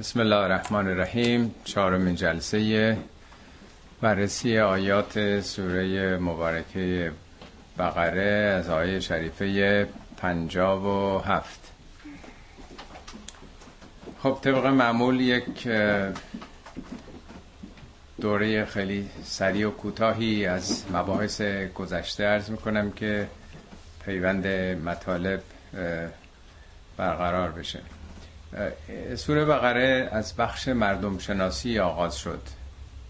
بسم 0.00 0.20
الله 0.20 0.36
الرحمن 0.36 0.88
الرحیم 0.88 1.54
چهارمین 1.64 2.14
جلسه 2.14 2.96
بررسی 4.00 4.58
آیات 4.58 5.40
سوره 5.40 6.16
مبارکه 6.16 7.12
بقره 7.78 8.56
از 8.58 8.68
آیه 8.68 9.00
شریفه 9.00 9.88
پنجاب 10.16 10.84
و 10.84 11.18
هفت. 11.18 11.60
خب 14.22 14.38
طبق 14.42 14.66
معمول 14.66 15.20
یک 15.20 15.68
دوره 18.20 18.64
خیلی 18.64 19.10
سریع 19.24 19.68
و 19.68 19.70
کوتاهی 19.70 20.46
از 20.46 20.84
مباحث 20.92 21.42
گذشته 21.74 22.24
ارز 22.24 22.50
می‌کنم 22.50 22.90
که 22.90 23.28
پیوند 24.04 24.46
مطالب 24.84 25.42
برقرار 26.96 27.50
بشه. 27.50 27.80
سوره 29.16 29.44
بقره 29.44 30.08
از 30.12 30.36
بخش 30.36 30.68
مردم 30.68 31.18
شناسی 31.18 31.78
آغاز 31.78 32.16
شد. 32.16 32.40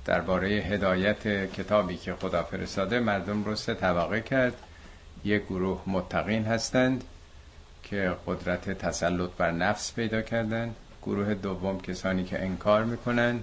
درباره 0.05 0.49
هدایت 0.49 1.53
کتابی 1.53 1.97
که 1.97 2.15
خدا 2.15 2.43
فرستاده 2.43 3.01
مردم 3.01 3.45
رو 3.45 3.57
سه 3.57 3.75
طبقه 3.75 4.21
کرد. 4.21 4.55
یک 5.25 5.43
گروه 5.43 5.83
متقین 5.87 6.45
هستند 6.45 7.05
که 7.83 8.17
قدرت 8.27 8.71
تسلط 8.71 9.31
بر 9.39 9.51
نفس 9.51 9.93
پیدا 9.93 10.23
کردند. 10.23 10.77
گروه 11.03 11.35
دوم 11.35 11.81
کسانی 11.81 12.25
که 12.25 12.43
انکار 12.43 12.85
می‌کنن 12.85 13.41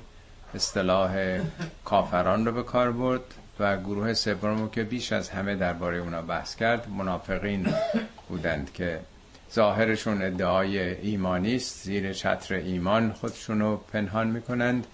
اصطلاح 0.56 1.40
کافران 1.86 2.46
رو 2.46 2.52
به 2.52 2.64
کار 2.64 2.92
برد. 2.92 3.34
و 3.60 3.78
گروه 3.78 4.14
سوم 4.14 4.70
که 4.70 4.84
بیش 4.84 5.12
از 5.12 5.30
همه 5.30 5.56
درباره 5.56 5.98
اونا 5.98 6.22
بحث 6.22 6.56
کرد 6.56 6.90
منافقین 6.90 7.74
بودند 8.30 8.74
که 8.74 9.00
ظاهرشون 9.54 10.22
ادعای 10.22 10.80
ایمانی 10.80 11.56
است. 11.56 11.84
زیر 11.84 12.14
چتر 12.14 12.56
ایمان 12.56 13.12
خودشونو 13.12 13.78
پنهان 13.78 14.28
می‌کنند. 14.28 14.88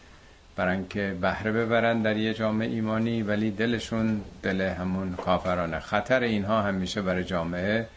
برای 0.56 0.76
اینکه 0.76 1.18
بهره 1.22 1.52
ببرند 1.52 2.04
در 2.04 2.18
یه 2.18 2.34
جامعه 2.34 2.70
ایمانی 2.70 3.22
ولی 3.24 3.52
دلشون 3.52 4.22
دل 4.44 4.62
همون 4.62 5.16
کافرانه 5.16 5.80
خطر 5.80 6.24
اینها 6.24 6.62
همیشه 6.62 7.02
برای 7.02 7.24
جامعه 7.24 7.88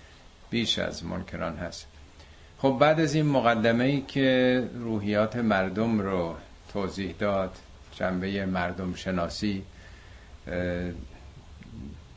بیش 0.51 0.79
از 0.79 1.05
منکران 1.05 1.57
هست. 1.57 1.87
خب 2.59 2.77
بعد 2.81 3.01
از 3.01 3.15
این 3.15 3.27
مقدمه 3.27 3.85
ای 3.85 4.01
که 4.01 4.65
روحیات 4.75 5.37
مردم 5.37 6.01
رو 6.01 6.35
توضیح 6.73 7.15
داد 7.19 7.57
جنبه 7.93 8.47
مردم 8.47 8.95
شناسی 8.95 9.63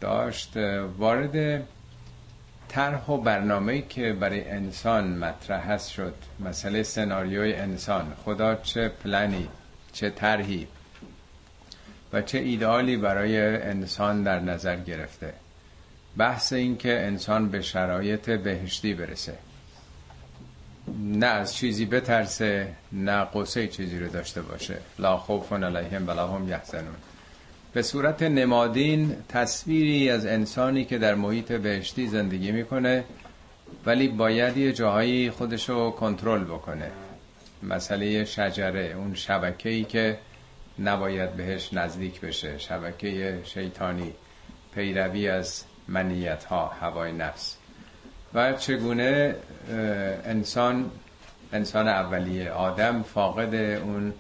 داشت 0.02 0.58
وارد 0.98 1.64
طرح 2.72 3.06
و 3.06 3.18
برنامه‌ای 3.18 3.82
که 3.82 4.14
برای 4.14 4.50
انسان 4.50 5.18
مطرح 5.18 5.72
هست 5.72 5.92
شد. 5.92 6.14
مسئله 6.40 6.84
سناریوی 6.84 7.54
انسان. 7.54 8.14
خدا 8.26 8.56
چه 8.56 8.90
پلنی 8.90 9.48
چه 9.94 10.10
طرحی 10.10 10.68
و 12.14 12.22
چه 12.22 12.38
ایدئالی 12.38 12.98
برای 12.98 13.38
انسان 13.62 14.24
در 14.24 14.40
نظر 14.40 14.76
گرفته. 14.76 15.34
بحث 16.18 16.54
این 16.54 16.78
که 16.78 17.00
انسان 17.00 17.50
به 17.50 17.62
شرایط 17.62 18.30
بهشتی 18.30 18.94
برسه. 18.94 19.38
نه 20.98 21.26
از 21.26 21.56
چیزی 21.56 21.86
بترسه 21.86 22.68
نه 22.92 23.28
قصه 23.34 23.68
چیزی 23.68 24.00
رو 24.00 24.08
داشته 24.08 24.42
باشه. 24.42 24.78
لا 25.00 25.18
خوف 25.18 25.54
علیهم 25.54 26.08
ولا 26.08 26.28
هم 26.28 26.50
یحزنون. 26.50 26.96
به 27.74 27.82
صورت 27.82 28.24
نمادین 28.24 29.16
تصویری 29.30 30.10
از 30.10 30.26
انسانی 30.26 30.86
که 30.86 30.98
در 30.98 31.16
محیط 31.16 31.52
بهشتی 31.52 32.08
زندگی 32.08 32.52
می‌کنه 32.52 33.04
ولی 33.86 34.08
باید 34.08 34.58
یه 34.58 34.74
جاهایی 34.74 35.30
خودشو 35.30 35.92
کنترل 35.92 36.44
بکنه. 36.44 36.92
مسئله 37.64 38.26
شجره 38.26 38.94
اون 38.98 39.14
شبکه‌ای 39.14 39.84
که 39.84 40.18
نباید 40.80 41.34
بهش 41.34 41.74
نزدیک 41.74 42.22
بشه 42.22 42.58
شبکه 42.58 43.40
شیطانی 43.44 44.14
پیروی 44.76 45.28
از 45.30 45.64
منیت 45.88 46.44
ها 46.44 46.68
هوای 46.68 47.12
نفس. 47.12 47.58
و 48.34 48.54
چگونه 48.54 49.36
انسان 50.26 50.92
انسان 51.54 51.88
اولیه 51.88 52.52
آدم 52.52 53.04
فاقد 53.04 53.56
اون 53.56 54.14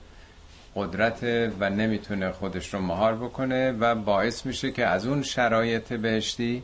قدرت 0.75 1.23
و 1.59 1.69
نمی‌تونه 1.69 2.31
خودش 2.31 2.73
رو 2.73 2.81
مهار 2.81 3.15
بکنه 3.15 3.71
و 3.71 3.95
باعث 3.95 4.45
میشه 4.45 4.71
که 4.71 4.85
از 4.85 5.05
اون 5.05 5.23
شرایط 5.23 5.93
بهشتی 5.93 6.63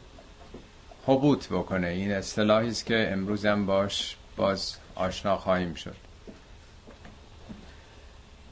حبوط 1.05 1.47
بکنه. 1.47 1.87
این 1.87 2.11
اصطلاحی 2.11 2.69
است 2.69 2.85
که 2.85 3.09
امروز 3.11 3.45
باش 3.45 4.15
باز 4.35 4.75
آشنا 4.95 5.37
خواهیم 5.37 5.73
شد. 5.73 5.95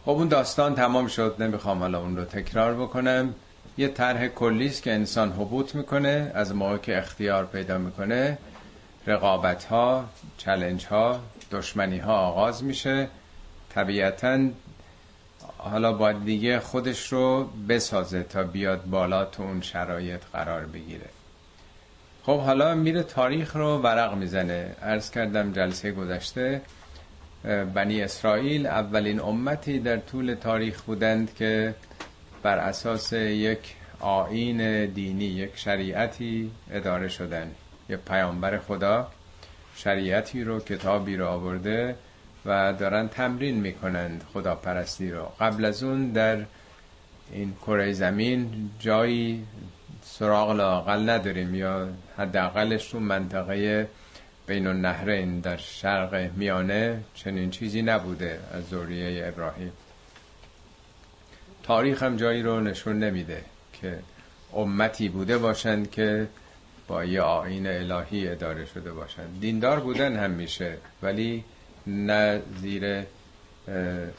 خب 0.06 0.12
اون 0.12 0.28
داستان 0.28 0.76
تمام 0.76 1.08
شد. 1.08 1.36
نمی‌خوام 1.40 1.80
حالا 1.80 2.00
اون 2.00 2.18
رو 2.18 2.26
تکرار 2.26 2.74
بکنم. 2.74 3.36
یه 3.78 3.88
طرح 3.88 4.28
کلی 4.28 4.68
است 4.68 4.84
که 4.84 4.94
انسان 4.94 5.32
حبوط 5.32 5.76
می‌کنه 5.76 6.32
از 6.34 6.56
موقع 6.56 6.78
که 6.78 6.98
اختیار 6.98 7.46
پیدا 7.46 7.78
می‌کنه 7.78 8.38
رقابت 9.08 9.64
ها 9.64 10.06
چلنج 10.38 10.86
ها 10.86 11.20
دشمنی 11.52 11.98
ها 11.98 12.18
آغاز 12.18 12.64
میشه. 12.64 13.08
طبیعتا 13.70 14.50
حالا 15.72 15.94
باید 15.94 16.26
دیگه 16.26 16.60
خودش 16.60 17.14
رو 17.14 17.50
بسازه 17.70 18.24
تا 18.24 18.44
بیاد 18.44 18.86
بالا 18.86 19.26
تو 19.26 19.44
اون 19.44 19.62
شرایط 19.62 20.22
قرار 20.34 20.66
بگیره. 20.66 21.10
خب 22.24 22.40
حالا 22.40 22.76
میره 22.76 23.04
تاریخ 23.04 23.56
رو 23.56 23.78
ورق 23.78 24.14
می‌زنه. 24.14 24.76
عرض 24.82 25.12
کردم 25.12 25.54
جلسه 25.54 25.92
گذشته 25.92 26.62
بنی 27.74 28.02
اسرائیل 28.02 28.68
اولین 28.68 29.20
امتی 29.20 29.80
در 29.80 29.98
طول 29.98 30.34
تاریخ 30.34 30.82
بودند 30.82 31.36
که 31.36 31.76
بر 32.44 32.58
اساس 32.58 33.14
یک 33.14 33.76
آین 34.00 34.86
دینی 34.86 35.26
یک 35.26 35.52
شریعتی 35.56 36.52
اداره 36.72 37.08
شدن. 37.08 37.52
یک 37.90 38.00
پیامبر 38.00 38.58
خدا 38.58 39.08
شریعتی 39.76 40.44
رو 40.44 40.60
کتابی 40.60 41.18
رو 41.18 41.28
آورده 41.28 41.96
و 42.46 42.74
دارن 42.74 43.08
تمرین 43.08 43.56
می‌کنند 43.56 44.24
خداپرستی 44.34 45.12
رو. 45.12 45.32
قبل 45.40 45.66
از 45.66 45.84
اون 45.84 46.12
در 46.12 46.46
این 47.32 47.54
کره 47.62 47.94
زمین 47.94 48.70
جایی 48.80 49.48
سراغ 50.02 50.52
لاقل 50.52 51.10
نداریم 51.10 51.56
یا 51.56 51.88
حداقلش 52.18 52.88
تو 52.88 53.00
منطقه 53.00 53.88
بین 54.48 54.68
النهرین 54.68 55.40
در 55.40 55.58
شرق 55.58 56.32
میانه 56.36 57.04
چنین 57.14 57.50
چیزی 57.50 57.82
نبوده 57.82 58.40
از 58.54 58.64
ذریه 58.68 59.28
ابراهیم. 59.28 59.72
تاریخ 61.64 62.04
هم 62.04 62.18
جایی 62.18 62.44
رو 62.44 62.60
نشون 62.60 63.00
نمیده 63.00 63.44
که 63.74 64.00
امتی 64.56 65.10
بوده 65.10 65.38
باشند 65.38 65.92
که 65.92 66.28
با 66.88 67.06
یه 67.06 67.22
آین 67.22 67.68
الهی 67.68 68.28
اداره 68.28 68.66
شده 68.66 68.92
باشند. 68.92 69.38
دیندار 69.42 69.80
بودن 69.80 70.16
هم 70.16 70.32
میشه 70.32 70.78
ولی 71.02 71.44
نه 71.88 72.42
زیر 72.62 73.04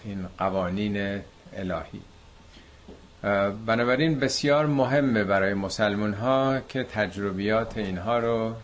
این 0.04 0.26
قوانین 0.38 1.20
الهی. 1.56 2.00
بنابراین 3.66 4.20
بسیار 4.20 4.66
مهمه 4.66 5.24
برای 5.24 5.54
مسلمون 5.54 6.14
ها 6.14 6.60
که 6.68 6.84
تجربیات 6.84 7.78
اینها 7.78 8.18
رو 8.18 8.54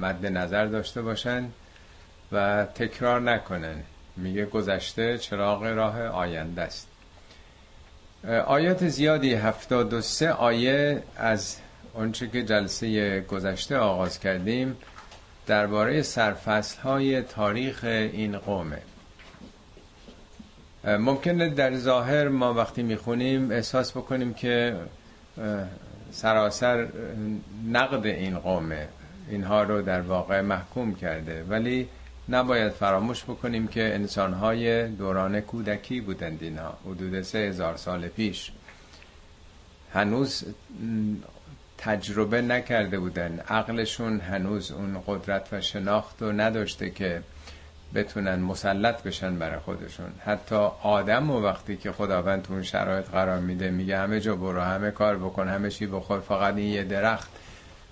مد 0.00 0.26
نظر 0.26 0.66
داشته 0.66 1.02
باشن 1.02 1.48
و 2.32 2.64
تکرار 2.74 3.20
نکنن. 3.20 3.76
میگه 4.16 4.46
گذشته 4.46 5.18
چراغ 5.18 5.62
راه 5.62 6.02
آینده 6.02 6.62
است. 6.62 6.88
آیات 8.46 8.88
زیادی 8.88 9.34
هفتاد 9.34 9.92
و 9.92 10.00
سه 10.00 10.30
آیه 10.30 11.02
از 11.16 11.56
اونچه 11.94 12.28
که 12.28 12.42
جلسه 12.42 13.20
گذشته 13.20 13.76
آغاز 13.76 14.20
کردیم 14.20 14.76
درباره 15.50 16.02
سرفصل 16.02 16.80
های 16.80 17.22
تاریخ 17.22 17.84
این 17.84 18.38
قومه. 18.38 18.78
ممکنه 20.84 21.48
در 21.48 21.76
ظاهر 21.76 22.28
ما 22.28 22.54
وقتی 22.54 22.82
می‌خونیم 22.82 23.50
احساس 23.50 23.92
بکنیم 23.92 24.34
که 24.34 24.76
سراسر 26.10 26.88
نقد 27.68 28.06
این 28.06 28.38
قومه. 28.38 28.88
اینها 29.28 29.62
رو 29.62 29.82
در 29.82 30.00
واقع 30.00 30.40
محکوم 30.40 30.94
کرده. 30.94 31.44
ولی 31.48 31.88
نباید 32.28 32.72
فراموش 32.72 33.24
بکنیم 33.24 33.66
که 33.66 33.94
انسانهای 33.94 34.88
دوران 34.88 35.40
کودکی 35.40 36.00
بودند 36.00 36.42
اینها. 36.42 36.78
حدود 36.86 37.22
سه 37.22 37.38
هزار 37.38 37.76
سال 37.76 38.08
پیش. 38.08 38.52
هنوز 39.92 40.44
تجربه 41.80 42.42
نکرده 42.42 42.98
بودن. 42.98 43.40
عقلشون 43.48 44.20
هنوز 44.20 44.72
اون 44.72 45.02
قدرت 45.06 45.48
و 45.52 45.60
شناخت 45.60 46.22
رو 46.22 46.32
نداشته 46.32 46.90
که 46.90 47.22
بتونن 47.94 48.34
مسلط 48.34 49.02
بشن 49.02 49.38
برای 49.38 49.58
خودشون. 49.58 50.10
حتی 50.24 50.56
آدم 50.82 51.30
و 51.30 51.40
وقتی 51.40 51.76
که 51.76 51.92
خداوند 51.92 52.42
تو 52.42 52.52
اون 52.52 52.62
شرایط 52.62 53.06
قرار 53.06 53.38
میده 53.38 53.70
میگه 53.70 53.98
همه 53.98 54.20
جا 54.20 54.36
برو 54.36 54.60
همه 54.60 54.90
کار 54.90 55.18
بکن 55.18 55.48
همه 55.48 55.70
چی 55.70 55.86
بخور 55.86 56.20
فقط 56.20 56.56
این 56.56 56.68
یه 56.68 56.84
درخت. 56.84 57.30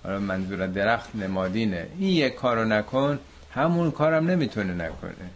حالا 0.03 0.19
منظور 0.19 0.67
درخت 0.67 1.15
نمادینه. 1.15 1.87
این 1.99 2.09
یه 2.09 2.29
کارو 2.29 2.65
نکن 2.65 3.19
همون 3.53 3.91
کارم 3.91 4.29
نمی‌تونه 4.29 4.73
نکنه. 4.73 5.29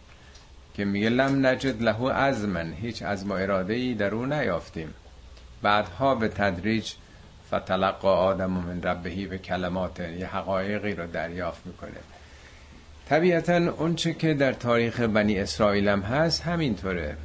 که 0.74 0.84
میگه 0.84 1.08
لم 1.08 1.46
نجد 1.46 1.82
له 1.82 2.12
عزمن 2.12 2.72
هیچ 2.72 3.02
عزم 3.02 3.30
و 3.30 3.34
اراده 3.34 3.74
ای 3.74 3.94
در 3.94 4.14
او 4.14 4.26
نیافتیم. 4.26 4.94
بعدها 5.62 6.14
به 6.14 6.28
تدریج 6.28 6.92
فتلقا 7.54 8.14
آدم 8.14 8.50
من 8.50 8.82
ربهی 8.82 9.26
به 9.26 9.38
کلمات 9.38 10.00
یه 10.00 10.26
حقایقی 10.26 10.92
رو 10.92 11.06
دریافت 11.06 11.66
می‌کنه. 11.66 12.00
طبیعتا 13.08 13.56
اونچه 13.56 14.14
که 14.14 14.34
در 14.34 14.52
تاریخ 14.52 15.00
بنی 15.00 15.38
اسرائیل 15.38 15.88
هم 15.88 16.00
هست 16.00 16.42
همینطوره. 16.42 17.16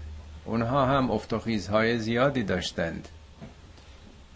اونها 0.46 0.86
هم 0.86 1.12
افتخیزهای 1.12 1.98
زیادی 1.98 2.44
داشتند. 2.44 3.08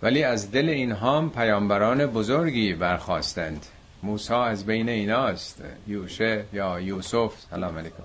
ولی 0.01 0.23
از 0.23 0.51
دل 0.51 0.69
اینها 0.69 1.17
هم 1.17 1.29
پیامبران 1.29 2.05
بزرگی 2.05 2.73
برخواستند 2.73 3.65
موسی 4.03 4.33
از 4.33 4.65
بین 4.65 4.89
ایناست. 4.89 5.63
یوشه 5.87 6.43
یا 6.53 6.79
یوسف 6.79 7.33
سلام 7.49 7.77
علیکم. 7.77 8.03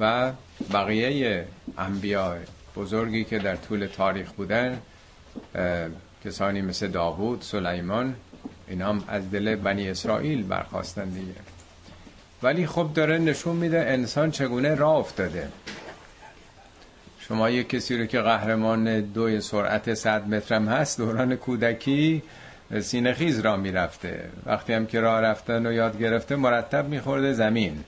و 0.00 0.32
بقیه 0.72 1.44
انبیاء 1.78 2.36
بزرگی 2.76 3.24
که 3.24 3.38
در 3.38 3.56
طول 3.56 3.86
تاریخ 3.86 4.32
بودن 4.32 4.80
کسانی 6.24 6.62
مثل 6.62 6.86
داوود 6.86 7.42
سلیمان 7.42 8.14
اینا 8.68 8.88
هم 8.88 9.04
از 9.08 9.30
دل 9.30 9.56
بنی 9.56 9.90
اسرائیل 9.90 10.42
برخواستن 10.42 11.08
دیگه. 11.08 11.34
ولی 12.42 12.66
خب 12.66 12.90
داره 12.94 13.18
نشون 13.18 13.56
میده 13.56 13.80
انسان 13.80 14.30
چگونه 14.30 14.74
راه 14.74 14.96
افتاده. 14.96 15.48
شما 17.20 17.50
یک 17.50 17.68
کسی 17.68 17.98
رو 17.98 18.06
که 18.06 18.20
قهرمان 18.20 19.00
دوی 19.00 19.40
سرعت 19.40 19.94
100 19.94 20.28
مترم 20.28 20.68
هست 20.68 20.98
دوران 20.98 21.36
کودکی 21.36 22.22
سینه 22.80 23.12
خیز 23.12 23.40
را 23.40 23.56
می‌رفته. 23.56 24.28
وقتی 24.46 24.72
هم 24.72 24.86
که 24.86 25.00
راه 25.00 25.20
رفتن 25.20 25.66
و 25.66 25.72
یاد 25.72 25.98
گرفته 25.98 26.36
مرتب 26.36 26.88
میخورده 26.88 27.32
زمین. 27.32 27.84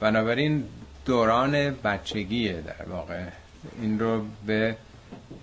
بنابراین 0.00 0.64
دوران 1.04 1.70
بچگیه 1.70 2.60
در 2.60 2.88
واقع. 2.88 3.22
این 3.82 3.98
رو 3.98 4.24
به 4.46 4.76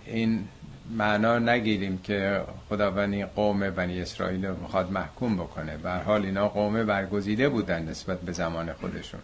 این 0.06 0.48
معنا 0.90 1.40
نگیریم 1.40 1.98
که 1.98 2.42
خداوند 2.70 3.24
قوم 3.24 3.70
بنی 3.70 4.02
اسرائیل 4.02 4.46
رو 4.46 4.62
می‌خواد 4.62 4.92
محکوم 4.92 5.38
بکنه. 5.38 5.78
به 5.78 5.92
حال 5.92 6.26
اینا 6.26 6.48
قوم 6.50 6.86
برگزیده 6.86 7.50
بودن 7.50 7.84
نسبت 7.84 8.22
به 8.22 8.32
زمان 8.32 8.74
خودشون. 8.74 9.20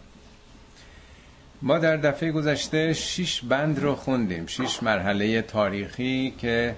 ما 1.62 1.78
در 1.78 1.96
دفعه 1.96 2.32
گذشته 2.32 2.92
شش 2.92 3.42
بند 3.42 3.78
رو 3.78 3.94
خوندیم. 3.94 4.46
شش 4.46 4.82
مرحله 4.82 5.42
تاریخی 5.42 6.34
که 6.38 6.74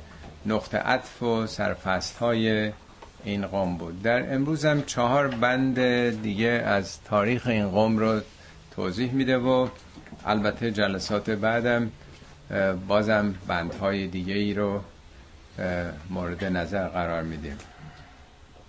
نقطه 0.46 0.78
عطف 0.78 1.22
و 1.22 1.46
سرفست 1.46 2.18
های 2.18 2.72
این 3.24 3.46
قوم 3.46 3.76
بود. 3.76 4.02
در 4.02 4.34
امروز 4.34 4.64
هم 4.64 4.82
چهار 4.82 5.28
بند 5.28 5.78
دیگه 6.22 6.48
از 6.48 7.02
تاریخ 7.02 7.46
این 7.46 7.68
قوم 7.68 7.98
رو 7.98 8.20
توضیح 8.70 9.12
میده 9.12 9.36
و 9.36 9.68
البته 10.26 10.70
جلسات 10.70 11.30
بعدم 11.30 11.90
بازم 12.88 13.34
بندهای 13.46 14.06
دیگه 14.06 14.34
ای 14.34 14.54
رو 14.54 14.80
مورد 16.10 16.44
نظر 16.44 16.88
قرار 16.88 17.22
میدیم. 17.22 17.58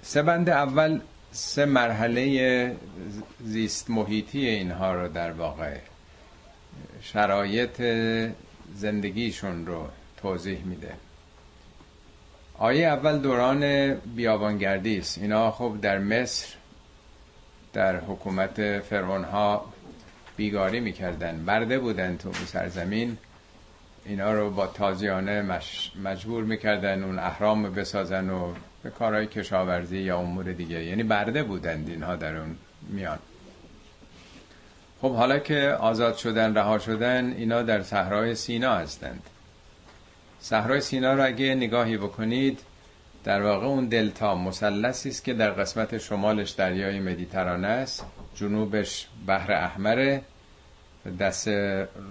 سه 0.02 0.22
بند 0.22 0.50
اول 0.50 1.00
سه 1.32 1.66
مرحله 1.66 2.76
زیست 3.44 3.90
محیطی 3.90 4.48
اینها 4.48 4.94
رو 4.94 5.08
در 5.08 5.32
واقع 5.32 5.78
شرایط 7.02 7.82
زندگیشون 8.76 9.66
رو 9.66 9.88
توضیح 10.18 10.64
میده. 10.66 10.94
آیه 12.58 12.88
اول 12.88 13.20
دوران 13.20 13.94
بیابانگردی 13.94 14.98
است. 14.98 15.18
اینا 15.18 15.52
خب 15.52 15.78
در 15.82 16.00
مصر 16.00 16.48
در 17.74 17.96
حکومت 17.96 18.80
فرعون 18.80 19.24
ها 19.24 19.74
بیگاری 20.38 20.80
می‌کردن. 20.80 21.46
برده 21.46 21.80
بودن 21.80 22.18
تو 22.18 22.34
سرزمین. 22.34 23.18
اینا 24.06 24.34
رو 24.34 24.50
با 24.50 24.68
تازیانه. 24.68 25.60
مجبور 26.04 26.44
می‌کردن 26.44 27.04
اون 27.04 27.20
احرام 27.20 27.74
بسازن 27.74 28.30
و 28.30 28.54
به 28.84 28.90
کارهای 28.90 29.28
کشاورزی 29.28 29.98
یا 29.98 30.20
امور 30.20 30.52
دیگه. 30.52 30.84
یعنی 30.84 31.04
برده 31.04 31.44
بودند 31.44 31.90
اینها 31.90 32.16
در 32.16 32.38
اون 32.38 32.56
میان. 32.90 33.20
خب 35.02 35.16
حالا 35.16 35.40
که 35.40 35.78
آزاد 35.80 36.16
شدن 36.16 36.56
رها 36.56 36.80
شدن 36.80 37.34
اینا 37.34 37.62
در 37.62 37.84
صحرای 37.84 38.36
سینا 38.36 38.76
هستند. 38.76 39.24
صحرای 40.40 40.82
سینا 40.82 41.14
رو 41.14 41.26
اگه 41.26 41.56
نگاهی 41.56 41.98
بکنید 41.98 42.60
در 43.24 43.42
واقع 43.42 43.66
اون 43.66 43.86
دلتا 43.86 44.36
مثلثی 44.36 45.10
است 45.10 45.24
که 45.24 45.34
در 45.34 45.52
قسمت 45.52 45.98
شمالش 45.98 46.52
دریای 46.52 47.00
مدیترانه 47.00 47.68
است. 47.68 48.06
جنوبش 48.36 49.08
بحر 49.28 49.52
احمره. 49.52 50.22
دست 51.20 51.48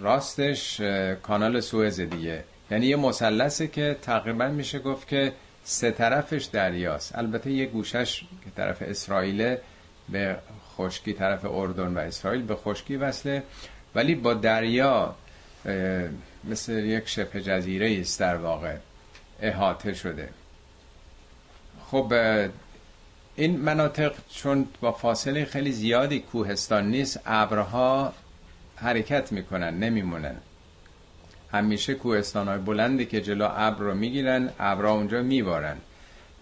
راستش 0.00 0.80
کانال 1.22 1.60
سوئز 1.60 2.00
دیگه. 2.00 2.44
یعنی 2.70 2.86
یه 2.86 2.96
مثلثه 2.96 3.66
که 3.66 3.96
تقریبا 4.02 4.48
میشه 4.48 4.78
گفت 4.78 5.08
که 5.08 5.32
سه 5.64 5.90
طرفش 5.90 6.44
دریاست. 6.44 7.18
البته 7.18 7.50
یه 7.50 7.66
گوشش 7.66 8.20
که 8.20 8.50
طرف 8.56 8.82
اسرائیل 8.82 9.56
به 10.08 10.36
خشکی 10.76 11.12
طرف 11.12 11.44
اردن 11.44 11.94
و 11.94 11.98
اسرائیل 11.98 12.42
به 12.42 12.56
خشکی 12.56 12.96
وصله. 12.96 13.42
ولی 13.94 14.14
با 14.14 14.34
دریا 14.34 15.14
مثل 16.44 16.72
یک 16.72 17.08
شبه 17.08 17.42
جزیره 17.42 18.00
است 18.00 18.20
در 18.20 18.36
واقع. 18.36 18.76
احاطه 19.42 19.94
شده. 19.94 20.28
خب 21.90 22.12
این 23.36 23.60
مناطق 23.60 24.12
چون 24.34 24.68
با 24.80 24.92
فاصله 24.92 25.44
خیلی 25.44 25.72
زیادی 25.72 26.20
کوهستان 26.20 26.90
نیست 26.90 27.20
ابرها 27.26 28.12
حرکت 28.82 29.32
می‌کنن 29.32 29.78
نمیمونن. 29.78 30.36
همیشه 31.52 31.94
کوهستان 31.94 32.48
های 32.48 32.58
بلندی 32.58 33.06
که 33.06 33.20
جلو 33.20 33.48
ابر 33.56 33.78
رو 33.78 33.94
می‌گیرن 33.94 34.50
ابرها 34.58 34.92
اونجا 34.92 35.22
میبارن. 35.22 35.76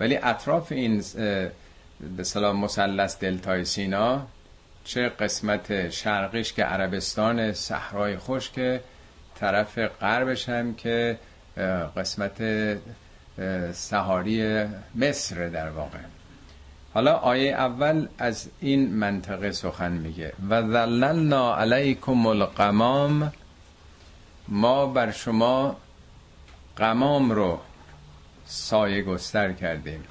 ولی 0.00 0.16
اطراف 0.16 0.72
این 0.72 1.04
به 2.16 2.25
سلام 2.25 2.56
مثلث 2.56 3.19
دلتای 3.19 3.64
سینا 3.64 4.26
چه 4.84 5.08
قسمت 5.08 5.90
شرقیش 5.90 6.52
که 6.52 6.64
عربستان 6.64 7.52
صحرای 7.52 8.16
خشک 8.16 8.81
طرف 9.34 9.78
غربش 9.78 10.48
هم 10.48 10.75
که 10.75 11.19
قسمت 11.96 12.43
سهاری 13.72 14.64
مصر 14.94 15.48
در 15.48 15.70
واقع. 15.70 15.98
حالا 16.94 17.14
آیه 17.14 17.52
اول 17.52 18.08
از 18.19 18.48
این 18.60 18.94
منطقه 18.94 19.52
سخن 19.52 19.92
میگه. 19.92 20.32
و 20.50 20.62
ذللنا 20.62 21.56
علیکم 21.56 22.26
القمام 22.26 23.32
ما 24.48 24.86
بر 24.86 25.10
شما 25.10 25.76
قمام 26.76 27.31
رو 27.31 27.58
سایه 28.46 29.03
گستر 29.03 29.53
کردیم. 29.53 30.05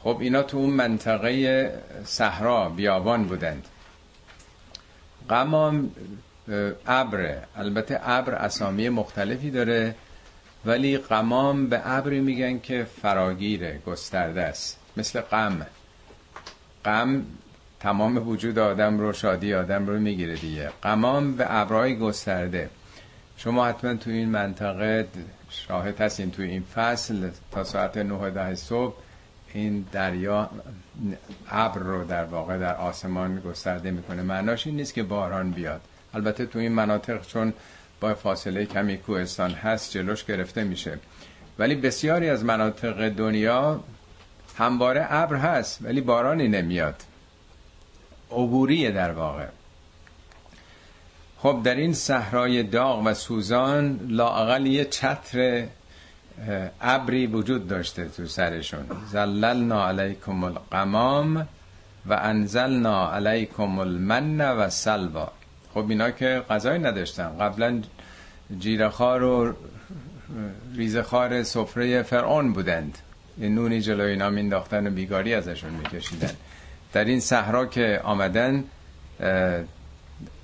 خب 0.00 0.18
اینا 0.20 0.42
تو 0.42 0.56
اون 0.56 0.70
منطقه 0.70 1.72
صحرا 2.04 2.68
بیابان 2.68 3.24
بودند. 3.24 3.68
قمام 5.28 5.90
ابر 6.86 7.36
البته 7.56 8.00
ابر 8.02 8.34
اسامی 8.34 8.88
مختلفی 8.88 9.50
داره 9.50 9.94
ولی 10.64 10.98
قمام 10.98 11.66
به 11.66 11.80
ابری 11.84 12.20
میگن 12.20 12.58
که 12.58 12.86
فراگیره 13.02 13.80
گسترده 13.86 14.42
است. 14.42 14.78
مثل 14.96 15.20
قم 15.20 15.66
غم 16.86 17.22
تمام 17.80 18.28
وجود 18.28 18.58
آدم 18.58 18.98
رو 18.98 19.12
شادی 19.12 19.54
آدم 19.54 19.86
رو 19.86 19.98
می‌گیره 19.98 20.36
دیگه. 20.36 20.70
قمام 20.82 21.36
به 21.36 21.46
ابرای 21.48 21.96
گسترده. 21.96 22.70
شما 23.36 23.66
حتما 23.66 23.94
تو 23.94 24.10
این 24.10 24.28
منطقه 24.28 25.08
شاهد 25.50 26.00
هستین 26.00 26.30
تو 26.30 26.42
این 26.42 26.62
فصل 26.74 27.30
تا 27.50 27.64
ساعت 27.64 27.96
9 27.96 28.30
ده 28.30 28.54
صبح 28.54 28.94
این 29.54 29.86
دریا 29.92 30.50
ابر 31.50 31.80
رو 31.80 32.04
در 32.04 32.24
واقع 32.24 32.58
در 32.58 32.76
آسمان 32.76 33.40
گسترده 33.40 33.90
می‌کنه. 33.90 34.22
معناش 34.22 34.66
این 34.66 34.76
نیست 34.76 34.94
که 34.94 35.02
باران 35.02 35.50
بیاد. 35.50 35.80
البته 36.14 36.46
تو 36.46 36.58
این 36.58 36.72
مناطق 36.72 37.26
چون 37.26 37.52
با 38.00 38.14
فاصله 38.14 38.66
کمی 38.66 38.98
کوهستان 38.98 39.50
هست 39.50 39.90
جلوش 39.90 40.24
گرفته 40.24 40.64
میشه. 40.64 40.98
ولی 41.58 41.74
بسیاری 41.74 42.28
از 42.28 42.44
مناطق 42.44 43.08
دنیا 43.08 43.80
همواره 44.58 45.06
ابر 45.10 45.36
هست 45.36 45.78
ولی 45.82 46.00
بارانی 46.00 46.48
نمیاد. 46.48 47.02
عبوریه 48.30 48.90
در 48.90 49.12
واقع. 49.12 49.46
خب 51.38 51.60
در 51.64 51.74
این 51.74 51.94
صحرای 51.94 52.62
داغ 52.62 53.02
و 53.06 53.14
سوزان 53.14 54.00
لاقل 54.08 54.66
یه 54.66 54.84
چتر 54.84 55.66
ابری 56.80 57.26
وجود 57.26 57.68
داشته 57.68 58.08
تو 58.08 58.26
سرشون. 58.26 58.86
زللنا 59.12 59.88
علیکم 59.88 60.44
القمام 60.44 61.48
و 62.06 62.12
انزلنا 62.22 63.12
علیکم 63.12 63.78
المن 63.78 64.40
و 64.40 64.70
سلوا. 64.70 65.32
خب 65.74 65.88
اینا 65.88 66.10
که 66.10 66.42
غذای 66.50 66.78
نداشتن. 66.78 67.38
قبلا 67.40 67.82
جیرخار 68.58 69.22
و 69.22 69.54
ریزخار 70.76 71.42
سفره 71.42 72.02
فرعون 72.02 72.52
بودند. 72.52 72.98
یه 73.38 73.48
نونی 73.48 73.80
جلوی 73.80 74.10
اینا 74.10 74.30
مینداختن 74.30 74.86
و 74.86 74.90
بیگاری 74.90 75.34
ازشون 75.34 75.70
میکشیدن. 75.70 76.30
در 76.92 77.04
این 77.04 77.20
صحرا 77.20 77.66
که 77.66 78.00
آمدن 78.04 78.64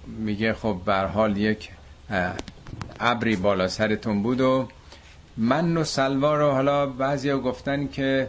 میگه 0.06 0.52
خب 0.52 0.80
بر 0.84 1.06
حال 1.06 1.36
یک 1.36 1.70
ابری 3.00 3.36
بالا 3.36 3.68
سرتون 3.68 4.22
بود 4.22 4.40
و 4.40 4.68
من 5.36 5.76
و 5.76 5.84
سلوا 5.84 6.36
رو 6.36 6.50
حالا 6.50 6.86
بعضیا 6.86 7.38
گفتن 7.38 7.88
که 7.88 8.28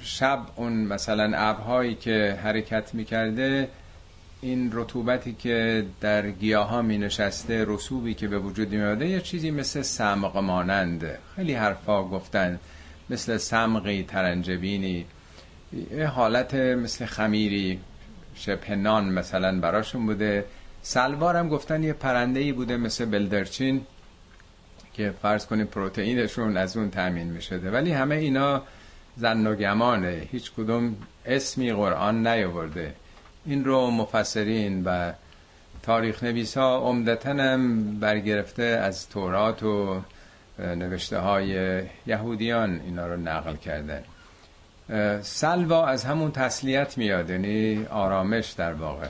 شب 0.00 0.38
اون 0.56 0.72
مثلا 0.72 1.32
ابرهایی 1.36 1.94
که 1.94 2.38
حرکت 2.42 2.94
می‌کرده 2.94 3.68
این 4.44 4.70
رطوبتی 4.72 5.32
که 5.32 5.86
در 6.00 6.30
گیاه 6.30 6.68
ها 6.68 6.82
می 6.82 6.98
نشسته 6.98 7.64
رسوبی 7.68 8.14
که 8.14 8.28
به 8.28 8.38
وجود 8.38 8.72
می 8.72 9.08
یه 9.08 9.20
چیزی 9.20 9.50
مثل 9.50 9.82
سمق 9.82 10.36
مانند. 10.36 11.18
خیلی 11.36 11.54
حرفا 11.54 12.02
گفتن 12.02 12.60
مثل 13.10 13.36
سمقی 13.36 14.02
ترنجبینی. 14.02 15.06
یه 15.90 16.06
حالت 16.06 16.54
مثل 16.54 17.04
خمیری 17.04 17.80
شبه 18.34 18.76
نان 18.76 19.08
مثلا 19.08 19.60
براشون 19.60 20.06
بوده. 20.06 20.44
سلوارم 20.82 21.48
گفتن 21.48 21.82
یه 21.82 21.92
پرنده 21.92 22.52
بوده 22.52 22.76
مثل 22.76 23.04
بلدرچین 23.04 23.80
که 24.94 25.14
فرض 25.22 25.46
کنید 25.46 25.70
پروتئینشون 25.70 26.56
از 26.56 26.76
اون 26.76 26.90
تامین 26.90 27.26
می 27.26 27.42
شده 27.42 27.70
ولی 27.70 27.92
همه 27.92 28.14
اینا 28.14 28.62
زن 29.16 29.46
و 29.46 29.54
گمانه. 29.54 30.28
هیچ 30.32 30.52
کدوم 30.52 30.96
اسمی 31.26 31.72
قرآن 31.72 32.26
نیاورده. 32.26 32.94
این 33.46 33.64
رو 33.64 33.90
مفسرین 33.90 34.84
و 34.84 35.12
تاریخ 35.82 36.22
نویس 36.22 36.56
ها 36.56 36.78
عمدتا 36.78 37.30
هم 37.30 37.94
برگرفته 38.00 38.62
از 38.62 39.08
تورات 39.08 39.62
و 39.62 40.02
نوشته 40.58 41.18
های 41.18 41.82
یهودیان 42.06 42.80
اینا 42.84 43.06
رو 43.06 43.16
نقل 43.16 43.56
کردن 43.56 44.04
سلوا 45.22 45.86
از 45.86 46.04
همون 46.04 46.32
تسلیت 46.32 46.98
میاد 46.98 47.30
یعنی 47.30 47.86
آرامش 47.86 48.50
در 48.50 48.72
واقع. 48.72 49.08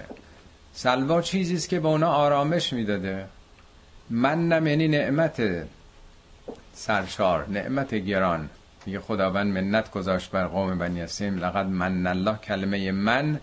سلوا 0.73 1.23
چیزی 1.23 1.55
است 1.55 1.69
که 1.69 1.81
به 1.81 1.89
اونا 1.89 2.13
آرامش 2.13 2.73
می‌داده. 2.73 3.25
من 4.11 4.49
نم 4.49 4.67
یعنی 4.67 4.89
نعمت 4.89 5.43
سرشار 6.73 7.49
نعمت 7.49 7.95
گران. 7.95 8.51
میگه 8.87 9.01
خداوند 9.01 9.59
منت 9.59 9.91
گذاشت 9.91 10.31
بر 10.31 10.47
قوم 10.47 10.79
بنی 10.79 11.03
اسیم 11.03 11.39
لقد 11.39 11.67
من 11.67 12.07
الله 12.07 12.37
کلمه 12.37 12.93
من. 12.93 13.41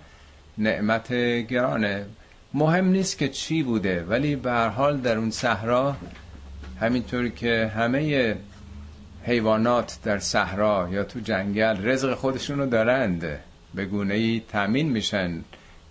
نعمت 0.57 1.13
گرانه. 1.47 2.05
مهم 2.53 2.85
نیست 2.85 3.17
که 3.17 3.29
چی 3.29 3.63
بوده 3.63 4.03
ولی 4.03 4.35
به 4.35 4.51
هر 4.51 4.67
حال 4.67 4.97
در 4.97 5.17
اون 5.17 5.31
صحرا 5.31 5.95
همینطور 6.79 7.29
که 7.29 7.71
همه 7.75 8.35
حیوانات 9.23 9.97
در 10.03 10.19
صحرا 10.19 10.89
یا 10.91 11.03
تو 11.03 11.19
جنگل 11.19 11.87
رزق 11.87 12.13
خودشونو 12.13 12.65
دارند 12.65 13.39
به 13.75 13.85
گونه 13.85 14.13
ای 14.13 14.41
تامین 14.51 14.89
میشن 14.89 15.41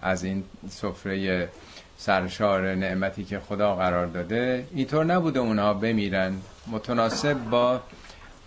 از 0.02 0.24
این 0.24 0.44
سفره 0.68 1.48
سرشار 1.96 2.74
نعمتی 2.74 3.24
که 3.24 3.38
خدا 3.38 3.74
قرار 3.74 4.06
داده. 4.06 4.66
اینطور 4.74 5.04
نبوده 5.04 5.40
اونها 5.40 5.74
بمیرن. 5.74 6.32
متناسب 6.66 7.34
با 7.50 7.80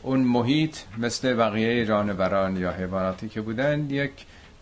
اون 0.02 0.20
محیط 0.20 0.78
مثل 0.98 1.34
بقیه 1.34 1.86
جانوران 1.86 2.58
یا 2.58 2.72
حیواناتی 2.72 3.30
که 3.30 3.42
بودن 3.42 3.90
یک 3.90 4.12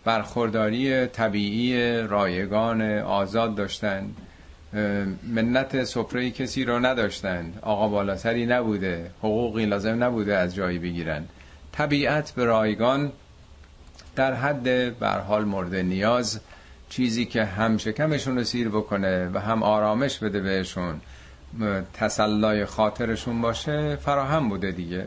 برخورداری 0.04 1.06
طبیعی 1.06 1.96
رایگان 2.00 2.82
آزاد 2.98 3.54
داشتند. 3.54 4.16
منت 5.28 5.84
سفره 5.84 6.30
کسی 6.30 6.64
رو 6.64 6.78
نداشتند. 6.78 7.58
آقا 7.62 7.88
بالاتری 7.88 8.46
نبوده. 8.46 9.10
حقوقی 9.18 9.66
لازم 9.66 10.04
نبوده 10.04 10.36
از 10.36 10.54
جایی 10.54 10.78
بگیرن. 10.78 11.24
طبیعت 11.72 12.30
به 12.30 12.44
رایگان 12.44 13.12
در 14.16 14.34
حد 14.34 14.98
برحال 14.98 15.44
مورد 15.44 15.74
نیاز. 15.74 16.40
چیزی 16.88 17.24
که 17.24 17.44
هم 17.44 17.78
شکمشون 17.78 18.36
رو 18.38 18.44
سیر 18.44 18.68
بکنه 18.68 19.30
و 19.34 19.38
هم 19.38 19.62
آرامش 19.62 20.18
بده 20.18 20.40
بهشون. 20.40 21.00
تسلای 21.94 22.64
خاطرشون 22.64 23.40
باشه 23.40 23.96
فراهم 23.96 24.48
بوده 24.48 24.70
دیگه. 24.70 25.06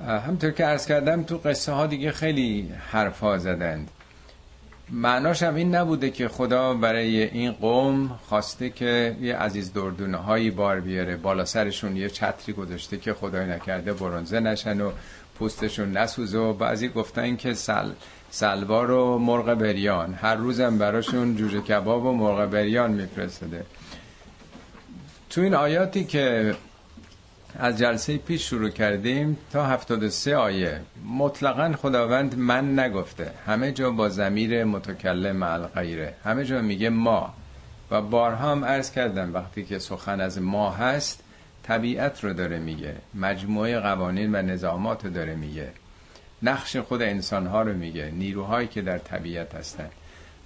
همطور 0.00 0.50
که 0.50 0.64
عرض 0.64 0.86
کردم 0.86 1.22
تو 1.22 1.36
قصه 1.36 1.72
ها 1.72 1.86
دیگه 1.86 2.12
خیلی 2.12 2.72
حرفا 2.90 3.38
زدند. 3.38 3.90
معناش 4.90 5.42
هم 5.42 5.54
این 5.54 5.74
نبوده 5.74 6.10
که 6.10 6.28
خدا 6.28 6.74
برای 6.74 7.22
این 7.22 7.52
قوم 7.52 8.18
خواسته 8.28 8.70
که 8.70 9.16
یه 9.20 9.36
عزیز 9.36 9.72
دردونه 9.72 10.16
هایی 10.16 10.50
بار 10.50 10.80
بیاره 10.80 11.16
بالا 11.16 11.44
سرشون 11.44 11.96
یه 11.96 12.08
چتری 12.08 12.52
گذاشته 12.52 12.96
که 12.96 13.14
خدای 13.14 13.46
نکرده 13.46 13.92
برونزه 13.92 14.40
نشن 14.40 14.80
و 14.80 14.92
پوستشون 15.38 15.92
نسوزه 15.96 16.38
و 16.38 16.52
بعضی 16.52 16.88
گفتن 16.88 17.36
که 17.36 17.54
سل 17.54 17.90
سلوار 18.30 18.90
و 18.90 19.18
مرغ 19.18 19.54
بریان. 19.54 20.14
هر 20.14 20.34
روزم 20.34 20.78
براشون 20.78 21.36
جوجه 21.36 21.60
کباب 21.60 22.04
و 22.04 22.12
مرغ 22.12 22.50
بریان 22.50 22.92
میفرستده 22.92 23.64
تو 25.30 25.40
این 25.40 25.54
آیاتی 25.54 26.04
که 26.04 26.54
از 27.58 27.78
جلسه 27.78 28.16
پیش 28.18 28.48
شروع 28.48 28.70
کردیم 28.70 29.38
تا 29.52 29.66
73 29.66 30.36
آیه. 30.36 30.80
مطلقا 31.06 31.72
خداوند 31.82 32.38
من 32.38 32.78
نگفته. 32.78 33.30
همه 33.46 33.72
جا 33.72 33.90
با 33.90 34.08
زمیر 34.08 34.64
متکلم 34.64 35.36
مع 35.36 35.58
غیره 35.58 36.14
همه 36.24 36.44
جا 36.44 36.62
میگه 36.62 36.90
ما. 36.90 37.34
و 37.90 38.02
بارها 38.02 38.52
هم 38.52 38.64
عرض 38.64 38.90
کردم 38.90 39.34
وقتی 39.34 39.64
که 39.64 39.78
سخن 39.78 40.20
از 40.20 40.40
ما 40.40 40.70
هست 40.70 41.22
طبیعت 41.62 42.24
رو 42.24 42.32
داره 42.32 42.58
میگه. 42.58 42.94
مجموعه 43.14 43.80
قوانین 43.80 44.34
و 44.34 44.42
نظامات 44.42 45.04
رو 45.04 45.10
داره 45.10 45.34
میگه. 45.34 45.68
نقش 46.42 46.76
خود 46.76 47.02
انسان 47.02 47.46
ها 47.46 47.62
رو 47.62 47.72
میگه. 47.72 48.10
نیروهایی 48.10 48.68
که 48.68 48.82
در 48.82 48.98
طبیعت 48.98 49.54
هستن. 49.54 49.88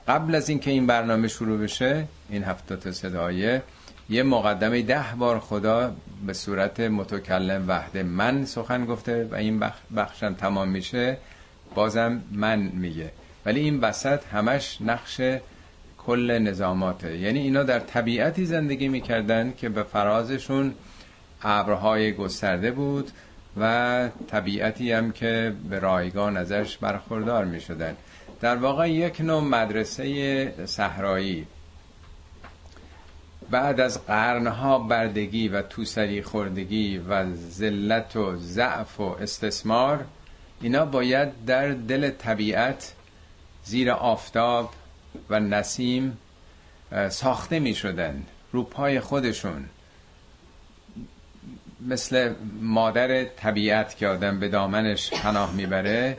قبل 0.08 0.34
از 0.34 0.48
اینکه 0.48 0.70
این 0.70 0.86
برنامه 0.86 1.28
شروع 1.28 1.58
بشه 1.58 2.08
این 2.30 2.44
هفتاد 2.44 2.90
صدایه 2.90 3.62
یه 4.08 4.22
مقدمه 4.22 4.82
ده 4.82 5.04
بار 5.18 5.38
خدا 5.38 5.96
به 6.26 6.32
صورت 6.32 6.80
متکلم 6.80 7.64
وحده 7.68 8.02
من 8.02 8.44
سخن 8.44 8.86
گفته 8.86 9.28
و 9.30 9.34
این 9.34 9.62
بخشم 9.96 10.34
تمام 10.34 10.68
میشه 10.68 11.16
بازم 11.74 12.22
من 12.32 12.58
میگه. 12.58 13.10
ولی 13.46 13.60
این 13.60 13.80
وسط 13.80 14.20
همش 14.32 14.78
نقش 14.80 15.20
کل 15.98 16.38
نظاماته. 16.38 17.18
یعنی 17.18 17.38
اینا 17.38 17.62
در 17.62 17.78
طبیعتی 17.78 18.44
زندگی 18.44 18.88
می‌کردن 18.88 19.52
که 19.58 19.68
به 19.68 19.82
فرازشون 19.82 20.74
ابرهای 21.42 22.12
گسترده 22.12 22.70
بود 22.70 23.10
و 23.60 24.08
طبیعتی 24.28 24.92
هم 24.92 25.12
که 25.12 25.54
به 25.70 25.78
رایگان 25.78 26.36
ازش 26.36 26.76
برخوردار 26.76 27.44
می‌شدن. 27.44 27.96
در 28.40 28.56
واقع 28.56 28.90
یک 28.90 29.20
نوع 29.20 29.42
مدرسه 29.42 30.66
صحرایی. 30.66 31.46
بعد 33.50 33.80
از 33.80 34.06
قرنها 34.06 34.78
بردگی 34.78 35.48
و 35.48 35.62
توسری 35.62 36.22
خوردگی 36.22 36.98
و 36.98 37.34
ذلت 37.34 38.16
و 38.16 38.36
ضعف 38.36 39.00
و 39.00 39.02
استثمار 39.02 40.04
اینا 40.60 40.84
باید 40.84 41.44
در 41.46 41.68
دل 41.68 42.10
طبیعت 42.10 42.94
زیر 43.64 43.90
آفتاب 43.90 44.70
و 45.30 45.40
نسیم 45.40 46.18
ساخته 47.10 47.58
می 47.58 47.74
شدن 47.74 48.22
رو 48.52 48.62
پای 48.62 49.00
خودشون. 49.00 49.64
مثل 51.80 52.34
مادر 52.60 53.24
طبیعت 53.24 53.96
که 53.96 54.08
آدم 54.08 54.40
به 54.40 54.48
دامنش 54.48 55.10
پناه 55.10 55.54
می‌بره 55.54 56.16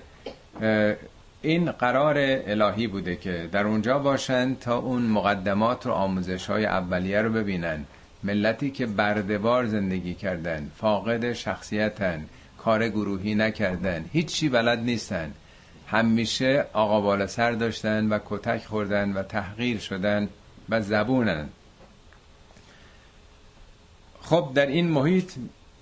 این 1.42 1.72
قرار 1.72 2.16
الهی 2.20 2.88
بوده 2.88 3.16
که 3.16 3.50
در 3.52 3.68
اونجا 3.68 4.00
باشن 4.00 4.56
تا 4.56 4.78
اون 4.78 5.02
مقدمات 5.02 5.86
و 5.86 5.92
آموزش 5.92 6.46
های 6.46 6.66
اولیه 6.66 7.22
رو 7.22 7.30
ببینن. 7.30 7.86
ملتی 8.24 8.72
که 8.72 8.86
بردبار 8.86 9.66
زندگی 9.66 10.14
کردن 10.14 10.72
فاقد 10.78 11.34
شخصیتن 11.34 12.26
کار 12.58 12.90
گروهی 12.90 13.36
نکردن 13.36 14.06
هیچی 14.14 14.50
بلد 14.50 14.80
نیستن. 14.80 15.34
همیشه 15.88 16.66
آقا 16.74 17.02
بالا 17.02 17.28
سر 17.28 17.52
داشتن 17.52 18.08
و 18.10 18.20
کتک 18.30 18.66
خوردن 18.66 19.14
و 19.14 19.24
تحقیر 19.24 19.80
شدن 19.80 20.30
و 20.70 20.82
زبونن. 20.82 21.50
خب 24.22 24.52
در 24.56 24.66
این 24.66 24.90
محیط 24.90 25.32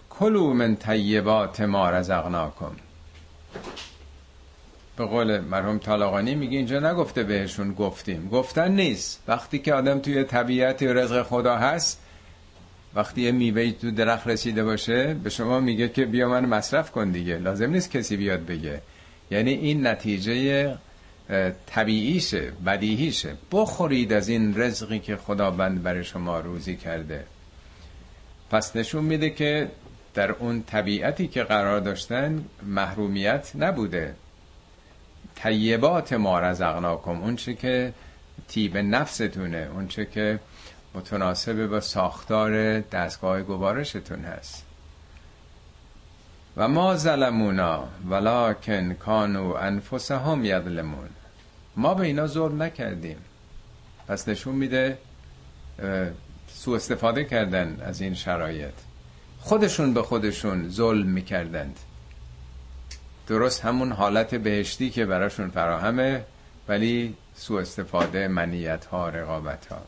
کلو 0.10 0.54
من 0.54 0.76
طیبات 0.76 1.62
ما 1.62 1.90
رزقناکم. 1.90 2.72
به 4.98 5.06
قول 5.06 5.40
مرحوم 5.40 5.78
طالقانی 5.78 6.36
میگه 6.36 6.58
اینجا 6.58 6.80
نگفته 6.80 7.24
بهشون 7.24 7.74
گفتیم. 7.74 8.30
گفتن 8.30 8.72
نیست. 8.72 9.24
وقتی 9.28 9.60
که 9.60 9.74
آدم 9.74 10.00
توی 10.00 10.24
طبیعت 10.24 10.82
و 10.82 10.86
رزق 10.86 11.24
خدا 11.24 11.58
هست 11.58 12.02
وقتی 12.96 13.22
یه 13.22 13.32
میوه 13.32 13.72
تو 13.72 13.92
درخت 13.92 14.28
رسیده 14.28 14.64
باشه 14.64 15.14
به 15.14 15.30
شما 15.30 15.60
میگه 15.60 15.90
که 15.90 16.06
بیا 16.06 16.30
من 16.30 16.46
مصرف 16.46 16.92
کن 16.92 17.12
دیگه. 17.12 17.38
لازم 17.38 17.70
نیست 17.70 17.92
کسی 17.92 18.18
بیاد 18.18 18.46
بگه. 18.46 18.82
یعنی 19.32 19.52
این 19.52 19.88
نتیجه 19.88 20.78
طبیعیشه 21.66 22.52
بدیهیشه. 22.66 23.34
بخورید 23.52 24.14
از 24.14 24.30
این 24.30 24.62
رزقی 24.62 25.00
که 25.00 25.16
خدا 25.16 25.52
بند 25.52 25.84
برای 25.84 26.04
شما 26.04 26.40
روزی 26.40 26.76
کرده. 26.76 27.24
پس 28.52 28.76
نشون 28.76 29.04
میده 29.04 29.30
که 29.30 29.72
در 30.14 30.32
اون 30.32 30.64
طبیعتی 30.64 31.28
که 31.28 31.44
قرار 31.44 31.80
داشتن 31.80 32.46
محرومیت 32.64 33.52
نبوده. 33.56 34.14
طیبات 35.36 36.14
ما 36.14 36.40
رزقناکم. 36.40 37.24
اون 37.24 37.36
چه 37.36 37.54
که 37.54 37.94
تیب 38.48 38.78
نفستونه 38.78 39.70
اونچه 39.74 40.06
که 40.06 40.40
متناسب 40.94 41.68
با 41.68 41.80
ساختار 41.80 42.80
دستگاه 42.80 43.42
گوارشتون 43.42 44.20
هست. 44.20 44.66
و 46.58 46.68
ما 46.68 46.96
ظلمونا 46.96 47.88
ولکن 48.10 48.94
کانو 48.94 49.54
انفسهم 49.54 50.46
یظلمون. 50.46 51.10
ما 51.76 51.94
به 51.94 52.04
اینا 52.04 52.28
ظلم 52.28 52.64
نکردیم. 52.64 53.18
پس 54.08 54.28
نشون 54.28 54.56
میده 54.56 54.98
سوء 56.54 56.76
استفاده 56.76 57.24
کردن 57.24 57.82
از 57.86 58.02
این 58.02 58.14
شرایط. 58.14 58.74
خودشون 59.40 59.94
به 59.94 60.02
خودشون 60.02 60.70
ظلم 60.70 61.08
می‌کردند. 61.08 61.80
درست 63.28 63.66
همون 63.66 63.92
حالت 63.92 64.36
بهشتی 64.36 64.90
که 64.90 65.06
براشون 65.06 65.50
فراهمه 65.50 66.24
ولی 66.68 67.16
سوء 67.36 67.62
استفاده 67.62 68.28
منیت 68.28 68.86
ها 68.86 69.10
رقابت 69.10 69.66
ها 69.66 69.82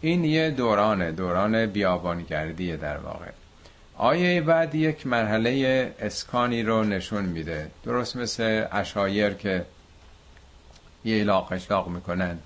این 0.00 0.24
یه 0.24 0.50
دورانه 0.50 1.12
دوران 1.12 1.66
بیابانگردیه 1.66 2.76
در 2.76 2.96
واقع. 2.96 3.26
آیه 3.96 4.40
بعد 4.40 4.74
یک 4.74 5.06
مرحله 5.06 5.94
اسکانی 5.98 6.62
رو 6.62 6.84
نشون 6.84 7.24
میده. 7.24 7.70
درست 7.84 8.16
مثل 8.16 8.66
اشایر 8.72 9.34
که 9.34 9.66
یه 11.04 11.20
علاق 11.20 11.52
اشلاق 11.52 11.88
می‌کنن. 11.88 12.38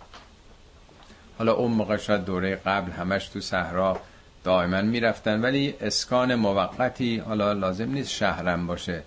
حالا 1.38 1.52
اون 1.52 1.70
موقع 1.70 1.96
شاید 1.96 2.24
دوره 2.24 2.56
قبل 2.56 2.92
همش 2.92 3.28
تو 3.28 3.40
صحرا 3.40 4.00
دائما 4.44 4.82
می‌رفتن 4.82 5.40
ولی 5.40 5.74
اسکان 5.80 6.34
موقتی 6.34 7.18
حالا 7.18 7.52
لازم 7.52 7.90
نیست 7.90 8.10
شهرم 8.10 8.66
باشه. 8.66 9.02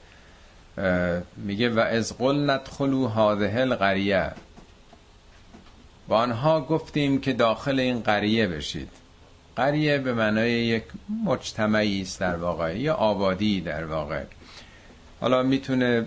میگه 1.38 1.70
و 1.70 1.80
از 1.80 2.18
قل 2.18 2.50
ندخلو 2.50 3.08
هاده 3.08 3.60
القریه. 3.60 4.32
با 6.08 6.18
آنها 6.18 6.62
گفتیم 6.62 7.22
که 7.22 7.34
داخل 7.34 7.80
این 7.80 8.00
قریه 8.00 8.48
بشید. 8.48 8.90
قریه 9.56 9.98
به 9.98 10.14
معنای 10.14 10.52
یک 10.52 10.84
مجتمعی 11.26 12.02
است 12.02 12.20
در 12.20 12.36
واقع 12.36 12.80
یا 12.80 12.94
آبادی 12.94 13.62
در 13.62 13.86
واقع. 13.86 14.24
حالا 15.22 15.44
می‌تونه 15.44 16.06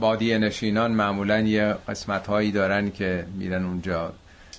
بادی 0.00 0.38
نشینان 0.38 0.92
معمولا 0.92 1.40
یه 1.40 1.74
قسمت 1.88 2.26
هایی 2.26 2.52
دارن 2.52 2.90
که 2.90 3.26
میرن 3.34 3.64
اونجا 3.64 4.12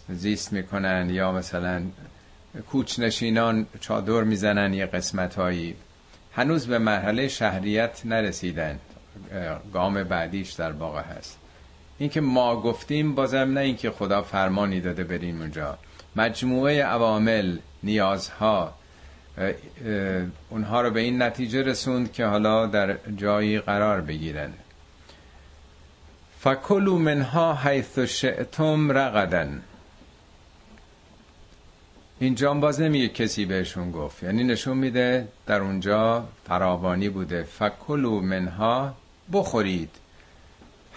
زیست 0.10 0.54
می‌کنن 0.54 1.10
یا 1.10 1.32
مثلا 1.32 1.82
کوچ 2.72 3.00
نشینان 3.00 3.66
چادر 3.80 4.24
می‌زنن 4.24 4.74
یه 4.74 4.86
قسمت 4.86 5.36
هایی 5.36 5.76
هنوز 6.34 6.68
به 6.68 6.78
مرحله 6.78 7.28
شهریت 7.28 8.02
نرسیدن. 8.06 8.80
گام 9.74 10.04
بعدیش 10.04 10.52
در 10.52 10.72
واقع 10.72 11.02
هست. 11.02 11.38
اینکه 11.98 12.22
ما 12.22 12.62
گفتیم 12.62 13.16
بازم 13.16 13.38
نه 13.38 13.60
اینکه 13.60 13.92
خدا 13.92 14.22
فرمانی 14.22 14.82
داده 14.82 15.04
بریم 15.04 15.42
اونجا. 15.42 15.78
مجموعه 16.16 16.84
عوامل 16.84 17.58
نیازها 17.84 18.74
اونها 20.50 20.82
رو 20.82 20.92
به 20.92 21.00
این 21.00 21.22
نتیجه 21.22 21.62
رسوند 21.62 22.12
که 22.12 22.26
حالا 22.26 22.66
در 22.66 22.98
جایی 23.18 23.60
قرار 23.60 24.02
بگیرن. 24.02 24.54
فکلو 26.40 26.98
منها 26.98 27.56
حیث 27.56 28.00
شئتم 28.00 28.92
رقدن 28.92 29.62
اینجا 32.20 32.54
باز 32.54 32.82
نمیگه 32.82 33.08
کسی 33.08 33.46
بهشون 33.46 33.92
گفت. 33.92 34.24
یعنی 34.24 34.44
نشون 34.44 34.78
میده 34.78 35.28
در 35.48 35.62
اونجا 35.62 36.28
فراوانی 36.48 37.10
بوده. 37.10 37.44
فکلو 37.44 38.20
منها 38.20 38.96
بخورید. 39.34 39.90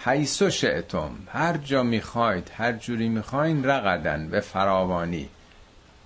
حیث 0.05 0.43
شئتم. 0.43 1.11
هر 1.27 1.57
جا 1.57 1.83
می‌خواید 1.83 2.51
هر 2.55 2.71
جوری 2.73 3.09
می‌خواین 3.09 3.63
رقدن 3.63 4.27
به 4.29 4.39
فراوانی. 4.39 5.29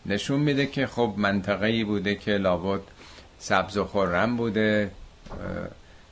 نشون 0.05 0.39
میده 0.39 0.65
که 0.65 0.87
خب 0.87 1.13
منطقه‌ای 1.17 1.83
بوده 1.83 2.15
که 2.15 2.31
لابد 2.31 2.81
سبز 3.39 3.77
و 3.77 3.85
خورم 3.85 4.37
بوده 4.37 4.91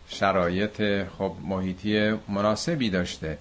شرایط 0.10 0.82
خب 1.18 1.34
محیطی 1.44 2.18
مناسبی 2.30 2.90
داشته. 2.90 3.38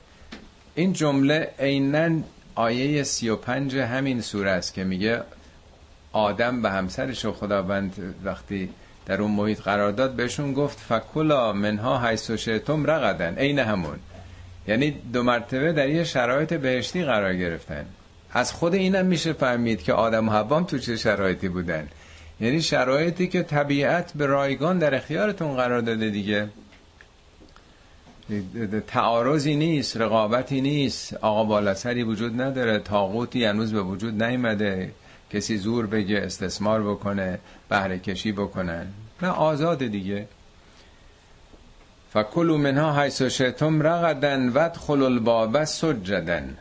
این 0.75 0.93
جمله 0.93 1.51
عینا 1.59 2.21
آیه 2.55 3.03
سی 3.03 3.29
و 3.29 3.37
پنج 3.37 3.77
همین 3.77 4.21
سوره 4.21 4.51
است 4.51 4.75
که 4.75 4.85
میگه 4.85 5.23
آدم 6.13 6.63
به 6.63 6.71
همسرش 6.71 7.25
و 7.25 7.33
خداوند 7.33 8.15
وقتی 8.25 8.69
در 9.07 9.23
اون 9.23 9.31
محیط 9.31 9.61
قرار 9.61 9.93
داد 9.93 10.13
بهشون 10.13 10.53
گفت 10.53 10.79
فکلا 10.79 11.53
منها 11.53 12.09
حیث 12.09 12.31
و 12.31 12.37
شیطم 12.37 12.87
رقدن 12.87 13.35
عین 13.35 13.59
همون. 13.59 13.99
یعنی 14.69 14.91
دو 15.13 15.23
مرتبه 15.23 15.73
در 15.73 15.89
یه 15.89 16.05
شرایط 16.05 16.55
بهشتی 16.55 17.05
قرار 17.05 17.35
گرفتن. 17.35 17.87
از 18.33 18.53
خود 18.53 18.75
اینم 18.75 19.07
میشه 19.07 19.33
فهمید 19.33 19.83
که 19.83 19.93
آدم 19.93 20.29
و 20.29 20.33
حوام 20.33 20.65
تو 20.65 20.79
چه 20.79 20.97
شرایطی 20.97 21.49
بودن. 21.49 21.89
یعنی 22.41 22.63
شرایطی 22.63 23.29
که 23.29 23.43
طبیعت 23.43 24.13
به 24.13 24.27
رایگان 24.27 24.79
در 24.79 24.95
اختیارتون 24.95 25.57
قرار 25.57 25.81
داده 25.81 26.11
دیگه. 26.11 26.49
تعارضی 28.87 29.57
نیست 29.57 29.97
رقابتی 29.97 30.61
نیست. 30.61 31.15
آقا 31.15 31.45
بالاسری 31.45 32.03
وجود 32.03 32.41
نداره 32.41 32.79
تاغوتی 32.79 33.45
هنوز 33.45 33.73
به 33.73 33.83
وجود 33.83 34.23
نیمده 34.23 34.91
کسی 35.31 35.57
زور 35.57 35.87
بگه 35.87 36.19
استثمار 36.19 36.83
بکنه 36.83 37.39
بهره 37.69 37.99
کشی 37.99 38.33
بکنن 38.33 38.87
نه 39.23 39.29
آزاد 39.29 39.87
دیگه. 39.87 40.29
فکلوا 42.13 42.57
منها 42.57 43.03
حیث 43.03 43.23
شئتم 43.23 43.83
رغدن 43.83 44.49
وادخلوا 44.49 45.07
الباب 45.07 45.65
سجدن. 45.65 46.57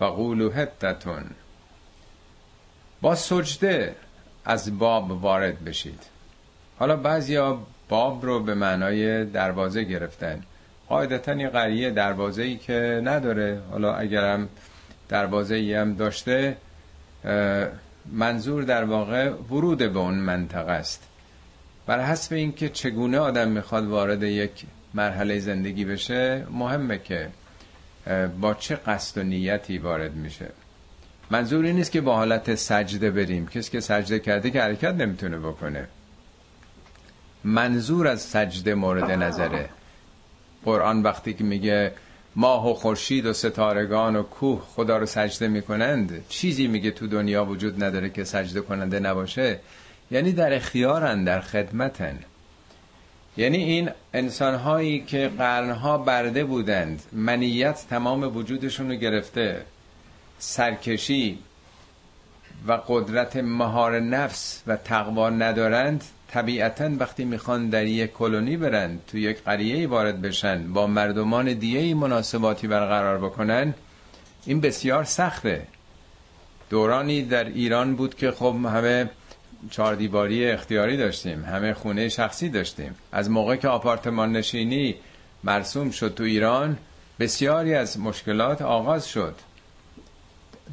و 0.00 0.04
قولو 0.04 0.50
هتتون 0.50 1.24
با 3.00 3.14
سجده 3.14 3.96
از 4.44 4.78
باب 4.78 5.10
وارد 5.10 5.64
بشید. 5.64 6.02
حالا 6.78 6.96
بعضیا 6.96 7.58
باب 7.88 8.24
رو 8.24 8.40
به 8.40 8.54
معنای 8.54 9.24
دروازه 9.24 9.84
گرفتن. 9.84 10.42
قاعدتا 10.88 11.32
این 11.32 11.48
قریه 11.48 11.90
دروازه 11.90 12.42
ای 12.42 12.56
که 12.56 13.00
نداره. 13.04 13.60
حالا 13.70 13.94
اگرم 13.94 14.48
دروازه 15.10 15.54
ای 15.54 15.74
هم 15.74 15.94
داشته 15.94 16.56
منظور 18.12 18.62
در 18.62 18.84
واقع 18.84 19.28
ورود 19.28 19.78
به 19.78 19.98
اون 19.98 20.14
منطقه 20.14 20.72
است. 20.72 21.02
بر 21.86 22.00
حسب 22.04 22.34
اینکه 22.34 22.68
چگونه 22.68 23.18
آدم 23.18 23.48
می‌خواد 23.48 23.86
وارد 23.86 24.22
یک 24.22 24.64
مرحله 24.94 25.38
زندگی 25.38 25.84
بشه 25.84 26.46
مهمه 26.50 26.98
که 26.98 27.28
با 28.40 28.54
چه 28.54 28.76
قصد 28.76 29.18
و 29.18 29.22
نیتی 29.22 29.78
وارد 29.78 30.14
میشه. 30.14 30.46
منظور 31.30 31.64
این 31.64 31.76
نیست 31.76 31.92
که 31.92 32.00
با 32.00 32.16
حالت 32.16 32.54
سجده 32.54 33.10
بریم. 33.10 33.46
کسی 33.46 33.70
که 33.70 33.80
سجده 33.80 34.18
کرده 34.18 34.50
که 34.50 34.62
حرکت 34.62 34.94
نمی‌تونه 34.94 35.38
بکنه. 35.38 35.88
منظور 37.44 38.08
از 38.08 38.22
سجده 38.22 38.74
مورد 38.74 39.10
نظره. 39.10 39.68
قرآن 40.64 41.02
وقتی 41.02 41.34
که 41.34 41.44
میگه 41.44 41.92
ماه 42.36 42.70
و 42.70 42.74
خورشید 42.74 43.26
و 43.26 43.32
ستارگان 43.32 44.16
و 44.16 44.22
کوه 44.22 44.60
خدا 44.60 44.98
رو 44.98 45.06
سجده 45.06 45.48
می‌کنند. 45.48 46.24
چیزی 46.28 46.66
میگه 46.66 46.90
تو 46.90 47.06
دنیا 47.06 47.44
وجود 47.44 47.84
نداره 47.84 48.10
که 48.10 48.24
سجده 48.24 48.60
کننده 48.60 49.00
نباشه. 49.00 49.60
یعنی 50.10 50.32
در 50.32 50.52
اختیارن 50.52 51.24
در 51.24 51.40
خدمتن. 51.40 52.18
یعنی 53.36 53.56
این 53.56 53.90
انسان 54.14 54.54
هایی 54.54 55.00
که 55.00 55.30
قرنها 55.38 55.98
برده 55.98 56.44
بودند 56.44 57.02
منیت 57.12 57.84
تمام 57.90 58.36
وجودشون 58.36 58.88
رو 58.88 58.94
گرفته. 58.94 59.62
سرکشی 60.38 61.38
و 62.66 62.72
قدرت 62.88 63.36
مهار 63.36 64.00
نفس 64.00 64.62
و 64.66 64.76
تقوا 64.76 65.30
ندارند. 65.30 66.04
طبیعتا 66.30 66.90
وقتی 66.98 67.24
می‌خوان 67.24 67.68
در 67.70 67.86
یک 67.86 68.12
کلونی 68.12 68.56
برن 68.56 68.98
تو 69.06 69.18
یک 69.18 69.42
قریه 69.42 69.88
وارد 69.88 70.22
بشن 70.22 70.72
با 70.72 70.86
مردمان 70.86 71.54
دیگه 71.54 71.94
مناسباتی 71.94 72.66
برقرار 72.66 73.18
بکنن 73.18 73.74
این 74.46 74.60
بسیار 74.60 75.04
سخته. 75.04 75.66
دورانی 76.70 77.22
در 77.22 77.44
ایران 77.44 77.96
بود 77.96 78.14
که 78.14 78.30
خب 78.30 78.56
همه 78.64 79.10
چهار 79.70 79.94
دیواری 79.94 80.50
اختیاری 80.50 80.96
داشتیم 80.96 81.44
همه 81.44 81.74
خونه 81.74 82.08
شخصی 82.08 82.48
داشتیم. 82.48 82.94
از 83.12 83.30
موقع 83.30 83.56
که 83.56 83.68
آپارتمان 83.68 84.32
نشینی 84.32 84.94
مرسوم 85.44 85.90
شد 85.90 86.14
تو 86.14 86.24
ایران 86.24 86.78
بسیاری 87.20 87.74
از 87.74 88.00
مشکلات 88.00 88.62
آغاز 88.62 89.08
شد. 89.08 89.34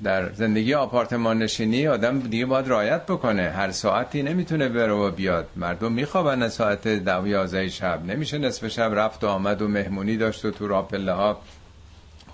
در 0.04 0.34
زندگی 0.34 0.74
آپارتمان 0.74 1.38
نشینی 1.38 1.88
آدم 1.88 2.20
دیگه 2.20 2.46
باید 2.46 2.68
رایت 2.68 3.06
بکنه. 3.06 3.50
هر 3.50 3.72
ساعتی 3.72 4.24
نمی‌تونه 4.24 4.70
بره 4.70 4.94
و 4.94 5.12
بیاد. 5.12 5.48
مردم 5.56 5.92
میخوابن 5.92 6.50
ساعت 6.50 6.88
دو 6.88 7.28
یازه 7.28 7.70
شب. 7.70 8.06
نمیشه 8.06 8.38
نصف 8.38 8.68
شب 8.68 8.92
رفت 8.96 9.24
و 9.24 9.28
آمد 9.28 9.62
و 9.62 9.68
مهمونی 9.68 10.18
داشت 10.18 10.46
و 10.46 10.52
تو 10.52 10.68
راپله 10.68 11.12
ها 11.12 11.42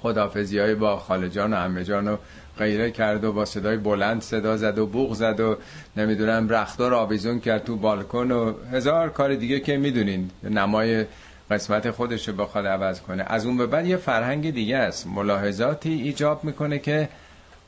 خدافزی 0.01 0.59
های 0.59 0.75
با 0.75 0.97
خالجان 0.97 1.53
و 1.53 1.55
همه 1.55 1.83
جان 1.83 2.07
و 2.07 2.17
غیره 2.57 2.91
کرد 2.91 3.23
و 3.23 3.33
با 3.33 3.45
صدای 3.45 3.77
بلند 3.77 4.21
صدا 4.21 4.57
زد 4.57 4.77
و 4.77 4.85
بوغ 4.85 5.13
زد 5.13 5.39
و 5.39 5.57
نمی‌دونم 5.97 6.49
رختار 6.49 6.93
آویزون 6.93 7.39
کرد 7.39 7.63
تو 7.63 7.75
بالکن 7.75 8.31
و 8.31 8.53
هزار 8.71 9.09
کار 9.09 9.35
دیگه 9.35 9.59
که 9.59 9.77
می‌دونین. 9.77 10.31
نمای 10.43 11.05
قسمت 11.51 11.91
خودش 11.91 12.27
رو 12.27 12.33
بخواد 12.33 12.67
عوض 12.67 13.01
کنه. 13.01 13.23
از 13.27 13.45
اون 13.45 13.57
به 13.57 13.67
بعد 13.67 13.87
یه 13.87 13.97
فرهنگ 13.97 14.53
دیگه 14.53 14.77
است. 14.77 15.07
ملاحظاتی 15.07 15.93
ایجاب 15.93 16.43
می‌کنه 16.43 16.79
که 16.79 17.09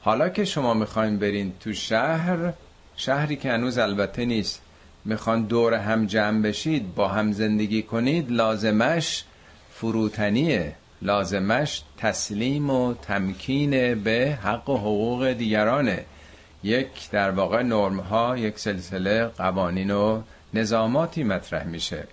حالا 0.05 0.29
که 0.29 0.45
شما 0.45 0.73
می‌خواین 0.73 1.19
برین 1.19 1.53
تو 1.59 1.73
شهر 1.73 2.53
شهری 2.95 3.35
که 3.35 3.51
هنوز 3.51 3.77
البته 3.77 4.25
نیست. 4.25 4.61
می‌خوان 5.05 5.43
دور 5.43 5.73
هم 5.73 6.05
جمع 6.05 6.41
بشید 6.41 6.95
با 6.95 7.07
هم 7.07 7.31
زندگی 7.31 7.83
کنید 7.83 8.31
لازمش 8.31 9.23
فروتنیه. 9.73 10.75
لازمش 11.01 11.81
تسلیم 11.97 12.69
و 12.69 12.93
تمکین 12.93 14.03
به 14.03 14.37
حق 14.43 14.69
و 14.69 14.77
حقوق 14.77 15.31
دیگرانه. 15.31 16.05
یک 16.63 17.09
در 17.11 17.31
واقع 17.31 17.61
نرم 17.61 17.99
ها 17.99 18.37
یک 18.37 18.59
سلسله 18.59 19.25
قوانین 19.25 19.91
و 19.91 20.21
نظاماتی 20.53 21.23
مطرح 21.23 21.63
میشه. 21.63 22.07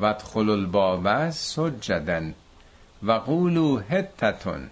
و 0.00 0.04
ادخل 0.04 0.50
الباب 0.50 1.30
سجدن 1.30 2.34
و 3.02 3.12
قولو 3.12 3.78
هتتون 3.78 4.70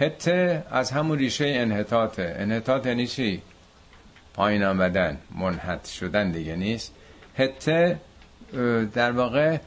هته 0.00 0.64
از 0.70 0.90
همون 0.90 1.18
ریشه 1.18 1.46
انحطاطه. 1.46 2.36
انحطاط 2.38 2.86
یعنی 2.86 3.06
چی؟ 3.06 3.42
پایین 4.34 4.64
آمدن 4.64 5.18
منحط 5.38 5.88
شدن 5.88 6.30
دیگه 6.30 6.56
نیست. 6.56 6.94
هته 7.38 7.98
در 8.94 9.12
واقع 9.12 9.58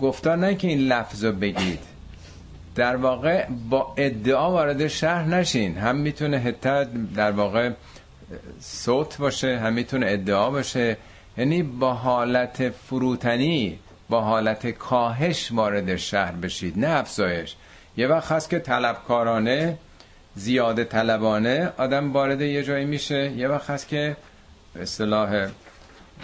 گفتار 0.00 0.36
نه 0.36 0.54
که 0.54 0.68
این 0.68 0.78
لفظ 0.78 1.24
رو 1.24 1.32
بگید. 1.32 1.78
در 2.74 2.96
واقع 2.96 3.46
با 3.70 3.94
ادعا 3.96 4.50
وارد 4.50 4.86
شهر 4.86 5.24
نشین. 5.24 5.78
هم 5.78 5.96
می‌تونه 5.96 6.38
هته 6.38 6.88
در 7.14 7.30
واقع 7.30 7.70
صوت 8.60 9.18
باشه 9.18 9.58
هم 9.58 9.72
می‌تونه 9.72 10.06
ادعا 10.08 10.50
باشه. 10.50 10.96
یعنی 11.38 11.62
با 11.62 11.94
حالت 11.94 12.68
فروتنی 12.68 13.78
با 14.08 14.20
حالت 14.20 14.66
کاهش 14.66 15.52
وارد 15.52 15.96
شهر 15.96 16.32
بشید. 16.32 16.78
نه 16.78 16.88
افزایش. 16.88 17.54
یه 17.96 18.06
وقت 18.06 18.32
هست 18.32 18.50
که 18.50 18.58
طلبکارانه 18.58 19.78
زیاده 20.34 20.84
طلبانه 20.84 21.72
آدم 21.78 22.12
وارد 22.12 22.40
یه 22.40 22.62
جایی 22.62 22.84
میشه. 22.84 23.32
یه 23.32 23.48
وقت 23.48 23.70
هست 23.70 23.88
که 23.88 24.16
اصطلاح 24.80 25.48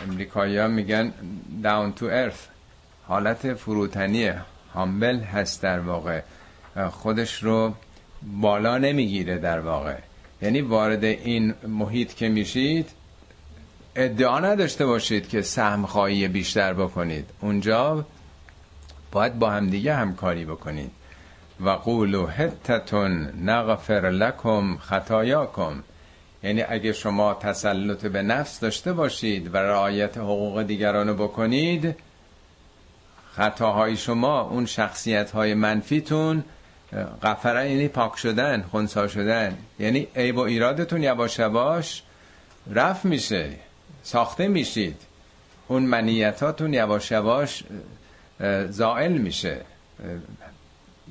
امریکایی 0.08 0.58
ها 0.58 0.68
میگن 0.68 1.12
down 1.62 1.98
to 2.00 2.02
earth 2.02 2.40
حالت 3.06 3.54
فروتنی 3.54 4.30
هامبل 4.74 5.20
هست 5.20 5.62
در 5.62 5.80
واقع. 5.80 6.20
خودش 6.90 7.42
رو 7.42 7.74
بالا 8.22 8.78
نمی‌گیره 8.78 9.38
در 9.38 9.60
واقع. 9.60 9.96
یعنی 10.42 10.60
وارد 10.60 11.04
این 11.04 11.54
محیط 11.68 12.14
که 12.14 12.28
میشید 12.28 12.90
ادعا 13.96 14.40
نداشته 14.40 14.86
باشید 14.86 15.28
که 15.28 15.42
سهم 15.42 15.86
خواهی 15.86 16.28
بیشتر 16.28 16.72
بکنید. 16.72 17.30
اونجا 17.40 18.06
باید 19.12 19.38
با 19.38 19.50
همدیگه 19.50 19.94
همکاری 19.94 20.44
بکنید. 20.44 20.90
و 21.64 21.70
قولو 21.70 22.26
حتتون 22.26 23.32
نغفر 23.44 24.10
لکم 24.10 24.76
خطایاکم. 24.76 25.82
یعنی 26.42 26.62
اگه 26.62 26.92
شما 26.92 27.34
تسلط 27.34 28.06
به 28.06 28.22
نفس 28.22 28.60
داشته 28.60 28.92
باشید 28.92 29.54
و 29.54 29.56
رعایت 29.56 30.18
حقوق 30.18 30.62
دیگران 30.62 31.08
رو 31.08 31.14
بکنید 31.14 31.96
خطاهای 33.32 33.96
شما 33.96 34.40
اون 34.40 34.66
شخصیت 34.66 35.30
های 35.30 35.54
منفیتون 35.54 36.44
غفره 37.22 37.70
یعنی 37.70 37.88
پاک 37.88 38.16
شدن 38.16 38.62
خونسا 38.70 39.08
شدن. 39.08 39.58
یعنی 39.78 40.08
عیب 40.16 40.36
و 40.36 40.40
ایرادتون 40.40 41.02
یواش 41.02 41.38
یواش 41.38 42.02
رفت 42.70 43.04
میشه 43.04 43.50
ساخته 44.02 44.48
میشید. 44.48 44.96
اون 45.68 45.82
منیتاتون 45.82 46.74
یواش 46.74 47.10
یواش 47.10 47.64
زائل 48.68 49.12
میشه. 49.12 49.60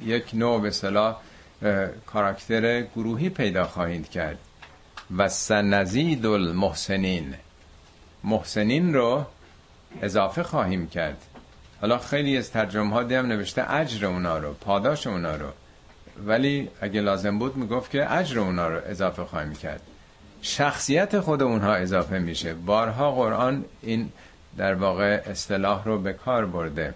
یک 0.03 0.29
نوع 0.33 0.61
به 0.61 0.71
صلاح 0.71 1.17
کاراکتر 2.05 2.81
گروهی 2.81 3.29
پیدا 3.29 3.63
خواهید 3.63 4.09
کرد. 4.09 4.37
و 5.17 5.29
سنزید 5.29 6.25
المحسنین. 6.25 7.35
محسنین 8.23 8.93
رو 8.93 9.25
اضافه 10.01 10.43
خواهیم 10.43 10.87
کرد. 10.87 11.17
حالا 11.81 11.97
خیلی 11.97 12.37
از 12.37 12.51
ترجمه 12.51 12.93
ها 12.93 13.03
دیم 13.03 13.25
نوشته 13.25 13.71
اجر 13.73 14.05
اونا 14.05 14.37
رو 14.37 14.53
پاداش 14.53 15.07
اونا 15.07 15.35
رو. 15.35 15.47
ولی 16.25 16.69
اگه 16.81 17.01
لازم 17.01 17.39
بود 17.39 17.57
می‌گفت 17.57 17.91
که 17.91 18.13
اجر 18.13 18.39
اونا 18.39 18.67
رو 18.67 18.81
اضافه 18.85 19.23
خواهیم 19.23 19.53
کرد. 19.53 19.81
شخصیت 20.41 21.19
خود 21.19 21.41
اونها 21.41 21.73
اضافه 21.73 22.19
میشه. 22.19 22.53
بارها 22.53 23.11
قرآن 23.11 23.65
این 23.81 24.11
در 24.57 24.73
واقع 24.73 25.21
اصطلاح 25.25 25.83
رو 25.85 25.99
به 25.99 26.13
کار 26.13 26.45
برده. 26.45 26.93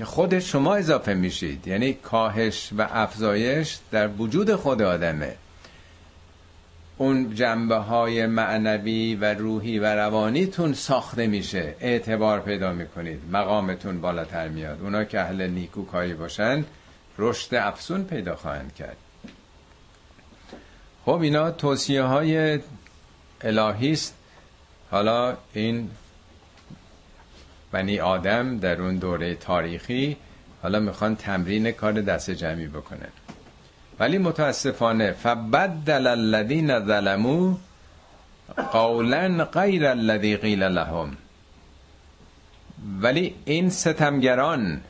که 0.00 0.06
خود 0.06 0.38
شما 0.38 0.74
اضافه 0.74 1.14
میشید. 1.14 1.66
یعنی 1.66 1.92
کاهش 1.92 2.70
و 2.78 2.88
افزایش 2.90 3.78
در 3.90 4.08
وجود 4.08 4.54
خود 4.54 4.82
آدمه. 4.82 5.34
اون 6.96 7.34
جنبه 7.34 7.76
های 7.76 8.26
معنوی 8.26 9.14
و 9.14 9.34
روحی 9.34 9.78
و 9.78 9.84
روانیتون 9.84 10.74
ساخته 10.74 11.26
میشه. 11.26 11.74
اعتبار 11.80 12.40
پیدا 12.40 12.72
می‌کنید. 12.72 13.20
مقامتون 13.32 14.00
بالاتر 14.00 14.48
میاد. 14.48 14.82
اونا 14.82 15.04
که 15.04 15.20
اهل 15.20 15.46
نیکوکاری 15.46 16.14
باشن 16.14 16.64
رشد 17.18 17.54
افسون 17.54 18.04
پیدا 18.04 18.36
خواهند 18.36 18.74
کرد. 18.74 18.96
خب 21.04 21.20
اینا 21.20 21.50
توصیه 21.50 22.02
های 22.02 22.60
الهی 23.40 23.92
است. 23.92 24.14
حالا 24.90 25.36
این 25.52 25.90
بنی 27.72 28.00
آدم 28.00 28.58
در 28.58 28.82
اون 28.82 28.96
دوره 28.96 29.34
تاریخی 29.34 30.16
حالا 30.62 30.80
می‌خوان 30.80 31.16
تمرین 31.16 31.70
کار 31.70 31.92
دست 31.92 32.30
جمعی 32.30 32.66
بکنن. 32.66 33.08
ولی 34.00 34.18
متاسفانه 34.18 35.12
فبدل 35.12 36.06
الذین 36.06 36.86
ظلموا 36.86 37.54
قولا 38.72 39.44
غیر 39.44 39.86
الذی 39.86 40.36
قیل 40.36 40.62
لهم. 40.62 41.16
ولی 43.00 43.34
این 43.44 43.70
ستمگران 43.70 44.80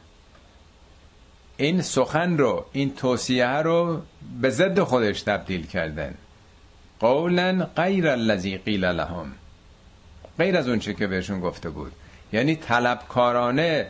این 1.57 1.83
سخن 1.83 2.38
رو 2.38 2.64
این 2.73 2.95
توصیه 2.95 3.47
رو 3.49 4.03
به 4.40 4.51
ضد 4.51 4.81
خودش 4.81 5.23
تبدیل 5.23 5.66
کردن. 5.66 6.14
قولا 7.01 7.69
غیر 7.77 8.09
الذی 8.09 8.59
قیل 8.59 8.85
لهم. 8.85 9.33
غیر 10.38 10.57
از 10.57 10.69
اون 10.69 10.79
چه 10.79 10.95
که 10.95 11.07
بهشون 11.07 11.40
گفته 11.40 11.71
بود. 11.71 11.93
یعنی 12.33 12.57
طلبکارانه 12.57 13.87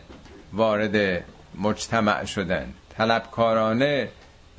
وارد 0.52 1.24
مجتمع 1.58 2.24
شدن. 2.24 2.74
طلبکارانه 2.98 4.08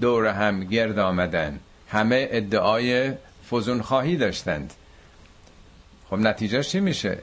دور 0.01 0.27
هم 0.27 0.63
گرد 0.63 0.99
آمدن. 0.99 1.59
همه 1.89 2.27
ادعای 2.31 3.13
فزون 3.51 3.81
خواهی 3.81 4.17
داشتند. 4.17 4.73
خب 6.09 6.17
نتیجه 6.17 6.63
چی 6.63 6.79
میشه؟ 6.79 7.17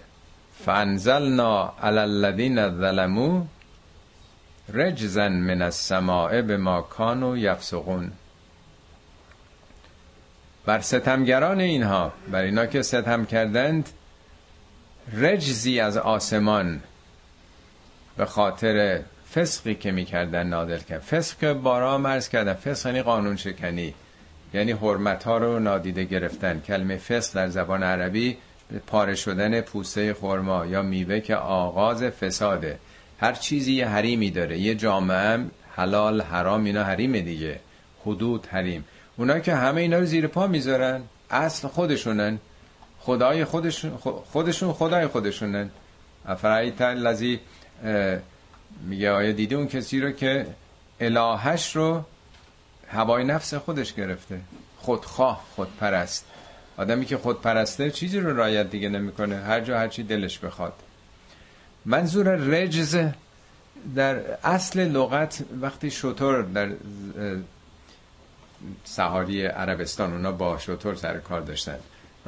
فانزلنا 0.65 1.75
علی 1.83 1.99
الذین 1.99 2.69
ظلموا 2.69 3.43
رجزا 4.75 5.29
من 5.29 5.63
السماء 5.63 6.43
بما 6.43 6.83
كانوا 6.83 7.37
یفسقون. 7.37 8.13
بر 10.67 10.81
ستمگران 10.81 11.61
اینها 11.61 12.13
بر 12.31 12.43
اینا 12.43 12.67
که 12.67 12.83
ستم 12.83 13.25
کردند 13.25 13.89
رجزی 15.13 15.81
از 15.81 15.97
آسمان 15.97 16.81
به 18.17 18.27
خاطر 18.27 19.01
فسقی 19.35 19.75
که 19.75 19.93
می‌کردن 19.93 20.47
نادر 20.47 20.79
کرد. 20.79 21.01
فسق 21.01 21.53
بارا 21.53 21.99
مرز 21.99 22.29
کردن. 22.29 22.55
فسق 22.55 22.87
یعنی 22.87 23.03
قانون 23.03 23.37
شکنی 23.37 23.95
یعنی 24.55 24.73
حرمت 24.73 25.25
ها 25.25 25.39
رو 25.39 25.59
نادیده 25.59 26.05
گرفتن. 26.05 26.61
کلمه 26.61 26.97
فسق 26.97 27.35
در 27.35 27.49
زبان 27.49 27.83
عربی 27.83 28.37
پاره 28.87 29.15
شدن 29.15 29.61
پوسته 29.61 30.15
خرما 30.15 30.67
یا 30.67 30.83
میوه 30.83 31.21
که 31.21 31.37
آغاز 31.37 32.03
فساده. 32.03 32.79
هر 33.21 33.33
چیزی 33.33 33.73
یه 33.73 33.89
حریمی 33.89 34.31
داره. 34.31 34.59
یه 34.59 34.75
جامعه 34.75 35.39
حلال 35.77 36.23
حرام 36.23 36.65
اینا 36.65 36.85
حریم 36.85 37.13
دیگه. 37.13 37.61
حدود 38.03 38.47
حریم. 38.47 38.85
اونا 39.17 39.39
که 39.39 39.55
همه 39.55 39.81
اینا 39.81 39.99
رو 39.99 40.05
زیر 40.05 40.27
پا 40.27 40.47
می‌ذارن 40.47 41.03
اصل 41.31 41.69
خودشونن. 41.69 42.39
خدای 43.01 43.45
خودشون 43.45 43.97
خودشون 44.33 44.73
خدای 44.73 45.07
خودشونن 45.07 45.71
افرایت 46.27 46.81
لذی 46.81 47.41
میگه 48.81 49.11
آیا 49.11 49.33
دیده 49.33 49.57
اون 49.57 49.69
کسی 49.69 50.01
رو 50.01 50.11
که 50.11 50.47
الهش 51.01 51.77
رو 51.77 52.05
هوای 52.89 53.25
نفس 53.25 53.55
خودش 53.55 53.95
گرفته؟ 53.95 54.41
خودخواه 54.79 55.45
خودپرست. 55.57 56.25
آدمی 56.77 57.05
که 57.07 57.17
خودپرسته 57.17 57.91
چیزی 57.91 58.21
رو 58.21 58.37
رایت 58.37 58.71
دیگه 58.71 58.89
نمی‌کنه. 58.89 59.37
هر 59.37 59.61
جا 59.61 59.79
هر 59.79 59.89
چی 59.89 60.03
دلش 60.03 60.39
بخواد. 60.39 60.73
منظور 61.85 62.35
رجز 62.35 62.99
در 63.95 64.21
اصل 64.45 64.81
لغت 64.81 65.45
وقتی 65.61 65.91
شطور 65.91 66.43
در 66.43 66.71
سهاری 68.85 69.47
عربستان 69.47 70.13
اونا 70.13 70.33
با 70.33 70.59
شطور 70.59 70.95
سر 70.95 71.19
کار 71.19 71.41
داشتن. 71.41 71.79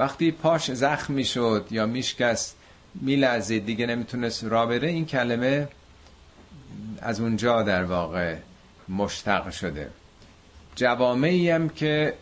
وقتی 0.01 0.31
پاش 0.31 0.71
زخم 0.73 1.13
می‌شد 1.13 1.67
یا 1.71 1.87
میشکست 1.87 2.57
میلرزید 2.95 3.67
دیگه 3.67 3.87
نمی‌تونست 3.87 4.45
را 4.45 4.67
بره 4.67 4.89
این 4.89 5.07
کلمه 5.07 5.69
از 7.03 7.21
اونجا 7.21 7.63
در 7.63 7.85
واقع 7.85 8.37
مشتق 8.89 9.51
شده. 9.51 9.91
جوامعی 10.77 11.51
هم 11.51 11.69
که 11.69 12.15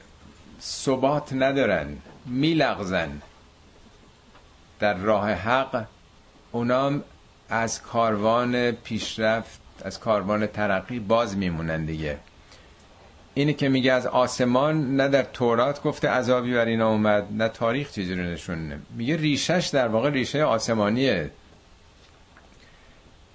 ثبات 0.60 1.32
ندارن 1.32 1.96
میلغزن 2.26 3.22
در 4.80 4.94
راه 4.94 5.32
حق 5.32 5.86
اونام 6.52 7.04
از 7.48 7.82
کاروان 7.82 8.70
پیشرفت 8.70 9.60
از 9.84 10.00
کاروان 10.00 10.46
ترقی 10.46 10.98
باز 10.98 11.36
میمونن 11.36 11.84
دیگه. 11.84 12.18
اینی 13.38 13.54
که 13.54 13.68
میگه 13.68 13.92
از 13.92 14.06
آسمان 14.06 14.96
نه 14.96 15.08
در 15.08 15.22
تورات 15.22 15.82
گفته 15.82 16.08
عذابی 16.08 16.54
بر 16.54 16.66
اینا 16.66 16.90
اومد 16.90 17.26
نه 17.30 17.48
تاریخ 17.48 17.92
چیزی 17.92 18.14
رو 18.14 18.22
نشونه 18.22 18.78
میگه 18.96 19.16
ریشش 19.16 19.70
در 19.72 19.88
واقع 19.88 20.10
ریشه 20.10 20.42
آسمانیه. 20.42 21.30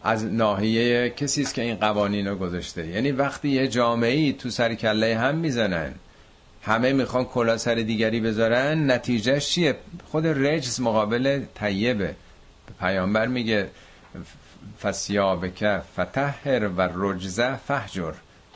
از 0.04 0.26
ناحیه 0.26 1.10
کسی 1.10 1.42
است 1.42 1.54
که 1.54 1.62
این 1.62 1.76
قوانین 1.76 2.28
رو 2.28 2.36
گذاشته. 2.36 2.88
یعنی 2.88 3.12
وقتی 3.12 3.50
یه 3.50 3.68
جامعه 3.68 4.12
ای 4.12 4.34
تو 4.34 4.50
سر 4.50 4.76
کله 4.76 5.18
هم 5.18 5.36
می‌زنن 5.36 5.94
همه 6.62 6.94
می‌خوان 6.94 7.26
کلا 7.26 7.58
سر 7.58 7.76
دیگری 7.76 8.20
بذارن 8.20 8.92
نتیجهش 8.92 9.50
چیه؟ 9.50 9.76
خود 10.12 10.28
رجز 10.28 10.82
مقابل 10.82 11.42
طیبه. 11.56 12.16
پیامبر 12.80 13.28
میگه 13.28 13.70
فسیابک 14.82 15.78
فتحر 15.78 16.68
و 16.68 16.90
رجزه 16.96 17.56
فهجر 17.56 18.14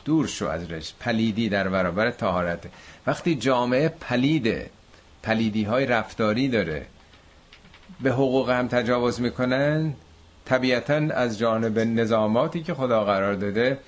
دور 0.08 0.26
شو 0.26 0.46
از 0.46 0.72
رجز 0.72 0.92
پلیدی 1.00 1.48
در 1.48 1.68
برابر 1.68 2.10
تهارت 2.10 2.64
وقتی 3.06 3.34
جامعه 3.34 3.88
پلیده 3.88 4.70
پلیدی 5.22 5.64
های 5.64 5.86
رفتاری 5.86 6.48
داره 6.48 6.86
به 8.00 8.10
حقوق 8.10 8.50
هم 8.50 8.68
تجاوز 8.68 9.20
می‌کنن 9.20 9.94
طبیعتا 10.44 10.94
از 10.94 11.38
جانب 11.38 11.78
نظاماتی 11.78 12.62
که 12.62 12.74
خدا 12.74 13.04
قرار 13.04 13.34
داده 13.34 13.78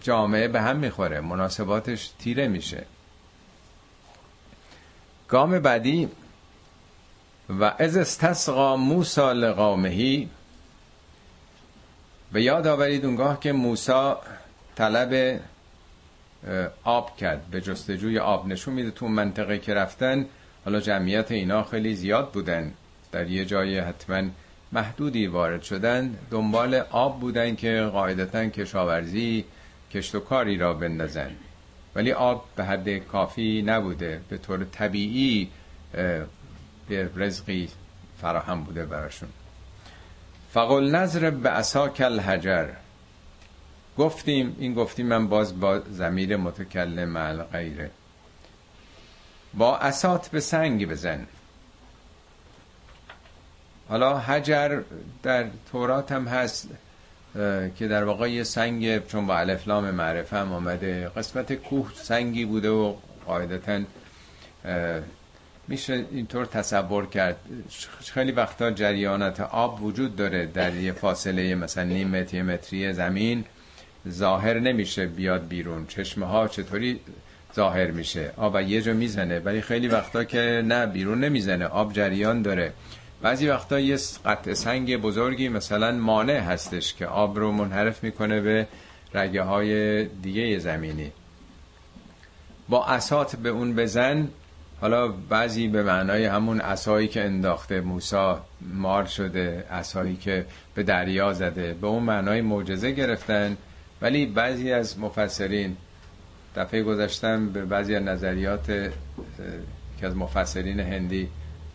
جامعه 0.00 0.48
به 0.48 0.60
هم 0.60 0.76
می‌خوره. 0.76 1.20
مناسباتش 1.20 2.10
تیره 2.18 2.48
میشه. 2.48 2.84
گام 5.28 5.58
بعدی 5.58 6.08
و 7.48 7.74
از 7.78 7.96
استسقا 7.96 8.76
موسا 8.76 9.32
لقامهی 9.32 10.28
به 12.32 12.42
یاد 12.42 12.66
آورید 12.66 13.04
اونگاه 13.04 13.40
که 13.40 13.52
موسا 13.52 14.20
طلب 14.76 15.40
آب 16.84 17.16
کرد. 17.16 17.46
به 17.50 17.60
جستجوی 17.60 18.18
آب 18.18 18.46
نشون 18.46 18.74
میده 18.74 18.90
تو 18.90 19.08
منطقه 19.08 19.58
که 19.58 19.74
رفتن. 19.74 20.26
حالا 20.64 20.80
جمعیت 20.80 21.32
اینا 21.32 21.62
خیلی 21.62 21.94
زیاد 21.94 22.30
بودن. 22.30 22.72
در 23.12 23.28
یه 23.28 23.44
جای 23.44 23.78
حتما 23.78 24.22
محدودی 24.72 25.26
وارد 25.26 25.62
شدن. 25.62 26.18
دنبال 26.30 26.74
آب 26.74 27.20
بودن 27.20 27.54
که 27.56 27.90
قاعدتا 27.92 28.48
کشاورزی 28.48 29.44
کشت 29.92 30.14
و 30.14 30.20
کاری 30.20 30.56
را 30.56 30.74
بندازن. 30.74 31.30
ولی 31.94 32.12
آب 32.12 32.44
به 32.56 32.64
حد 32.64 32.98
کافی 32.98 33.62
نبوده. 33.62 34.20
به 34.28 34.38
طور 34.38 34.64
طبیعی 34.64 35.50
به 36.88 37.10
رزقی 37.16 37.68
فراهم 38.20 38.64
بوده 38.64 38.86
براشون. 38.86 39.28
فقل 40.52 40.90
نظر 40.90 41.30
به 41.30 41.50
اسا 41.50 41.88
کل 41.88 42.20
حجر 42.20 42.68
گفتیم 43.98 44.56
این 44.58 44.74
گفتیم 44.74 45.06
من 45.06 45.28
باز 45.28 45.60
با 45.60 45.78
زمیر 45.78 46.36
متکلم 46.36 47.08
مع 47.08 47.32
غیره 47.32 47.90
با 49.54 49.76
اسات 49.76 50.28
به 50.28 50.40
سنگ 50.40 50.88
بزن. 50.88 51.26
حالا 53.88 54.18
حجر 54.18 54.82
در 55.22 55.46
تورات 55.72 56.12
هم 56.12 56.28
هست 56.28 56.68
که 57.76 57.88
در 57.88 58.04
واقع 58.04 58.30
یه 58.30 58.44
سنگ 58.44 59.06
چون 59.06 59.26
با 59.26 59.38
الفلام 59.38 59.90
معرفه 59.90 60.36
هم 60.36 60.52
آمده. 60.52 61.08
قسمت 61.08 61.52
کوه 61.52 61.90
سنگی 61.94 62.44
بوده 62.44 62.70
و 62.70 62.94
قاعدتا 63.26 63.80
میشه 65.70 66.04
اینطور 66.10 66.44
تصور 66.44 67.06
کرد. 67.06 67.36
خیلی 68.14 68.32
وقتا 68.32 68.70
جریانات 68.70 69.40
آب 69.40 69.82
وجود 69.82 70.16
داره 70.16 70.46
در 70.46 70.74
یه 70.74 70.92
فاصله 70.92 71.54
مثلا 71.54 71.84
نیم 71.84 72.08
متر 72.08 72.42
متری 72.42 72.92
زمین 72.92 73.44
ظاهر 74.08 74.58
نمیشه 74.58 75.06
بیاد 75.06 75.48
بیرون. 75.48 75.86
چشمه 75.86 76.26
ها 76.26 76.48
چطوری 76.48 77.00
ظاهر 77.54 77.90
میشه؟ 77.90 78.32
آب 78.36 78.60
یه 78.60 78.82
جا 78.82 78.92
می‌زنه 78.92 79.38
ولی 79.38 79.60
خیلی 79.60 79.88
وقتا 79.88 80.24
که 80.24 80.62
نه 80.66 80.86
بیرون 80.86 81.24
نمی‌زنه. 81.24 81.66
آب 81.66 81.92
جریان 81.92 82.42
داره. 82.42 82.72
بعضی 83.22 83.48
وقتا 83.48 83.80
یه 83.80 83.98
قطع 84.24 84.54
سنگ 84.54 84.96
بزرگی 84.96 85.48
مثلا 85.48 85.92
مانع 85.92 86.40
هستش 86.40 86.94
که 86.94 87.06
آب 87.06 87.38
رو 87.38 87.52
منحرف 87.52 88.04
می‌کنه 88.04 88.40
به 88.40 88.66
رگه 89.14 89.42
های 89.42 90.04
دیگه 90.04 90.58
زمینی. 90.58 91.12
با 92.68 92.86
اسات 92.86 93.36
به 93.36 93.48
اون 93.48 93.74
بزن 93.74 94.28
حالا 94.80 95.08
بعضی 95.08 95.68
به 95.68 95.82
معنای 95.82 96.26
همون 96.26 96.60
اسایی 96.60 97.08
که 97.08 97.24
انداخته 97.24 97.80
موسا 97.80 98.44
مار 98.60 99.06
شده 99.06 99.64
اسایی 99.70 100.16
که 100.16 100.46
به 100.74 100.82
دریا 100.82 101.32
زده 101.32 101.74
به 101.74 101.86
اون 101.86 102.02
معنای 102.02 102.40
معجزه 102.40 102.90
گرفتن. 102.90 103.56
ولی 104.02 104.26
بعضی 104.26 104.72
از 104.72 104.98
مفسرین 104.98 105.76
دفعه 106.56 106.82
گذاشتم 106.82 107.48
به 107.48 107.64
بعضی 107.64 107.94
از 107.94 108.02
نظریات 108.02 108.66
که 110.00 110.06
از 110.06 110.16
مفسرین 110.16 110.80
هندی 110.80 111.28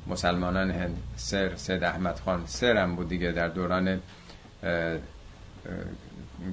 مسلمانان 0.07 0.71
هند 0.71 0.97
سر 1.15 1.55
سید 1.55 1.83
احمد 1.83 2.19
خان 2.25 2.43
سر 2.45 2.77
هم 2.77 2.95
بود 2.95 3.09
دیگه 3.09 3.31
در 3.31 3.47
دوران 3.47 3.99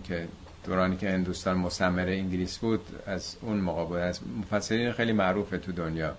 که 0.04 0.28
دورانی 0.64 0.96
که 0.96 1.10
هندوستان 1.10 1.56
مستعمره 1.56 2.12
انگلیس 2.12 2.58
بود 2.58 2.80
از 3.06 3.36
اون 3.40 3.56
موقع 3.56 3.84
بود 3.84 3.98
از 3.98 4.20
مفسرین 4.38 4.92
خیلی 4.92 5.12
معروفه 5.12 5.58
تو 5.58 5.72
دنیا. 5.72 6.16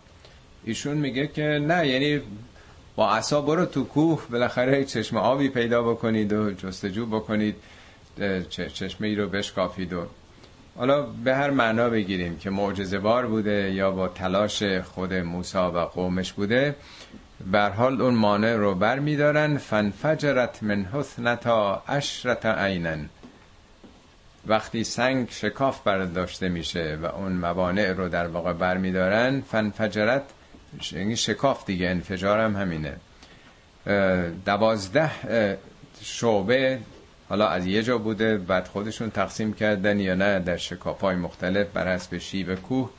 ایشون 0.66 0.98
میگه 0.98 1.28
که 1.28 1.42
نه 1.42 1.88
یعنی 1.88 2.22
با 2.96 3.12
عصا 3.12 3.42
برو 3.42 3.66
تو 3.66 3.84
کوه 3.84 4.28
بالاخره 4.32 4.84
چشم 4.84 5.18
آبی 5.18 5.50
پیدا 5.50 5.84
بکنید 5.84 6.34
و 6.34 6.52
جستجو 6.52 7.06
بکنید 7.06 7.56
چشمه 8.50 9.08
ای 9.08 9.16
رو 9.16 9.30
بشکافید 9.30 9.94
و 9.94 10.06
حالا 10.78 11.02
به 11.02 11.36
هر 11.36 11.50
معنا 11.50 11.90
بگیریم 11.90 12.38
که 12.38 12.50
معجزه 12.50 13.00
بار 13.00 13.28
بوده 13.28 13.72
یا 13.74 13.92
با 13.92 14.08
تلاش 14.08 14.64
خود 14.64 15.14
موسی 15.14 15.58
و 15.58 15.80
قومش 15.80 16.34
بوده. 16.34 16.76
بر 17.52 17.70
حال 17.70 18.02
اون 18.02 18.16
مانع 18.16 18.56
رو 18.56 18.76
بر 18.76 19.00
میدارن. 19.00 19.58
فنفجرت 19.58 20.64
من 20.64 20.86
حثنتا 20.94 21.84
اشرت 21.88 22.46
عینن 22.46 23.10
وقتی 24.48 24.84
سنگ 24.84 25.28
شکاف 25.30 25.84
برداشته 25.84 26.50
میشه 26.50 26.98
و 27.02 27.06
اون 27.06 27.32
موانع 27.32 27.92
رو 27.92 28.10
در 28.10 28.28
واقع 28.28 28.54
بر 28.54 28.78
میدارن 28.78 29.42
فنفجرت 29.42 30.24
یعنی 30.92 31.16
شکاف 31.16 31.66
دیگه 31.66 31.90
انفجار 31.90 32.40
هم 32.40 32.56
همینه. 32.56 32.96
دوازده 34.46 35.12
شعبه 36.02 36.80
حالا 37.30 37.48
از 37.48 37.66
یه 37.66 37.84
جا 37.84 37.98
بوده 37.98 38.38
بعد 38.38 38.68
خودشون 38.68 39.10
تقسیم 39.12 39.54
کردن 39.54 40.00
یا 40.00 40.16
نه 40.16 40.40
در 40.40 40.58
شکاف 40.58 41.02
های 41.02 41.16
مختلف 41.16 41.68
بر 41.68 41.94
حسب 41.94 42.18
شیب 42.18 42.56
کوه. 42.56 42.90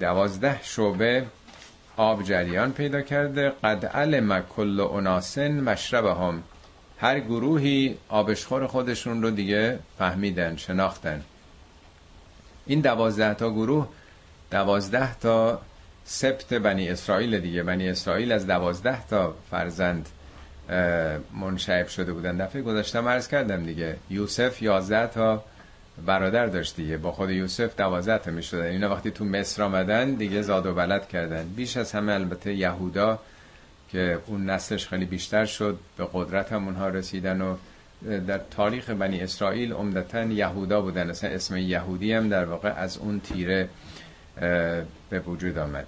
دوازده 0.00 0.60
شعبه 0.62 1.26
آب 1.96 2.22
جریان 2.22 2.72
پیدا 2.72 3.02
کرده. 3.02 3.52
قد 3.64 3.86
علم 3.86 4.40
کل 4.56 4.80
اناسن 4.80 5.60
مشرب 5.60 6.06
هم 6.06 6.42
هر 6.98 7.20
گروهی 7.20 7.98
آبشخور 8.08 8.66
خودشون 8.66 9.22
رو 9.22 9.30
دیگه 9.30 9.78
فهمیدن 9.98 10.56
شناختن. 10.56 11.22
این 12.66 12.80
دوازده 12.80 13.34
تا 13.34 13.50
گروه 13.50 13.88
دوازده 14.50 15.14
تا 15.14 15.60
سبت 16.08 16.54
بنی 16.54 16.88
اسرائیل 16.88 17.38
دیگه. 17.38 17.62
بنی 17.62 17.88
اسرائیل 17.88 18.32
از 18.32 18.46
دوازده 18.46 19.06
تا 19.06 19.34
فرزند 19.50 20.08
منشعب 21.40 21.88
شده 21.88 22.12
بودن. 22.12 22.36
دفعه 22.36 22.62
گذاشتم 22.62 23.08
عرض 23.08 23.28
کردم 23.28 23.64
دیگه. 23.64 23.96
یوسف 24.10 24.62
یازده 24.62 25.06
تا 25.06 25.44
برادر 26.06 26.46
داشت 26.46 26.76
دیگه. 26.76 26.96
با 26.96 27.12
خود 27.12 27.30
یوسف 27.30 27.76
دوازده 27.76 28.18
تا 28.18 28.30
می 28.30 28.42
شدن 28.42 28.66
اینا 28.66 28.90
وقتی 28.90 29.10
تو 29.10 29.24
مصر 29.24 29.62
آمدن 29.62 30.14
دیگه 30.14 30.42
زاد 30.42 30.66
و 30.66 30.74
بلد 30.74 31.08
کردن. 31.08 31.48
بیش 31.56 31.76
از 31.76 31.92
همه 31.92 32.12
البته 32.12 32.54
یهودا 32.54 33.18
که 33.88 34.18
اون 34.26 34.50
نسلش 34.50 34.88
خیلی 34.88 35.04
بیشتر 35.04 35.44
شد 35.44 35.78
به 35.96 36.08
قدرت 36.12 36.52
هم 36.52 36.64
اونها 36.64 36.88
رسیدن 36.88 37.40
و 37.40 37.56
در 38.26 38.40
تاریخ 38.50 38.90
بنی 38.90 39.20
اسرائیل 39.20 39.72
عمدتا 39.72 40.22
یهودا 40.24 40.80
بودن. 40.80 41.10
اصلا 41.10 41.30
اسم 41.30 41.56
یهودی 41.56 42.12
هم 42.12 42.28
در 42.28 42.44
واقع 42.44 42.72
از 42.72 42.98
اون 42.98 43.20
تیره 43.20 43.68
به 45.10 45.20
وجود 45.26 45.58
آمد. 45.58 45.86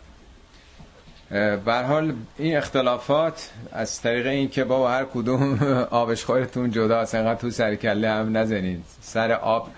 بر 1.64 1.82
حال 1.82 2.12
این 2.38 2.56
اختلافات 2.56 3.50
از 3.72 4.00
طریق 4.00 4.26
این 4.26 4.48
که 4.48 4.64
با 4.64 4.90
هر 4.90 5.04
کدوم 5.04 5.58
آبشخورتون 5.90 6.70
جدا 6.70 6.98
انقدر 6.98 7.34
تو 7.34 7.50
سر 7.50 7.74
کله 7.74 8.10
هم 8.10 8.36
نزنید 8.36 8.84
سر 9.00 9.32
آب 9.32 9.70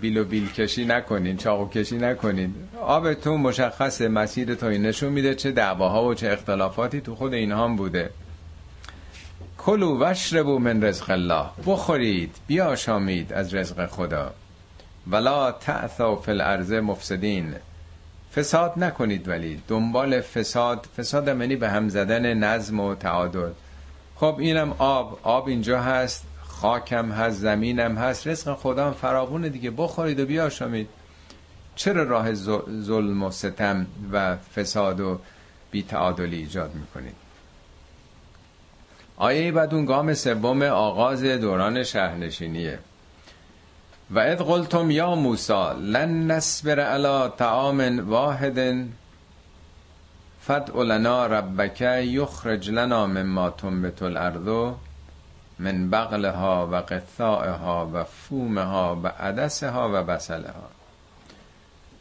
بیل 0.00 0.18
و 0.18 0.24
بیل 0.24 0.52
کشی 0.52 0.84
نکنین 0.84 1.36
چاقو 1.36 1.68
کشی 1.68 1.96
نکنین. 1.96 2.54
آبتون 2.80 3.40
مشخص 3.40 4.02
مسیر 4.02 4.54
تو 4.54 4.68
نشون 4.68 5.12
میده 5.12 5.34
چه 5.34 5.50
دعواها 5.50 6.04
و 6.04 6.14
چه 6.14 6.32
اختلافاتی 6.32 7.00
تو 7.00 7.14
خود 7.14 7.34
اینها 7.34 7.64
هم 7.64 7.76
بوده. 7.76 8.10
کلو 9.58 9.98
وشربو 9.98 10.58
من 10.58 10.84
رزق 10.84 11.10
الله. 11.10 11.44
بخورید 11.66 12.36
بیاشامید 12.46 13.32
از 13.32 13.54
رزق 13.54 13.86
خدا. 13.86 14.32
ولا 15.06 15.52
تعثوا 15.52 16.16
فی 16.16 16.30
الارض 16.30 16.72
مفسدین. 16.72 17.54
فساد 18.36 18.72
نکنید 18.76 19.28
ولی. 19.28 19.62
دنبال 19.68 20.20
فساد 20.20 20.88
فساد 20.96 21.30
منی 21.30 21.56
به 21.56 21.68
هم 21.70 21.88
زدن 21.88 22.34
نظم 22.34 22.80
و 22.80 22.94
تعادل. 22.94 23.50
خب 24.16 24.36
اینم 24.38 24.74
آب. 24.78 25.18
آب 25.22 25.48
اینجا 25.48 25.80
هست. 25.80 26.24
خاکم 26.42 27.12
هست 27.12 27.36
زمینم 27.36 27.96
هست. 27.98 28.26
رزق 28.26 28.54
خدا 28.54 28.86
هم 28.86 28.92
فراوونه 28.92 29.48
دیگه. 29.48 29.70
بخورید 29.70 30.20
و 30.20 30.26
بیاشامید. 30.26 30.88
چرا 31.76 32.02
راه 32.02 32.34
ظلم 32.82 33.22
و 33.22 33.30
ستم 33.30 33.86
و 34.12 34.36
فساد 34.36 35.00
و 35.00 35.18
بیتعادلی 35.70 36.36
ایجاد 36.36 36.74
می‌کنید؟ 36.74 37.14
آیه 39.16 39.52
بعد 39.52 39.74
اون 39.74 39.84
گام 39.84 40.14
سوم 40.14 40.62
آغاز 40.62 41.24
دوران 41.24 41.82
شهرنشینیه. 41.82 42.78
و 44.10 44.18
اذ 44.18 44.42
قلتم 44.42 44.90
یا 44.90 45.14
موسی 45.14 45.70
لن 45.80 46.30
نصبر 46.30 46.80
علی 46.80 47.30
طعام 47.38 48.08
واحد 48.10 48.88
فدع 50.40 50.82
لنا 50.82 51.26
ربک 51.26 51.80
یخرج 52.04 52.70
لنا 52.70 53.06
مما 53.06 53.50
تنبت 53.50 54.02
الارض 54.02 54.74
من 55.58 55.90
بغلها 55.90 56.68
و 56.72 56.74
قثائها 56.76 57.90
و 57.92 58.04
فومها 58.04 59.00
و 59.02 59.06
عدسها 59.06 59.90
و 59.92 60.02
بسلها 60.02 60.68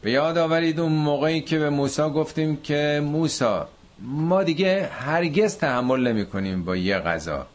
به 0.02 0.12
یاد 0.12 0.38
آورید 0.38 0.80
اون 0.80 0.92
موقعی 0.92 1.42
که 1.42 1.60
به 1.60 1.70
موسی 1.70 2.02
گفتیم 2.02 2.58
که 2.58 3.02
موسی 3.06 3.60
ما 4.00 4.44
دیگه 4.44 4.90
هرگز 5.00 5.58
تحمل 5.58 6.08
نمی 6.08 6.26
کنیم 6.26 6.66
با 6.66 6.76
یه 6.76 7.00
غذا. 7.00 7.48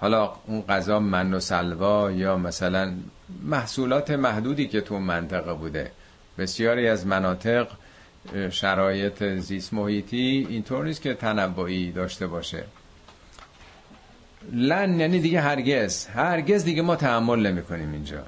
حالا 0.00 0.32
اون 0.46 0.62
غذا 0.62 1.00
من 1.00 1.34
و 1.34 1.40
سلوا 1.40 2.10
یا 2.10 2.36
مثلا 2.36 2.92
محصولات 3.42 4.10
محدودی 4.10 4.68
که 4.68 4.80
تو 4.80 4.98
منطقه 4.98 5.54
بوده. 5.54 5.90
بسیاری 6.38 6.88
از 6.88 7.06
مناطق 7.06 7.68
شرایط 8.50 9.24
زیست 9.24 9.74
محیطی 9.74 10.46
اینطور 10.50 10.84
نیست 10.84 11.02
که 11.02 11.14
تنوعی 11.14 11.92
داشته 11.92 12.26
باشه. 12.26 12.64
لن 14.52 15.00
یعنی 15.00 15.20
دیگه 15.20 15.40
هرگز. 15.40 16.06
هرگز 16.06 16.64
دیگه 16.64 16.82
ما 16.82 16.96
تحمل 16.96 17.46
نمی 17.46 17.62
کنیم 17.62 17.92
اینجا. 17.92 18.22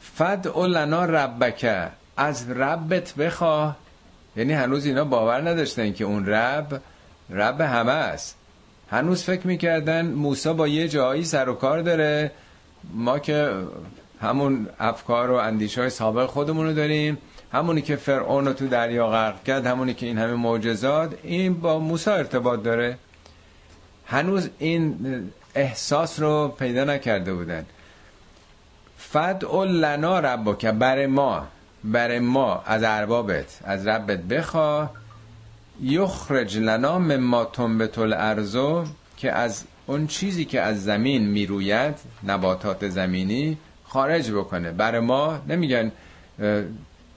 فد 0.00 0.58
لنا 0.58 1.04
ربکه 1.04 1.88
از 2.16 2.50
ربت 2.50 3.14
بخواه 3.14 3.76
یعنی 4.36 4.52
هنوز 4.52 4.86
اینا 4.86 5.04
باور 5.04 5.48
نداشتن 5.48 5.92
که 5.92 6.04
اون 6.04 6.26
رب 6.26 6.80
رب 7.30 7.60
همه 7.60 7.92
است. 7.92 8.36
هنوز 8.90 9.22
فکر 9.22 9.46
می‌کردن 9.46 10.06
موسا 10.06 10.52
با 10.52 10.68
یه 10.68 10.88
جایی 10.88 11.24
سر 11.24 11.48
و 11.48 11.54
کار 11.54 11.82
داره. 11.82 12.32
ما 12.94 13.18
که 13.18 13.52
همون 14.20 14.68
افکار 14.80 15.30
و 15.30 15.34
اندیش 15.34 15.78
های 15.78 15.90
سابق 15.90 16.26
خودمون 16.26 16.66
رو 16.66 16.72
داریم. 16.72 17.18
همونی 17.52 17.82
که 17.82 17.96
فرعون 17.96 18.46
رو 18.46 18.52
تو 18.52 18.68
دریا 18.68 19.08
غرق 19.08 19.42
کرد 19.44 19.66
همونی 19.66 19.94
که 19.94 20.06
این 20.06 20.18
همه 20.18 20.34
معجزات 20.34 21.14
این 21.22 21.54
با 21.54 21.78
موسی 21.78 22.10
ارتباط 22.10 22.62
داره. 22.62 22.98
هنوز 24.06 24.48
این 24.58 24.96
احساس 25.54 26.20
رو 26.20 26.48
پیدا 26.58 26.84
نکرده 26.84 27.34
بودن. 27.34 27.66
فد 28.98 29.44
لنا 29.54 30.54
که 30.54 30.72
بر 30.72 31.06
ما 31.06 31.46
بر 31.84 32.18
ما 32.18 32.62
از 32.66 32.82
اربابت 32.82 33.60
از 33.64 33.86
ربت 33.86 34.18
بخوا. 34.18 34.90
یخرج 35.82 36.58
لنا 36.58 36.98
مما 36.98 37.44
تنبت 37.44 37.98
الارض 37.98 38.56
که 39.16 39.32
از 39.32 39.64
اون 39.86 40.06
چیزی 40.06 40.44
که 40.44 40.60
از 40.60 40.84
زمین 40.84 41.26
می‌روید 41.26 41.94
نباتات 42.26 42.88
زمینی 42.88 43.58
خارج 43.92 44.30
بکنه. 44.30 44.72
برای 44.72 45.00
ما 45.00 45.40
نمیگن 45.48 45.92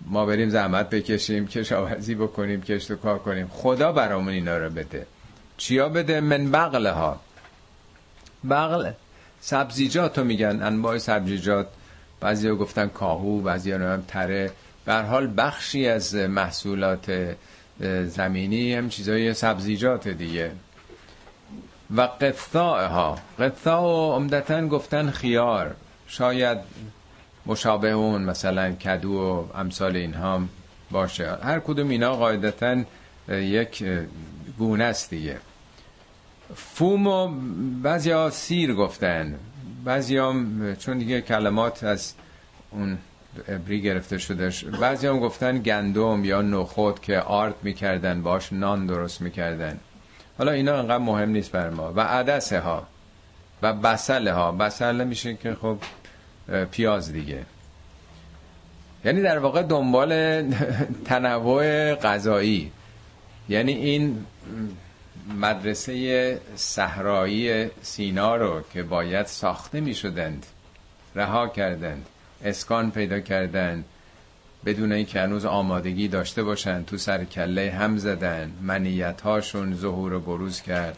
ما 0.06 0.26
بریم 0.26 0.50
زحمت 0.50 0.90
بکشیم 0.90 1.48
کشاورزی 1.48 2.16
بکنیم 2.16 2.62
کشت 2.62 2.92
و 2.92 2.96
کار 2.96 3.20
کنیم. 3.20 3.48
خدا 3.48 3.92
برامون 3.92 4.34
اینا 4.34 4.58
رو 4.58 4.70
بده. 4.70 5.06
چیا 5.58 5.90
بده؟ 5.90 6.22
من 6.22 6.52
بغله 6.52 6.92
ها 6.92 7.20
بغل 8.50 8.92
سبزیجات 9.42 10.18
رو 10.18 10.24
میگن. 10.24 10.62
انواع 10.64 10.98
سبزیجات. 10.98 11.68
بعضی 12.20 12.48
ها 12.48 12.56
گفتن 12.56 12.88
کاهو 12.88 13.42
بعضی 13.42 13.72
ها 13.72 13.94
هم 13.94 14.04
تره. 14.08 14.52
بر 14.86 15.04
حال 15.04 15.34
بخشی 15.38 15.88
از 15.88 16.16
محصولات 16.16 17.36
زمینی 18.06 18.74
هم 18.74 18.90
چیزای 18.90 19.34
سبزیجات 19.34 20.08
دیگه. 20.08 20.52
و 21.96 22.02
قطاع 22.02 22.86
ها 22.86 23.18
قطاع 23.40 23.82
و 23.82 24.12
عمدتا 24.16 24.68
گفتن 24.68 25.10
خیار. 25.10 25.76
شاید 26.18 26.58
مشابه 27.46 27.92
اون 27.92 28.22
مثلا 28.22 28.72
کدو 28.72 29.14
و 29.14 29.58
امثال 29.58 29.96
اینها 29.96 30.42
باشه. 30.92 31.38
هر 31.44 31.60
کدوم 31.60 31.90
اینا 31.90 32.16
قاعدتا 32.16 32.84
یک 33.30 33.84
گونه 34.58 34.84
است 34.84 35.10
دیگه. 35.10 35.38
فوم 36.56 37.08
و 37.08 37.32
بعضی 37.84 38.12
ها 38.12 38.30
سیر 38.30 38.74
گفتن. 38.74 39.40
بعضی 39.86 40.18
هم 40.18 40.76
چون 40.76 40.98
دیگه 40.98 41.22
کلمات 41.22 41.84
از 41.84 42.14
اون 42.72 42.98
ابری 43.48 43.82
گرفته 43.82 44.18
شدهش 44.18 44.64
بعضی 44.64 45.08
هم 45.08 45.20
گفتن 45.20 45.60
گندم 45.60 46.26
یا 46.26 46.42
نخود 46.42 47.00
که 47.00 47.20
آرد 47.20 47.56
می‌کردن 47.64 48.22
باش 48.22 48.54
نان 48.54 48.86
درست 48.88 49.22
می‌کردن. 49.22 49.80
حالا 50.38 50.52
اینا 50.52 50.76
انقدر 50.76 50.98
مهم 50.98 51.30
نیست 51.30 51.52
بر 51.52 51.70
ما. 51.70 51.94
و 51.96 52.00
عدسه 52.02 52.60
ها 52.60 52.88
و 53.62 53.74
بسله 53.74 54.34
ها. 54.34 54.52
بسله 54.52 55.04
میشه 55.04 55.34
که 55.34 55.56
خب 55.62 55.78
پیاز 56.72 57.12
دیگه. 57.12 57.46
یعنی 59.06 59.22
در 59.22 59.40
واقع 59.40 59.64
دنبال 59.64 60.42
تنوع 61.06 61.96
غذایی. 61.96 62.72
یعنی 63.50 63.72
این 63.74 64.26
مدرسه 65.40 66.40
صحرایی 66.56 67.70
سینا 67.82 68.36
رو 68.36 68.62
که 68.74 68.84
باید 68.84 69.26
ساخته 69.26 69.82
می 69.82 69.94
شدند 69.94 70.46
رها 71.16 71.48
کردند 71.48 72.06
اسکان 72.46 72.92
پیدا 72.92 73.20
کردن 73.20 73.84
بدون 74.66 74.92
اینکه 74.92 75.22
هنوز 75.22 75.46
آمادگی 75.46 76.08
داشته 76.08 76.44
باشن 76.44 76.84
تو 76.84 76.98
سر 76.98 77.24
کله 77.24 77.72
هم 77.72 77.98
زدن 77.98 78.52
منیت 78.62 79.22
هاشون 79.22 79.76
ظهور 79.76 80.14
و 80.14 80.20
بروز 80.20 80.62
کرد. 80.62 80.98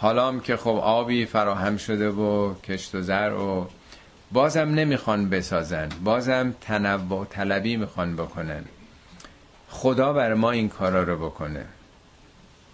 حالا 0.00 0.28
هم 0.28 0.40
که 0.40 0.56
خب 0.56 0.76
آبی 0.82 1.26
فراهم 1.26 1.76
شده 1.76 2.08
و 2.08 2.54
کشت 2.54 2.94
و 2.94 3.00
زر 3.02 3.32
و 3.32 3.68
بازم 4.32 4.68
نمی‌خوان 4.68 5.30
بسازن. 5.30 5.88
بازم 6.04 6.54
تنوع 6.60 7.26
طلبی 7.26 7.76
می‌خوان 7.76 8.16
بکنن. 8.16 8.64
خدا 9.68 10.12
بر 10.12 10.34
ما 10.34 10.50
این 10.50 10.68
کارا 10.68 11.02
رو 11.02 11.26
بکنه. 11.26 11.64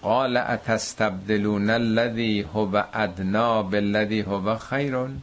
قال 0.02 0.36
اتستبدلون 0.36 1.70
الذي 1.70 2.40
هو 2.54 2.82
ادنا 2.94 3.62
بالذي 3.62 4.20
هو 4.20 4.56
خیرون. 4.56 5.22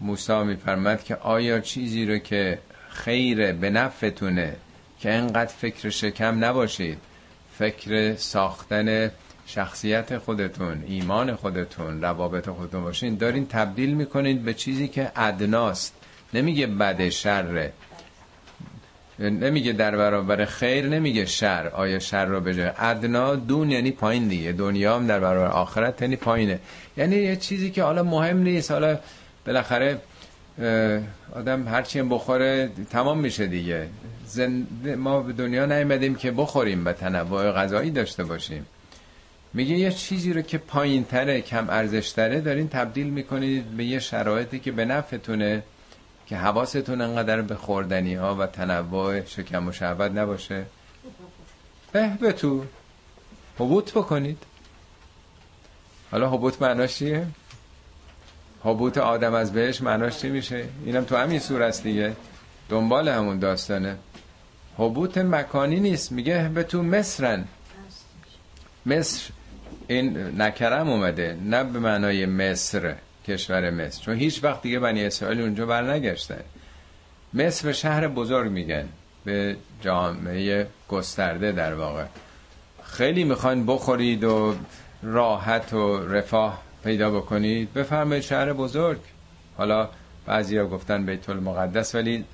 موسی 0.00 0.42
میفرمد 0.42 1.04
که 1.04 1.16
آیا 1.16 1.60
چیزی 1.60 2.06
رو 2.06 2.18
که 2.18 2.58
خیر 2.88 3.52
به 3.52 3.70
نفعتونه 3.70 4.56
که 5.00 5.12
انقدر 5.12 5.52
فکر 5.52 5.90
شکم 5.90 6.44
نباشید. 6.44 6.98
فکر 7.58 8.16
ساختن 8.16 9.10
شخصیت 9.46 10.18
خودتون 10.18 10.84
ایمان 10.86 11.34
خودتون 11.34 12.02
روابط 12.02 12.48
خودتون 12.48 12.82
باشین 12.82 13.16
دارین 13.16 13.46
تبدیل 13.46 13.94
می‌کنید 13.94 14.44
به 14.44 14.54
چیزی 14.54 14.88
که 14.88 15.12
ادناست. 15.16 15.94
نمیگه 16.34 16.66
بد 16.66 17.08
شره 17.08 17.72
نمیگه 19.18 19.72
در 19.72 19.96
برابر 19.96 20.44
خیر 20.44 20.88
نمیگه 20.88 21.26
شر 21.26 21.68
آیا 21.68 21.98
شر 21.98 22.24
رو 22.24 22.40
بجای 22.40 22.70
ادنا 22.78 23.34
دون 23.34 23.70
یعنی 23.70 23.90
پایین 23.90 24.28
دیگه 24.28 24.52
دنیا 24.52 24.96
هم 24.96 25.06
در 25.06 25.20
برابر 25.20 25.50
آخرت 25.50 26.02
یعنی 26.02 26.16
پایینه. 26.16 26.58
یعنی 26.96 27.16
یه 27.16 27.36
چیزی 27.36 27.70
که 27.70 27.82
حالا 27.82 28.02
مهم 28.02 28.38
نیست 28.38 28.70
حالا 28.70 28.98
بالاخره 29.46 30.00
آدم 31.34 31.68
هرچی 31.68 32.02
بخوره 32.02 32.70
تمام 32.90 33.20
میشه 33.20 33.46
دیگه. 33.46 33.88
ما 34.96 35.20
به 35.20 35.32
دنیا 35.32 35.66
نیومدیم 35.66 36.14
که 36.14 36.30
بخوریم 36.30 36.84
به 36.84 36.92
تنوع 36.92 37.52
غذایی 37.52 37.90
داشته 37.90 38.24
باشیم. 38.24 38.66
میگه 39.56 39.74
یه 39.74 39.92
چیزی 39.92 40.32
رو 40.32 40.42
که 40.42 40.58
پایین 40.58 41.04
تره 41.04 41.40
کم 41.40 41.70
ارزش 41.70 42.12
تره 42.12 42.40
دارین 42.40 42.68
تبدیل 42.68 43.06
می‌کنید 43.06 43.76
به 43.76 43.84
یه 43.84 43.98
شرایطی 43.98 44.58
که 44.58 44.72
به 44.72 44.84
نفعتونه 44.84 45.62
که 46.26 46.36
حواستون 46.36 47.00
انقدر 47.00 47.42
به 47.42 47.54
خوردنی 47.54 48.14
ها 48.14 48.34
و 48.34 48.46
تنوع 48.46 49.24
شکم 49.24 49.68
و 49.68 49.72
شهوت 49.72 50.12
نباشه. 50.12 50.66
به 51.92 52.08
به 52.20 52.32
تو 52.32 52.64
حبوط 53.58 53.92
بکنید. 53.92 54.42
حالا 56.10 56.30
حبوط 56.30 56.62
معناش 56.62 56.96
چیه؟ 56.96 57.26
حبوط 58.62 58.98
آدم 58.98 59.34
از 59.34 59.52
بهش 59.52 59.80
معناش 59.80 60.18
چی 60.18 60.28
میشه؟ 60.28 60.68
اینم 60.84 61.04
تو 61.04 61.16
همین 61.16 61.38
صورت 61.38 61.82
دیگه. 61.82 62.16
دنبال 62.68 63.08
همون 63.08 63.38
داستانه. 63.38 63.96
حبوط 64.78 65.18
مکانی 65.18 65.80
نیست. 65.80 66.12
میگه 66.12 66.50
به 66.54 66.62
تو 66.62 66.82
مصرن 66.82 67.44
مصر. 68.86 69.35
این 69.88 70.40
نکرم 70.42 70.88
اومده 70.88 71.36
نه 71.44 71.64
به 71.64 71.78
معنای 71.78 72.26
مصر 72.26 72.94
کشور 73.28 73.70
مصر. 73.70 74.02
چون 74.02 74.16
هیچ 74.16 74.44
وقت 74.44 74.62
دیگه 74.62 74.78
بنی 74.78 75.04
اسرائیل 75.04 75.40
اونجا 75.40 75.66
برنگشتن. 75.66 76.40
مصر 77.34 77.72
شهر 77.72 78.08
بزرگ 78.08 78.50
میگن 78.50 78.88
به 79.24 79.56
جامعه 79.80 80.66
گسترده 80.88 81.52
در 81.52 81.74
واقع. 81.74 82.04
خیلی 82.84 83.24
می‌خواین 83.24 83.66
بخورید 83.66 84.24
و 84.24 84.54
راحت 85.02 85.72
و 85.72 86.08
رفاه 86.08 86.62
پیدا 86.84 87.10
بکنید 87.10 87.72
بفرمایید 87.72 88.22
شهر 88.22 88.52
بزرگ. 88.52 88.98
حالا 89.56 89.88
بعضیا 90.26 90.66
گفتن 90.66 91.06
بیت 91.06 91.28
المقدس 91.28 91.94
ولی 91.94 92.24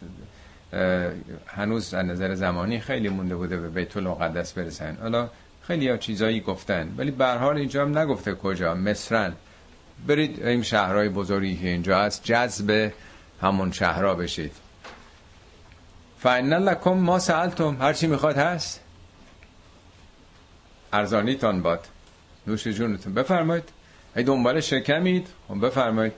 هنوز 1.46 1.94
از 1.94 2.06
نظر 2.06 2.34
زمانی 2.34 2.80
خیلی 2.80 3.08
مونده 3.08 3.36
بوده 3.36 3.56
به 3.56 3.68
بیت 3.68 3.96
المقدس 3.96 4.52
برسن. 4.52 4.96
حالا 5.02 5.28
خیلی 5.62 5.88
ها 5.88 5.96
چیزایی 5.96 6.40
گفتن 6.40 6.94
ولی 6.96 7.10
به 7.10 7.26
حال 7.26 7.56
اینجا 7.56 7.82
هم 7.82 7.98
نگفته 7.98 8.34
کجا. 8.34 8.74
مصرن. 8.74 9.32
برید 10.06 10.46
این 10.46 10.62
شهرهای 10.62 11.08
بزرگی 11.08 11.56
که 11.56 11.68
اینجا 11.68 11.98
هست 11.98 12.24
جذب 12.24 12.92
همون 13.42 13.72
شهرها 13.72 14.14
بشید. 14.14 14.52
فان 16.18 16.54
لکم 16.54 16.92
ما 16.92 17.18
سالتم 17.18 17.76
هر 17.80 17.92
چی 17.92 18.06
می‌خواد 18.06 18.36
هست؟ 18.36 18.80
ارزانیتان 20.92 21.62
باد. 21.62 21.86
نوش 22.46 22.68
جونتون. 22.68 23.14
بفرمایید. 23.14 23.68
ای 24.16 24.22
دنبال 24.22 24.60
شکمید. 24.60 25.28
خب 25.48 25.66
بفرمایید. 25.66 26.12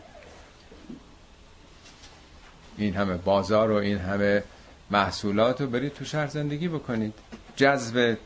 این 2.77 2.95
همه 2.95 3.17
بازار 3.17 3.71
و 3.71 3.75
این 3.75 3.99
همه 3.99 4.43
محصولات 4.91 5.61
رو 5.61 5.67
برید 5.67 5.95
تو 5.95 6.05
شهر 6.05 6.27
زندگی 6.27 6.69
بکنید. 6.69 7.15
جذب 7.57 8.17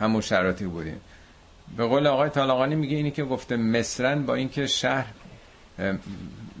همون 0.00 0.20
شرایطی 0.20 0.64
بودیم. 0.64 1.00
به 1.76 1.86
قول 1.86 2.06
آقای 2.06 2.30
طالقانی 2.30 2.74
میگه 2.74 2.96
اینی 2.96 3.10
که 3.10 3.24
گفته 3.24 3.56
مصرن 3.56 4.26
با 4.26 4.34
اینکه 4.34 4.66
شهر 4.66 5.06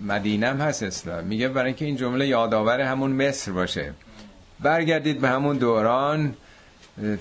مدینم 0.02 0.60
هست 0.60 0.82
اسلام 0.82 1.24
میگه 1.24 1.48
برای 1.48 1.66
اینکه 1.66 1.84
این 1.84 1.96
جمله 1.96 2.26
یادآور 2.26 2.80
همون 2.80 3.12
مصر 3.12 3.52
باشه. 3.52 3.92
برگردید 4.60 5.20
به 5.20 5.28
همون 5.28 5.56
دوران 5.56 6.34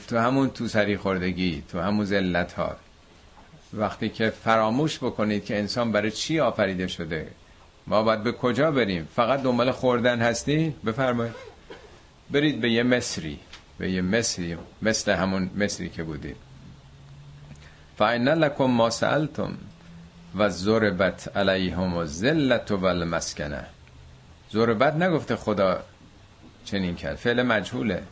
تو 0.08 0.18
همون 0.18 0.50
تو 0.50 0.68
سری 0.68 0.98
خوردگی 0.98 1.64
تو 1.72 1.80
همون 1.80 2.06
زلت 2.06 2.54
ها 2.54 2.76
وقتی 3.74 4.10
که 4.10 4.30
فراموش 4.30 4.98
بکنید 4.98 5.46
که 5.46 5.58
انسان 5.58 5.92
برای 5.92 6.12
چی 6.12 6.40
آفریده 6.40 6.88
شده؟ 6.88 7.28
ما 7.88 8.04
باید 8.04 8.24
به 8.24 8.32
کجا 8.32 8.72
بریم؟ 8.72 9.08
فقط 9.16 9.42
دنبال 9.42 9.72
خوردن 9.72 10.20
هستی؟ 10.20 10.76
بفرمایید. 10.86 11.34
برید 12.32 12.62
به 12.62 12.72
یه 12.72 12.84
مصری. 12.84 13.40
به 13.80 13.92
یه 13.92 14.02
مصری 14.02 14.58
مثل 14.82 15.12
همون 15.12 15.50
مصری 15.56 15.90
که 15.90 16.04
بودید 16.04 16.36
فاین 17.98 18.28
لکم 18.28 18.64
ما 18.66 18.90
سالتم 18.90 19.58
و 20.36 20.50
ضربت 20.50 21.38
علیهم 21.38 21.94
و 21.98 22.06
ذلت 22.06 22.72
و 22.72 22.86
المسکنه 22.86 23.66
ضربت 24.54 24.96
نگفته 24.96 25.36
خدا 25.36 25.84
چنین 26.66 26.96
کرد. 26.96 27.16
فعل 27.16 27.44
مجهوله. 27.44 28.04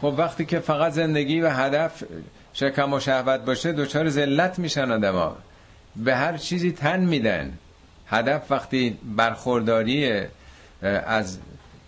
خب 0.00 0.14
وقتی 0.18 0.44
که 0.44 0.58
فقط 0.58 0.92
زندگی 0.92 1.40
و 1.40 1.50
هدف 1.50 2.04
شکم 2.52 2.92
و 2.92 3.00
شهوت 3.00 3.40
باشه 3.40 3.72
دوچار 3.72 4.08
ذلت 4.08 4.58
میشن 4.58 4.90
آدما. 4.90 5.36
به 5.96 6.16
هر 6.16 6.36
چیزی 6.36 6.72
تن 6.72 7.00
میدن. 7.00 7.58
هدف 8.06 8.52
وقتی 8.52 8.98
برخورداری 9.16 10.22
از 10.82 11.38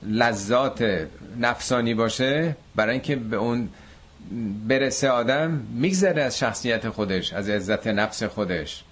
لذات 0.03 1.07
نفسانی 1.39 1.95
باشه 1.95 2.57
برای 2.77 2.93
اینکه 2.93 3.17
به 3.17 3.37
اون 3.37 3.69
برسه 4.69 5.11
آدم 5.11 5.51
میگذره 5.51 6.23
از 6.23 6.39
شخصیت 6.39 6.89
خودش 6.89 7.33
از 7.33 7.49
عزت 7.49 7.87
نفس 7.87 8.23
خودش. 8.23 8.85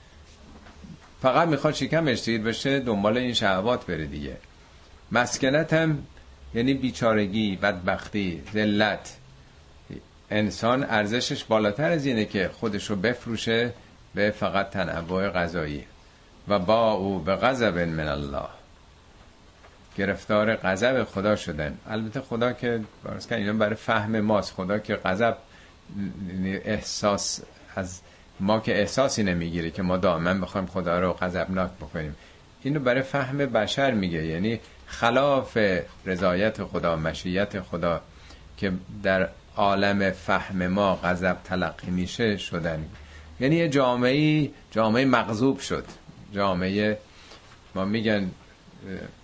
فقط 1.23 1.49
می‌خواد 1.49 1.75
شکمش 1.75 2.19
سیر 2.19 2.43
بشه 2.43 2.81
دنبال 2.81 3.19
این 3.19 3.33
شهوات 3.33 3.87
بره 3.87 4.07
دیگه. 4.07 4.37
مسکنت 5.13 5.73
هم 5.73 5.99
یعنی 6.55 6.75
بیچارگی 6.75 7.57
بدبختی 7.57 8.43
ذلت. 8.55 9.17
انسان 10.31 10.85
ارزشش 10.85 11.45
بالاتر 11.45 11.91
از 11.91 12.07
اینه 12.07 12.25
که 12.25 12.51
خودش 12.55 12.91
رو 12.91 12.97
بفروشه 12.97 13.73
به 14.15 14.31
فقط 14.31 14.71
تنوع 14.71 15.29
غذایی. 15.29 15.85
و 16.49 16.59
با 16.59 16.93
او 16.93 17.19
به 17.19 17.37
غضب 17.37 17.79
من 17.79 18.09
الله. 18.09 18.58
گرفتار 19.97 20.57
غضب 20.57 21.05
خدا 21.05 21.37
شدن. 21.37 21.79
البته 21.89 22.21
خدا 22.21 22.53
که 22.53 22.81
برس 23.05 23.33
اینا 23.33 23.53
برای 23.53 23.75
فهم 23.75 24.21
ماست. 24.21 24.55
خدا 24.55 24.79
که 24.79 24.97
غضب 24.97 25.37
احساس 26.65 27.41
از 27.77 28.01
ما 28.41 28.61
که 28.61 28.81
احساسی 28.81 29.23
نمی‌گیره 29.23 29.71
که 29.71 29.83
ما 29.83 29.97
دائما 29.97 30.35
بخوایم 30.35 30.67
خدا 30.67 31.01
رو 31.01 31.13
غضبناک 31.13 31.71
بکنیم. 31.71 32.17
اینو 32.63 32.81
برای 32.81 33.03
فهم 33.03 33.39
بشر 33.39 33.91
میگه. 33.91 34.27
یعنی 34.27 34.61
خلاف 34.87 35.59
رضایت 36.07 36.65
خدا 36.65 36.97
مشیت 36.97 37.61
خدا 37.61 38.01
که 38.57 38.73
در 39.03 39.29
عالم 39.57 40.11
فهم 40.11 40.67
ما 40.67 40.97
غضب 40.97 41.37
تلقی 41.45 41.91
میشه 41.91 42.37
شدن. 42.37 42.85
یعنی 43.41 43.57
یه 43.57 43.69
جامعه 43.69 44.51
جامعه 44.71 45.05
مغضوب 45.05 45.59
شد. 45.59 45.85
جامعه 46.33 46.99
ما 47.75 47.85
میگن 47.85 48.31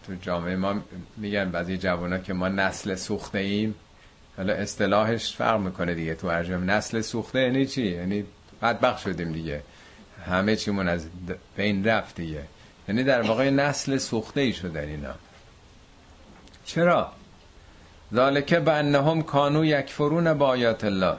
تو 0.07 0.15
جامعه 0.23 0.57
ما 0.57 0.75
میگن 1.17 1.51
بعضی 1.51 1.79
جوانا 1.79 2.19
که 2.19 2.33
ما 2.33 2.49
نسل 2.49 2.95
سوخته 2.95 3.39
ایم 3.39 3.75
حالا 4.37 4.53
اصطلاحش 4.53 5.37
فرق 5.37 5.61
می‌کنه 5.61 5.95
دیگه 5.95 6.15
تو 6.15 6.31
هر 6.31 6.43
نسل 6.43 7.01
سوخته 7.01 7.41
یعنی 7.41 7.67
چی؟ 7.67 7.87
یعنی 7.87 8.25
بدبخت 8.63 9.03
شدیم 9.03 9.33
دیگه. 9.33 9.63
همه 10.27 10.57
چیمون 10.57 10.89
از 10.89 11.07
بین 11.57 11.85
رفت 11.85 12.15
دیگه. 12.15 12.43
یعنی 12.89 13.05
در 13.05 13.23
واقع 13.23 13.51
نسل 13.51 13.99
سوخته 13.99 14.41
ای 14.41 14.53
شدن 14.53 14.89
اینا. 14.89 15.15
چرا؟ 16.65 17.13
ذالک 18.15 18.55
به 18.55 18.73
انهم 18.73 19.23
کانو 19.23 19.65
یکفرون 19.65 20.35
با 20.35 20.47
آیات 20.47 20.85
الله. 20.85 21.17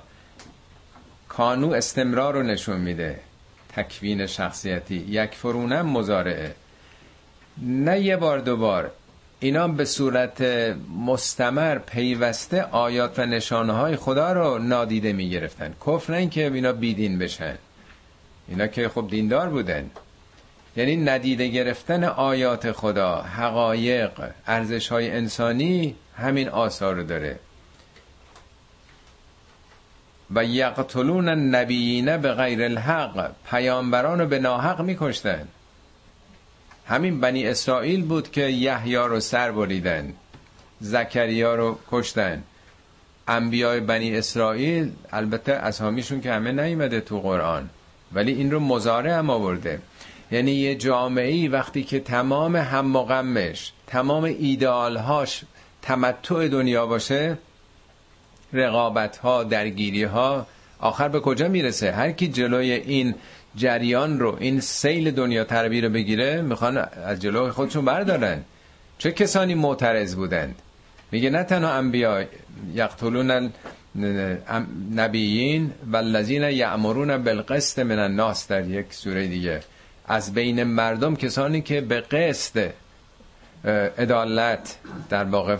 کانو 1.30 1.72
استمرار 1.72 2.34
رو 2.34 2.44
نشون 2.44 2.78
میده. 2.78 3.20
تکوین 3.76 4.26
شخصیتی. 4.26 4.96
یکفرونم 4.96 5.86
مزارعه 5.86 6.56
نه 7.62 8.00
یه 8.00 8.18
بار 8.18 8.40
دوبار 8.40 8.92
اینا 9.40 9.68
به 9.68 9.86
صورت 9.86 10.42
مستمر 11.06 11.78
پیوسته 11.78 12.62
آیات 12.62 13.20
و 13.20 13.26
نشانه 13.26 13.74
های 13.74 13.96
خدا 13.96 14.34
رو 14.34 14.58
نادیده 14.58 15.14
می 15.14 15.30
گرفتن 15.30 15.74
کفر 15.88 16.14
نه 16.14 16.30
که 16.30 16.52
اینا 16.54 16.72
بیدین 16.72 17.20
بشن. 17.20 17.58
اینا 18.48 18.68
که 18.68 18.90
خب 18.90 19.08
دیندار 19.10 19.50
بودن. 19.50 19.90
یعنی 20.76 20.98
ندیده 20.98 21.48
گرفتن 21.48 22.04
آیات 22.04 22.72
خدا 22.72 23.22
حقایق 23.22 24.12
ارزش 24.48 24.88
های 24.88 25.12
انسانی 25.12 25.96
همین 26.18 26.50
آثار 26.50 26.96
رو 26.96 27.04
داره. 27.04 27.40
و 30.32 30.46
یقتلون 30.46 31.30
النبیین 31.30 32.18
به 32.18 32.34
غیر 32.34 32.64
الحق. 32.64 33.32
پیامبران 33.50 34.20
رو 34.20 34.28
به 34.28 34.40
ناحق 34.40 34.82
میکشتن. 34.82 35.48
همین 36.88 37.20
بنی 37.20 37.48
اسرائیل 37.48 38.04
بود 38.04 38.32
که 38.32 38.42
یحیی 38.42 38.96
رو 38.96 39.20
سر 39.20 39.52
بریدن 39.52 40.14
زکریا 40.80 41.56
رو 41.56 41.80
کشتن. 41.92 42.44
انبیای 43.28 43.80
بنی 43.80 44.18
اسرائیل 44.18 44.92
البته 45.12 45.54
اسامیشون 45.54 46.22
که 46.22 46.32
همه 46.32 46.52
نیمده 46.52 47.02
تو 47.02 47.20
قرآن 47.20 47.70
ولی 48.14 48.32
این 48.32 48.52
رو 48.52 48.60
مزاره 48.60 49.14
هم 49.14 49.30
آورده. 49.30 49.80
یعنی 50.32 50.52
یه 50.52 50.76
جامعه 50.76 51.50
وقتی 51.50 51.84
که 51.84 52.00
تمام 52.00 52.56
هم 52.56 52.96
و 52.96 53.04
غمش 53.04 53.72
تمام 53.88 54.24
ایدالهاش 54.24 55.44
تمتع 55.82 56.48
دنیا 56.48 56.86
باشه 56.86 57.38
رقابت 58.54 59.18
ها 59.18 59.44
درگیری 59.44 60.04
ها 60.04 60.48
آخر 60.80 61.08
به 61.08 61.20
کجا 61.20 61.48
می‌رسه؟ 61.48 61.92
هر 61.92 62.12
کی 62.12 62.28
جلوی 62.28 62.72
این 62.72 63.16
جریان 63.56 64.20
رو 64.20 64.38
این 64.40 64.60
سیل 64.60 65.12
دنیا 65.12 65.44
تربی 65.44 65.82
رو 65.82 65.90
بگیره 65.90 66.42
می‌خوان 66.42 66.78
از 66.78 67.20
جلوی 67.20 67.52
خودشون 67.52 67.86
بردارن. 67.86 68.44
چه 68.98 69.12
کسانی 69.12 69.56
معترض 69.56 70.16
بودند؟ 70.16 70.56
میگه 71.12 71.30
نه 71.30 71.44
تنها 71.44 71.70
انبیا 71.70 72.26
یقتلون 72.74 73.52
نبیین 74.96 75.72
و 75.92 75.98
الذین 75.98 76.44
یعمرون 76.44 77.24
بالقسط 77.24 77.80
من 77.80 78.00
الناس 78.00 78.48
در 78.48 78.68
یک 78.68 78.86
سوره 78.90 79.28
دیگه. 79.28 79.60
از 80.08 80.34
بین 80.34 80.64
مردم 80.64 81.16
کسانی 81.16 81.62
که 81.62 81.82
به 81.82 82.02
قسط 82.02 82.70
عدالت 83.98 84.78
در 85.10 85.24
واقع 85.24 85.58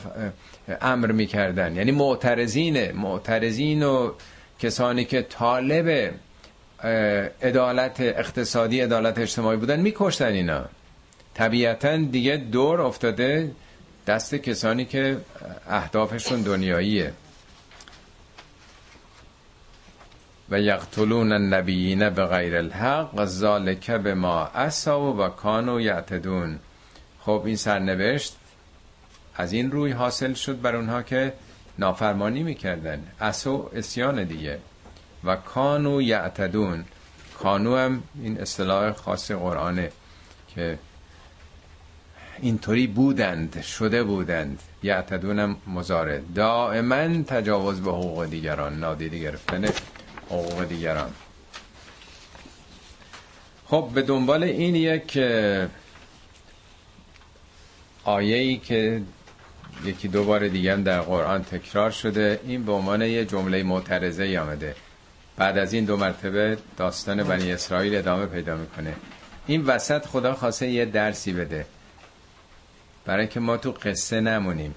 امر 0.82 1.12
می‌کردن. 1.12 1.76
یعنی 1.76 1.92
معترضین 1.92 2.92
معترضین 2.92 3.84
و 3.84 4.12
کسانی 4.60 5.06
که 5.06 5.22
طالب 5.22 6.14
عدالت 7.42 8.00
اقتصادی 8.00 8.82
عدالت 8.82 9.18
اجتماعی 9.18 9.58
بودن 9.58 9.80
میکشتن 9.80 10.32
اینا. 10.32 10.66
طبیعتا 11.34 11.98
دیگه 11.98 12.38
دور 12.38 12.82
افتاده 12.82 13.52
دست 14.08 14.36
کسانی 14.36 14.86
که 14.86 15.18
اهدافشون 15.70 16.42
دنیاییه. 16.42 17.14
و 20.50 20.62
یقتلون 20.62 21.32
النبیین 21.32 22.10
به 22.10 22.26
غیر 22.26 22.56
الحق 22.58 23.26
ذالک 23.26 23.92
به 23.92 24.14
ما 24.14 24.46
اصا 24.46 25.14
و 25.14 25.28
کانو 25.28 25.82
یعتدون. 25.82 26.60
خب 27.22 27.44
این 27.46 27.56
سرنوشت 27.56 28.36
از 29.36 29.54
این 29.54 29.72
روی 29.72 29.92
حاصل 29.92 30.34
شد 30.34 30.62
بر 30.62 30.76
اونها 30.76 31.02
که 31.02 31.34
نافرمانی 31.80 32.44
می‌کردن. 32.44 33.04
اسو 33.22 33.70
اسیان 33.76 34.24
دیگه. 34.24 34.60
و 35.26 35.36
کانو 35.36 36.02
یعتدون. 36.02 36.86
کانو 37.40 37.76
هم 37.76 38.04
این 38.22 38.42
اصطلاح 38.42 38.92
خاص 38.92 39.32
قرآنه 39.32 39.92
که 40.56 40.80
اینطوری 42.42 42.88
بودند 42.88 43.62
شده 43.62 44.04
بودند. 44.04 44.60
یعتدونم 44.84 45.58
مزاره 45.68 46.24
دائما 46.36 47.24
تجاوز 47.24 47.82
به 47.82 47.92
حقوق 47.92 48.26
دیگران 48.26 48.80
نادیده 48.80 49.20
گرفتن 49.20 49.66
حقوق 50.30 50.64
دیگران. 50.64 51.12
خب 53.68 53.90
به 53.94 54.02
دنبال 54.02 54.44
این 54.44 54.76
یک 54.76 55.20
آیه 58.04 58.36
ای 58.36 58.58
که 58.58 59.02
یکی 59.86 60.08
دو 60.08 60.24
بار 60.24 60.48
دیگه 60.48 60.76
در 60.76 61.02
قرآن 61.02 61.44
تکرار 61.44 61.92
شده 61.92 62.40
این 62.44 62.66
به 62.66 62.72
عنوان 62.72 63.02
یه 63.02 63.26
جمله 63.26 63.64
معترضه 63.64 64.40
آمده. 64.40 64.76
بعد 65.38 65.58
از 65.58 65.74
این 65.74 65.86
دو 65.86 65.98
مرتبه 65.98 66.58
داستان 66.78 67.24
بنی 67.24 67.54
اسرائیل 67.54 67.96
ادامه 67.96 68.26
پیدا 68.26 68.58
می‌کنه. 68.58 68.96
این 69.48 69.66
وسط 69.66 70.06
خدا 70.06 70.34
خواسته 70.34 70.68
یه 70.68 70.86
درسی 70.86 71.34
بده. 71.34 71.66
برای 73.06 73.28
که 73.28 73.40
ما 73.40 73.58
تو 73.58 73.72
قصه 73.72 74.22
نمونیم. 74.22 74.76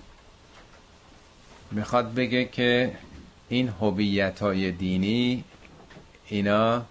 می‌خواد 1.71 2.15
بگه 2.15 2.45
که 2.45 2.93
این 3.49 3.69
هویت 3.69 4.43
های 4.43 4.73
دینی 4.73 5.45
اینا 6.27 6.83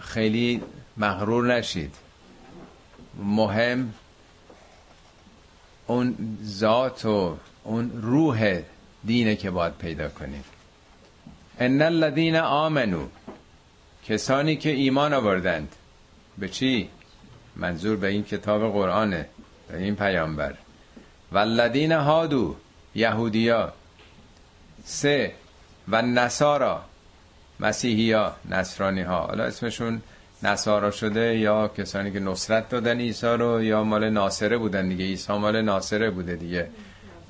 خیلی 0.00 0.62
مغرور 0.96 1.54
نشید. 1.54 1.94
مهم 3.22 3.94
اون 5.86 6.38
ذات 6.44 7.04
و 7.04 7.36
اون 7.64 7.90
روح 8.02 8.60
دینه 9.04 9.36
که 9.36 9.50
باید 9.50 9.72
پیدا 9.74 10.08
کنید 10.08 10.57
ان 11.60 11.82
الذين 11.82 12.36
آمنو 12.36 13.06
کسانی 14.08 14.56
که 14.56 14.70
ایمان 14.70 15.12
آوردند 15.12 15.72
به 16.38 16.48
چی 16.48 16.88
منظور 17.56 17.96
به 17.96 18.08
این 18.08 18.24
کتاب 18.24 18.72
قرآنه 18.72 19.26
به 19.68 19.78
این 19.78 19.96
پیامبر 19.96 20.54
والذین 21.32 21.92
هادو 21.92 22.56
یهودیا 22.94 23.72
سه 24.84 25.32
و 25.88 26.02
نصارا 26.02 26.82
مسیحی 27.60 28.12
ها 28.12 28.36
نصرانی 28.50 29.02
ها 29.02 29.18
حالا 29.18 29.44
اسمشون 29.44 30.02
نصارا 30.42 30.90
شده 30.90 31.38
یا 31.38 31.68
کسانی 31.68 32.12
که 32.12 32.20
نصرت 32.20 32.68
دادن 32.68 33.00
عیسی 33.00 33.26
رو 33.26 33.62
یا 33.62 33.84
مال 33.84 34.10
ناصره 34.10 34.58
بودن 34.58 34.88
دیگه 34.88 35.04
عیسی 35.04 35.32
مال 35.32 35.62
ناصره 35.62 36.10
بوده 36.10 36.36
دیگه 36.36 36.68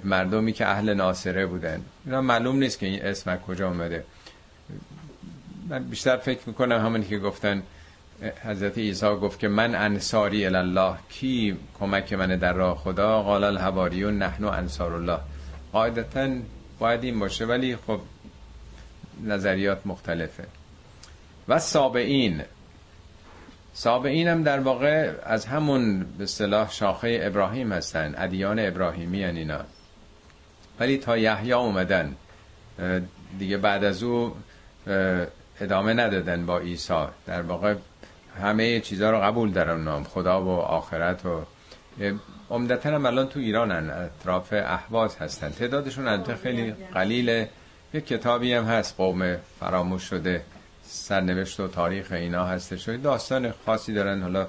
مردمی 0.05 0.53
که 0.53 0.67
اهل 0.67 0.95
ناصره 0.95 1.47
بودن 1.47 1.81
اینا 2.05 2.21
معلوم 2.21 2.57
نیست 2.57 2.79
که 2.79 2.87
این 2.87 3.03
اسم 3.03 3.37
کجا 3.37 3.69
اومده 3.69 4.05
من 5.69 5.85
بیشتر 5.85 6.17
فکر 6.17 6.41
می‌کنم 6.47 6.85
همونی 6.85 7.05
که 7.05 7.19
گفتن 7.19 7.63
حضرت 8.45 8.79
عیسی 8.79 9.07
گفت 9.07 9.39
که 9.39 9.49
من 9.49 9.75
انصاری 9.75 10.47
الله 10.47 10.97
کی 11.09 11.57
کمک 11.81 12.13
من 12.13 12.37
در 12.37 12.53
راه 12.53 12.77
خدا؟ 12.77 13.23
قال 13.23 13.45
الحواریون 13.45 14.19
نحن 14.19 14.45
انصار 14.45 14.95
الله. 14.95 15.19
قاعدتا 15.73 16.29
باید 16.79 17.05
این 17.05 17.19
باشه 17.19 17.45
ولی 17.45 17.77
خب 17.77 18.01
نظریات 19.25 19.87
مختلفه. 19.87 20.47
و 21.49 21.59
سابعین. 21.59 22.43
سابعین 23.73 24.29
هم 24.29 24.43
در 24.43 24.61
واقع 24.61 25.13
از 25.25 25.47
همون 25.47 26.05
به 26.19 26.27
صلاح 26.27 26.71
شاخه 26.71 27.21
ابراهیم 27.23 27.73
هستن 27.73 28.15
ادیان 28.19 28.59
ابراهیمی 28.59 29.25
هن 29.25 29.37
اینا. 29.37 29.61
ولی 30.81 30.99
تا 30.99 31.19
یحیی 31.19 31.53
اومدن 31.53 32.15
دیگه 33.39 33.57
بعد 33.57 33.85
از 33.85 34.03
او 34.03 34.37
ادامه 35.61 35.93
ندادن 35.93 36.47
با 36.47 36.59
عیسی. 36.59 37.05
در 37.27 37.43
واقع 37.43 37.75
همه 38.43 38.81
چیزها 38.81 39.11
رو 39.11 39.21
قبول 39.21 39.53
در 39.53 39.75
نام 39.75 40.05
خدا 40.05 40.43
و 40.43 40.49
آخرت 40.49 41.27
و 41.27 41.45
عمدتا 42.51 42.91
هم 42.91 43.07
الان 43.07 43.29
تو 43.29 43.41
ایرانن 43.41 43.91
اطراف 43.91 44.53
احواز 44.53 45.17
هستن. 45.17 45.51
تعدادشون 45.51 46.09
البته 46.09 46.35
خیلی 46.35 46.75
قلیله. 46.95 47.49
یک 47.95 48.07
کتابی 48.07 48.55
هم 48.55 48.65
هست 48.65 48.97
قوم 48.97 49.37
فراموش 49.61 50.03
شده 50.03 50.43
سرنوشت 50.83 51.61
و 51.61 51.69
تاریخ 51.69 52.13
اینا 52.13 52.45
هستش. 52.45 52.89
داستان 52.89 53.53
خاصی 53.67 53.95
دارن 53.95 54.23
حالا 54.23 54.47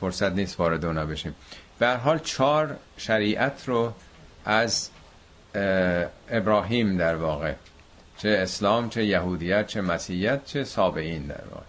فرصت 0.00 0.32
نیست 0.32 0.60
وارد 0.60 0.84
اونا 0.84 1.06
بشیم. 1.06 1.34
به 1.78 1.96
حال 1.96 2.18
چهار 2.18 2.76
شریعت 2.96 3.62
رو 3.66 3.92
از 4.44 4.90
ابراهیم 6.30 6.96
در 6.96 7.16
واقع 7.16 7.54
چه 8.22 8.28
اسلام 8.28 8.88
چه 8.88 9.04
یهودیت 9.04 9.66
چه 9.66 9.80
مسیحیت 9.80 10.44
چه 10.44 10.64
سابعین 10.64 11.22
در 11.26 11.44
واقع. 11.50 11.66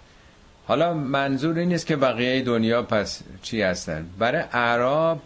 حالا 0.67 0.93
منظور 0.93 1.57
این 1.57 1.69
نیست 1.69 1.85
که 1.85 1.95
بقیه 1.95 2.41
دنیا 2.41 2.83
پس 2.83 3.21
چی 3.41 3.61
هستن. 3.61 4.05
برای 4.19 4.43
اعراب 4.51 5.21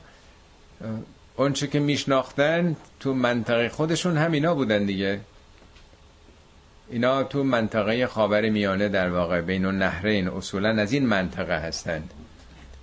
اونچه 1.36 1.68
که 1.68 1.80
میشناختن 1.80 2.76
تو 3.00 3.14
منطقه 3.14 3.70
خودشون 3.70 4.18
همینا 4.18 4.56
بودن 4.56 4.86
دیگه. 4.86 5.20
اینا 6.90 7.24
تو 7.24 7.44
منطقه 7.44 8.08
خاور 8.08 8.50
میانه 8.50 8.90
در 8.90 9.10
واقع 9.10 9.42
بین 9.42 9.66
نهرین 9.66 10.28
اصولا 10.28 10.70
از 10.70 10.94
این 10.94 11.06
منطقه 11.06 11.60
هستند 11.60 12.12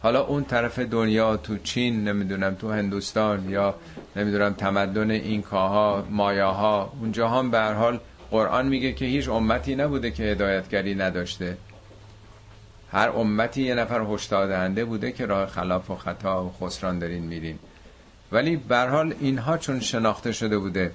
حالا 0.02 0.24
اون 0.24 0.44
طرف 0.44 0.78
دنیا 0.78 1.36
تو 1.36 1.58
چین 1.58 2.08
نمی‌دونم 2.08 2.54
تو 2.54 2.72
هندوستان 2.72 3.50
یا 3.50 3.74
نمی‌دونم 4.16 4.54
تمدن 4.54 5.10
اینکاها 5.10 6.06
مایاها 6.10 6.92
اونجا 7.00 7.28
هم 7.28 7.50
به 7.50 7.60
حال 7.60 8.00
قرآن 8.34 8.68
میگه 8.68 8.92
که 8.92 9.04
هیچ 9.04 9.28
امتی 9.28 9.76
نبوده 9.76 10.10
که 10.10 10.22
هدایتگری 10.22 10.94
نداشته. 10.94 11.56
هر 12.92 13.08
امتی 13.08 13.62
یه 13.62 13.74
نفر 13.74 14.00
هشدار 14.10 14.46
دهنده 14.46 14.84
بوده 14.84 15.12
که 15.12 15.26
راه 15.26 15.46
خلاف 15.46 15.90
و 15.90 15.96
خطا 15.96 16.44
و 16.44 16.52
خسران 16.60 16.98
دارین 16.98 17.22
میرین. 17.22 17.58
ولی 18.32 18.56
به 18.56 18.78
حال 18.78 19.14
اینها 19.20 19.58
چون 19.58 19.80
شناخته 19.80 20.32
شده 20.32 20.58
بوده 20.58 20.92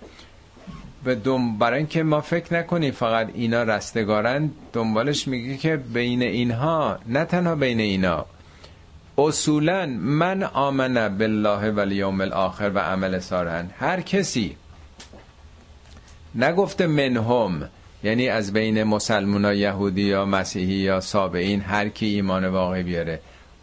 به 1.04 1.16
دم 1.16 1.58
برای 1.58 1.78
اینکه 1.78 2.04
ما 2.04 2.22
فکر 2.22 2.54
نکنیم 2.54 2.92
فقط 2.92 3.30
اینا 3.34 3.64
رستگارن 3.64 4.52
دنبالش 4.74 5.28
میگه 5.28 5.58
که 5.58 5.78
بین 5.78 6.22
اینها 6.22 7.00
نه 7.08 7.26
تنها 7.26 7.56
بین 7.56 7.80
اینا 7.80 8.26
اصولا 9.18 9.86
من 10.00 10.44
آمن 10.44 11.18
بالله 11.18 11.72
و 11.72 11.80
الاخر 12.22 12.72
و 12.76 12.80
عمل 12.80 13.20
سارن 13.20 13.70
هر 13.80 14.02
کسی 14.02 14.56
نگفته 16.36 16.88
منهم 16.88 17.70
یعنی 18.04 18.30
از 18.30 18.54
بین 18.54 18.84
مسلمان 18.84 19.46
ها 19.46 19.54
یهودی 19.54 20.02
یا 20.02 20.26
مسیحی 20.26 20.74
یا 20.74 21.00
سابعین 21.00 21.62
هر 21.62 21.90
کی 21.90 22.06
ایمان 22.06 22.48
واقعی 22.48 22.84
بیاره. 22.84 23.20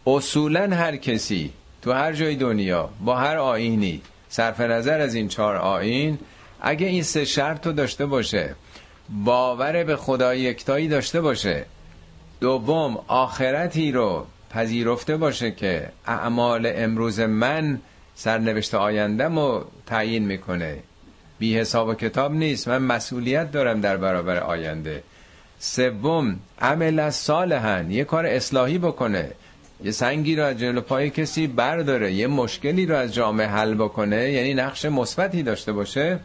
اصولا 0.07 0.75
هر 0.75 0.95
کسی 0.95 1.53
تو 1.81 1.91
هر 1.91 2.13
جای 2.13 2.35
دنیا 2.35 2.89
با 3.05 3.15
هر 3.15 3.37
آینی 3.37 4.01
صرف 4.29 4.61
نظر 4.61 4.99
از 4.99 5.15
این 5.15 5.27
چهار 5.27 5.55
آین 5.55 6.19
اگه 6.61 6.87
این 6.87 7.03
سه 7.03 7.25
شرط 7.25 7.67
رو 7.67 7.73
داشته 7.73 8.05
باشه 8.05 8.55
باور 9.09 9.83
به 9.83 9.95
خدای 9.95 10.39
یکتایی 10.39 10.87
داشته 10.87 11.21
باشه 11.21 11.65
دوم 12.39 12.97
آخرتی 13.07 13.91
رو 13.91 14.25
پذیرفته 14.49 15.17
باشه 15.17 15.51
که 15.51 15.89
اعمال 16.05 16.71
امروز 16.75 17.19
من 17.19 17.81
سرنوشت 18.15 18.75
آیندم 18.75 19.39
رو 19.39 19.65
تعیین 19.85 20.25
می‌کنه. 20.25 20.77
بی 21.39 21.57
حساب 21.57 21.87
و 21.87 21.93
کتاب 21.93 22.33
نیست. 22.33 22.67
من 22.67 22.77
مسئولیت 22.77 23.51
دارم 23.51 23.81
در 23.81 23.97
برابر 23.97 24.37
آینده. 24.37 25.03
سوم 25.59 26.39
عمل 26.61 26.99
از 26.99 27.31
یه 27.89 28.03
کار 28.03 28.25
اصلاحی 28.25 28.77
بکنه. 28.77 29.31
یه 29.83 29.91
سنگی 29.91 30.35
رو 30.35 30.43
از 30.43 30.59
جلو 30.59 30.81
پای 30.81 31.09
کسی 31.09 31.47
برداره. 31.47 32.13
یه 32.13 32.27
مشکلی 32.27 32.85
رو 32.85 32.95
از 32.95 33.13
جامعه 33.13 33.47
حل 33.47 33.73
بکنه 33.73 34.31
یعنی 34.31 34.53
نقش 34.53 34.85
مثبتی 34.85 35.43
داشته 35.43 35.71
باشه. 35.71 36.19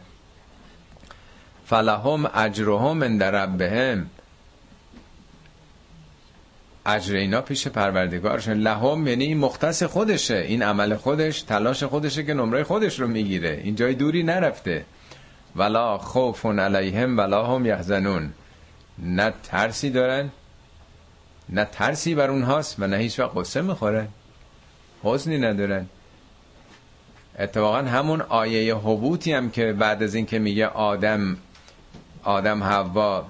فلهم 1.65 2.29
اجرهم 2.33 3.03
عند 3.03 3.23
ربهم. 3.23 4.05
اجر 6.85 7.15
اینا 7.15 7.41
پیش 7.41 7.67
پروردگارشون. 7.67 8.53
لهم 8.53 9.07
یعنی 9.07 9.35
مختص 9.35 9.83
خودشه. 9.83 10.35
این 10.35 10.63
عمل 10.63 10.95
خودش 10.95 11.41
تلاش 11.41 11.83
خودشه 11.83 12.23
که 12.23 12.33
نمره 12.33 12.63
خودش 12.63 12.99
رو 12.99 13.07
می‌گیره. 13.07 13.61
این 13.63 13.75
جای 13.75 13.93
دوری 13.93 14.23
نرفته. 14.23 14.85
ولا 15.55 15.97
خوف 15.97 16.45
علیهم 16.45 17.17
ولا 17.17 17.45
هم 17.45 17.65
یحزنون. 17.65 18.33
نه 18.99 19.33
ترسی 19.43 19.89
دارن 19.89 20.29
نه 21.49 21.65
ترسی 21.65 22.15
بر 22.15 22.29
اونهاست 22.29 22.75
و 22.79 22.87
نه 22.87 22.97
هیچ 22.97 23.19
وقت 23.19 23.31
قصه 23.37 23.61
می‌خورن 23.61 24.07
حزنی 25.03 25.37
ندارن. 25.37 25.85
اتفاقا 27.39 27.77
همون 27.77 28.21
آیه 28.21 28.75
حبوتی 28.75 29.33
هم 29.33 29.49
که 29.49 29.73
بعد 29.73 30.03
از 30.03 30.15
این 30.15 30.25
که 30.25 30.39
میگه 30.39 30.67
آدم 30.67 31.37
آدم 32.23 32.63
حوا 32.63 33.25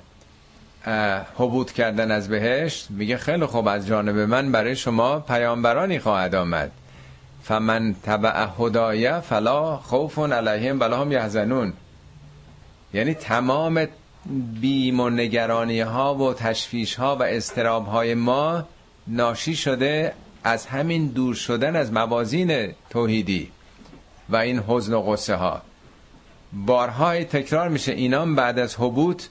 حبوط 1.38 1.72
کردن 1.72 2.12
از 2.12 2.30
بهشت 2.30 2.92
میگه 2.92 3.18
خیلی 3.18 3.46
خوب 3.46 3.68
از 3.68 3.88
جانب 3.88 4.18
من 4.18 4.52
برای 4.52 4.76
شما 4.76 5.20
پیامبرانی 5.20 6.00
خواهد 6.00 6.36
آمد. 6.36 6.72
فمن 7.44 7.96
تبع 8.04 8.48
هدایه 8.60 9.20
فلا 9.20 9.78
خوف 9.78 10.20
علیهم 10.20 10.80
ولا 10.80 11.02
هم 11.02 11.12
یحزنون. 11.12 11.74
یعنی 12.94 13.14
تمام 13.14 13.88
بیم 14.62 15.00
و 15.00 15.10
نگرانی 15.10 15.80
ها 15.80 16.16
و 16.16 16.34
تشویش 16.34 16.96
ها 16.96 17.16
و 17.16 17.24
استراب 17.24 17.88
های 17.88 18.14
ما 18.14 18.68
ناشی 19.08 19.56
شده 19.56 20.14
از 20.44 20.66
همین 20.66 21.08
دور 21.08 21.36
شدن 21.36 21.76
از 21.76 21.94
موازین 21.94 22.74
توحیدی 22.90 23.52
و 24.30 24.36
این 24.36 24.60
حزن 24.68 24.94
و 24.94 25.02
غصه 25.02 25.36
ها 25.36 25.62
بارهای 26.54 27.26
تکرار 27.26 27.70
میشه 27.70 27.92
اینام 27.92 28.36
بعد 28.36 28.60
از 28.60 28.76
حبوط 28.76 29.24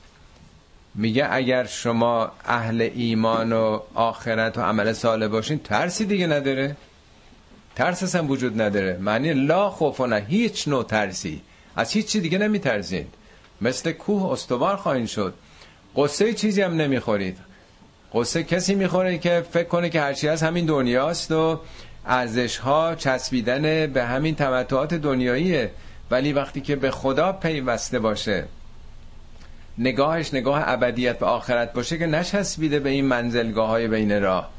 میگه 0.95 1.29
اگر 1.31 1.65
شما 1.67 2.33
اهل 2.45 2.91
ایمان 2.95 3.53
و 3.53 3.81
آخرت 3.95 4.59
و 4.59 4.61
عمل 4.61 4.93
صالح 4.93 5.27
باشین 5.27 5.59
ترسی 5.59 6.05
دیگه 6.05 6.27
نداره. 6.27 6.77
ترس 7.77 8.03
اصلا 8.03 8.25
وجود 8.25 8.63
نداره. 8.63 8.99
معنی 9.01 9.33
لا 9.33 9.71
خوف 9.71 10.01
نه 10.01 10.27
هیچ 10.29 10.69
نوع 10.69 10.85
ترسی. 10.85 11.43
از 11.77 11.93
هیچ 11.93 12.07
چی 12.07 12.21
دیگه 12.21 12.39
نمیترسید. 12.39 13.15
مثل 13.63 13.93
کوه 13.93 14.33
استوار 14.33 14.77
خواهید 14.77 15.07
شد. 15.07 15.35
قصه 15.97 16.33
چیزی 16.33 16.63
هم 16.63 16.75
نمی‌خورید. 16.75 17.39
قصه 18.15 18.45
کسی 18.45 18.75
می‌خوره 18.75 19.19
که 19.19 19.45
فکر 19.51 19.69
کنه 19.69 19.91
که 19.91 20.01
هرچی 20.01 20.29
از 20.29 20.43
همین 20.43 20.67
دنیاست 20.67 21.33
و 21.33 21.61
ارزش 22.07 22.57
ها 22.57 22.95
چسبیدن 22.95 23.87
به 23.87 24.05
همین 24.05 24.35
تمتعات 24.35 24.95
دنیاییه. 24.95 25.71
ولی 26.11 26.33
وقتی 26.33 26.61
که 26.61 26.77
به 26.77 26.91
خدا 26.91 27.33
پیوسته 27.33 27.99
باشه 27.99 28.45
نگاهش 29.79 30.35
نگاه 30.35 30.63
ابدیت 30.67 31.19
به 31.19 31.27
آخرت 31.27 31.73
باشه 31.73 31.99
که 31.99 32.07
نچسبیده 32.07 32.79
به 32.81 32.91
این 32.91 33.05
منزلگاه 33.05 33.69
های 33.69 33.89
بین 33.89 34.23
راه 34.23 34.51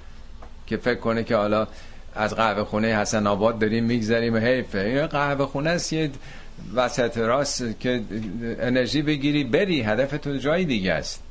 که 0.68 0.78
فکر 0.78 0.99
کنه 0.99 1.24
که 1.24 1.36
حالا 1.36 1.68
از 2.16 2.36
قهوه 2.36 2.64
خونه 2.64 2.88
حسن 2.88 3.28
آباد 3.28 3.60
داریم 3.60 3.84
میگذریم. 3.84 4.38
حیفه 4.38 4.80
این 4.80 5.08
قهوه 5.08 5.45
خونه 5.45 5.70
است 5.70 5.93
یه 5.93 6.10
وسط 6.76 7.18
راست 7.18 7.80
که 7.80 8.04
انرژی 8.60 9.01
بگیری 9.01 9.43
بری. 9.43 9.82
هدف 9.82 10.18
تو 10.18 10.38
جای 10.38 10.66
دیگه 10.66 10.93
است. 10.93 11.24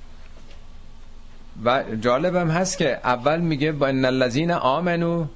و 1.64 1.84
جالبم 2.00 2.50
هست 2.50 2.78
که 2.78 3.00
اول 3.04 3.40
میگه 3.40 3.72
با 3.72 3.86
ان 3.86 4.04
الذین 4.04 4.50
آمنو. 4.50 5.26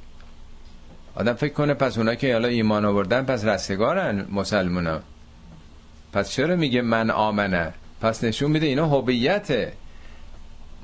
آدم 1.15 1.33
فکر 1.33 1.53
کنه 1.53 1.75
پس 1.75 1.99
اونا 1.99 2.15
که 2.15 2.33
حالا 2.33 2.49
ایمان 2.49 2.85
آوردن 2.85 3.25
پس 3.25 3.45
رستگارن 3.45 4.27
مسلمونا. 4.33 5.01
پس 6.13 6.31
چرا 6.31 6.57
میگه 6.57 6.83
من 6.83 7.11
آمنه؟ 7.11 7.73
پس 8.01 8.25
نشون 8.25 8.51
میده 8.51 8.67
اینا 8.67 8.87
هویته. 8.87 9.73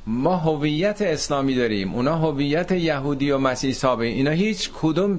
ما 0.07 0.37
هویت 0.37 1.03
اسلامی 1.03 1.55
داریم. 1.55 1.95
اونا 1.95 2.17
هویت 2.19 2.73
یهودی 2.73 3.31
و 3.31 3.39
مسیح 3.39 3.73
سابه 3.73 4.07
اینا 4.07 4.31
هیچ 4.31 4.71
کدوم 4.81 5.19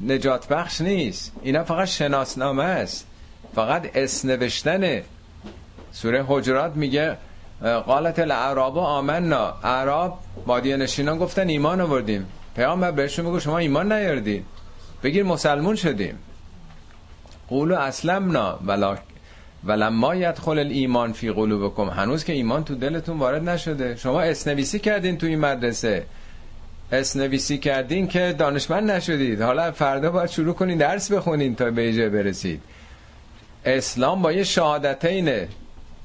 نجات 0.00 0.48
بخش 0.48 0.80
نیست. 0.80 1.32
اینا 1.42 1.64
فقط 1.64 1.88
شناسنامه 1.88 2.64
است. 2.64 3.06
فقط 3.54 3.96
اسنوشتنه 3.96 5.02
سوره 5.92 6.24
حجرات 6.28 6.76
میگه 6.76 7.16
قالت 7.86 8.18
الاعراب 8.18 8.78
آمنا. 8.78 9.54
اعراب 9.62 10.18
بادی 10.46 10.76
نشینان 10.76 11.18
گفتن 11.18 11.48
ایمان 11.48 11.80
آوردیم. 11.80 12.26
پیامبر 12.56 12.90
بهشون 12.90 13.26
میگه 13.26 13.40
شما 13.40 13.58
ایمان 13.58 13.92
نیاردین 13.92 14.44
بگیر 15.02 15.22
مسلمون 15.22 15.76
شدیم. 15.76 16.18
قولو 17.48 17.74
اسلمنا 17.74 18.58
ولا 18.66 18.96
ولما 19.64 20.14
یدخل 20.14 20.58
الایمان 20.58 21.12
فی 21.12 21.30
قلوبکم. 21.30 21.88
هنوز 21.88 22.24
که 22.24 22.32
ایمان 22.32 22.64
تو 22.64 22.74
دلتون 22.74 23.18
وارد 23.18 23.48
نشده. 23.48 23.96
شما 23.96 24.20
اسنویسی 24.20 24.78
کردین 24.78 25.18
تو 25.18 25.26
این 25.26 25.38
مدرسه. 25.38 26.06
اسنویسی 26.92 27.58
کردین 27.58 28.08
که 28.08 28.34
دانشمند 28.38 28.90
نشدید. 28.90 29.42
حالا 29.42 29.72
فردا 29.72 30.10
باید 30.10 30.30
شروع 30.30 30.54
کنین 30.54 30.78
درس 30.78 31.12
بخونین 31.12 31.54
تا 31.54 31.70
به 31.70 31.82
ایجا 31.82 32.08
برسید. 32.08 32.62
اسلام 33.64 34.22
با 34.22 34.32
یه 34.32 34.44
شهادتینه 34.44 35.48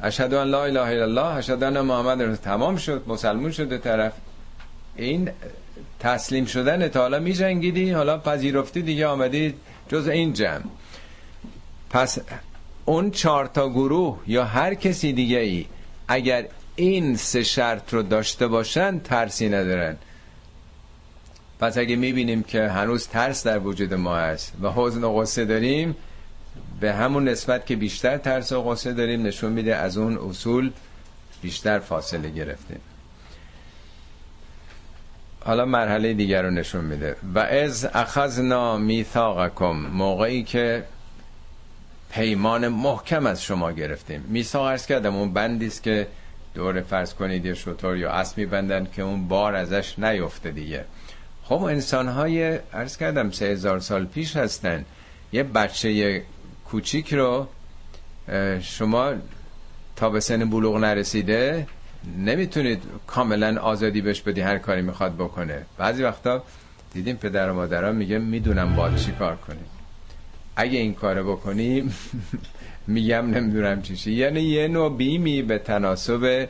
اشهد 0.01 0.33
ان 0.33 0.47
لا 0.47 0.63
اله 0.63 0.81
الا 0.81 1.03
الله 1.03 1.25
اشهد 1.25 1.63
ان 1.63 1.81
محمد 1.81 2.21
رسول 2.21 2.35
تمام 2.35 2.77
شد 2.77 3.03
مسلمون 3.07 3.51
شده 3.51 3.77
طرف. 3.77 4.13
این 4.95 5.29
تسلیم 5.99 6.45
شدن 6.45 6.87
تا 6.87 7.01
حالا 7.01 7.19
می 7.19 7.33
جنگیدی 7.33 7.91
حالا 7.91 8.17
پذیرفتی 8.17 8.81
دیگه 8.81 9.07
آمدی 9.07 9.53
جز 9.89 10.07
این 10.07 10.33
جمع. 10.33 10.63
پس 11.89 12.19
اون 12.85 13.11
چهار 13.11 13.45
تا 13.45 13.69
گروه 13.69 14.19
یا 14.27 14.45
هر 14.45 14.73
کسی 14.73 15.13
دیگه 15.13 15.37
ای 15.37 15.65
اگر 16.07 16.45
این 16.75 17.15
سه 17.15 17.43
شرط 17.43 17.93
رو 17.93 18.03
داشته 18.03 18.47
باشن 18.47 18.99
ترسی 18.99 19.49
ندارن. 19.49 19.97
پس 21.59 21.77
اگه 21.77 21.95
می‌بینیم 21.95 22.43
که 22.43 22.69
هنوز 22.69 23.07
ترس 23.07 23.47
در 23.47 23.59
وجود 23.59 23.93
ما 23.93 24.15
هست 24.15 24.53
و 24.61 24.71
حزن 24.75 25.03
و 25.03 25.13
غصه 25.13 25.45
داریم 25.45 25.95
به 26.79 26.93
همون 26.93 27.27
نسبت 27.27 27.65
که 27.65 27.75
بیشتر 27.75 28.17
ترس 28.17 28.51
و 28.51 28.61
غصه 28.61 28.93
داریم 28.93 29.23
نشون 29.23 29.51
میده 29.51 29.75
از 29.75 29.97
اون 29.97 30.17
اصول 30.17 30.71
بیشتر 31.41 31.79
فاصله 31.79 32.29
گرفتیم 32.29 32.79
حالا 35.45 35.65
مرحله 35.65 36.13
دیگر 36.13 36.41
رو 36.41 36.49
نشون 36.51 36.85
میده. 36.85 37.15
و 37.35 37.39
از 37.39 37.85
اخذنا 37.93 38.77
میثاقکم 38.77 39.71
موقعی 39.71 40.43
که 40.43 40.83
پیمان 42.11 42.67
محکم 42.67 43.25
از 43.25 43.43
شما 43.43 43.71
گرفتیم. 43.71 44.25
میثاق 44.27 44.63
ارز 44.63 44.85
کردم 44.85 45.15
اون 45.15 45.33
بندی 45.33 45.67
است 45.67 45.83
که 45.83 46.07
دور 46.53 46.81
فرض 46.81 47.13
کنید 47.13 47.45
یه 47.45 47.53
شطور 47.53 47.97
یا 47.97 48.11
اسب 48.11 48.37
میبندن 48.37 48.87
که 48.95 49.01
اون 49.01 49.27
بار 49.27 49.55
ازش 49.55 49.99
نیفته 49.99 50.51
دیگه. 50.51 50.85
خب 51.43 51.63
انسان 51.63 52.07
های 52.07 52.59
ارز 52.73 52.97
کردم 52.97 53.31
سه 53.31 53.45
هزار 53.45 53.79
سال 53.79 54.05
پیش 54.05 54.35
هستن. 54.35 54.85
یه 55.31 55.43
بچه 55.43 56.23
کوچیک 56.71 57.13
رو 57.13 57.47
شما 58.61 59.13
تا 59.95 60.09
به 60.09 60.19
سن 60.19 60.49
بلوغ 60.49 60.77
نرسیده 60.77 61.67
نمی‌تونید 62.17 62.83
کاملا 63.07 63.61
آزادی 63.61 64.01
بهش 64.01 64.21
بدی 64.21 64.41
هر 64.41 64.57
کاری 64.57 64.81
می‌خواد 64.81 65.15
بکنه. 65.15 65.65
بعضی 65.77 66.03
وقتا 66.03 66.43
دیدیم 66.93 67.15
پدر 67.15 67.49
و 67.49 67.53
مادران 67.53 67.95
میگه 67.95 68.17
می‌دونم 68.17 68.75
باید 68.75 68.95
چی 68.95 69.11
کار 69.11 69.35
کنیم 69.35 69.65
اگه 70.55 70.79
این 70.79 70.93
کار 70.93 71.23
بکنیم 71.23 71.93
میگم 72.87 73.29
نمی‌دونم 73.29 73.81
چیشی 73.81 74.11
یعنی 74.11 74.41
یه 74.41 74.67
نوع 74.67 74.97
بیمی 74.97 75.41
به 75.41 75.57
تناسب 75.57 76.49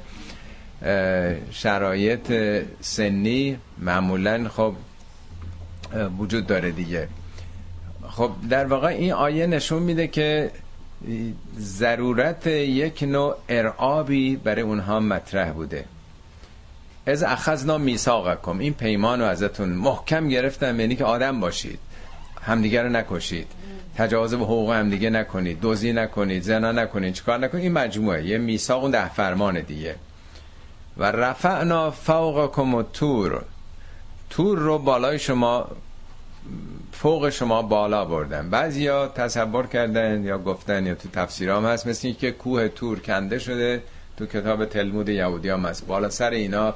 شرایط 1.51 2.33
سنی 2.81 3.57
معمولا 3.77 4.49
خب 4.49 4.73
وجود 6.19 6.47
داره 6.47 6.71
دیگه. 6.71 7.07
خب 8.19 8.31
در 8.49 8.65
واقع 8.65 8.87
این 8.87 9.13
آیه 9.13 9.47
نشون 9.47 9.83
میده 9.83 10.07
که 10.07 10.51
ضرورت 11.59 12.47
یک 12.47 13.03
نوع 13.03 13.35
ارعابی 13.49 14.35
برای 14.35 14.61
اونها 14.61 14.99
مطرح 14.99 15.51
بوده. 15.51 15.85
از 17.05 17.23
اخذنا 17.23 17.77
میثاقکم. 17.77 18.59
این 18.59 18.73
پیمان 18.73 19.19
رو 19.19 19.25
ازتون 19.25 19.69
محکم 19.69 20.27
گرفتم 20.27 20.79
یعنی 20.79 20.95
که 20.95 21.05
آدم 21.05 21.39
باشید 21.39 21.79
همدیگه 22.41 22.81
رو 22.83 22.89
نکشید. 22.89 23.47
تجاوز 23.95 24.33
به 24.33 24.43
حقوق 24.43 24.71
همدیگه 24.71 25.09
نکنید 25.09 25.59
دوزی 25.59 25.93
نکنید 25.93 26.43
زنا 26.43 26.71
نکنید 26.71 27.13
چیکار 27.13 27.37
نکنید؟ 27.37 27.63
این 27.63 27.73
مجموعه. 27.73 28.25
یه 28.25 28.37
میثاق 28.37 28.81
اون 28.81 28.91
ده 28.91 29.09
فرمان 29.13 29.61
دیگه. 29.61 29.95
و 30.97 31.03
رفعنا 31.03 31.91
فوقکم 31.91 32.81
تور 32.81 33.43
تور 34.29 34.59
رو 34.59 34.77
بالای 34.77 35.19
شما 35.19 35.67
فوق 36.91 37.29
شما 37.29 37.61
بالا 37.61 38.05
بردن. 38.05 38.49
بعضیا 38.49 39.07
تصور 39.07 39.67
کردن 39.67 40.23
یا 40.23 40.37
گفتن 40.37 40.85
یا 40.85 40.95
تو 40.95 41.09
تفسیرام 41.09 41.65
هست 41.65 41.87
مثل 41.87 42.11
که 42.11 42.31
کوه 42.31 42.67
تور 42.67 42.99
کنده 42.99 43.39
شده 43.39 43.81
تو 44.17 44.25
کتاب 44.25 44.65
تلمود 44.65 45.09
یهودی 45.09 45.49
هم 45.49 45.65
هست 45.65 45.87
بالا 45.87 46.09
سر 46.09 46.29
اینا 46.29 46.73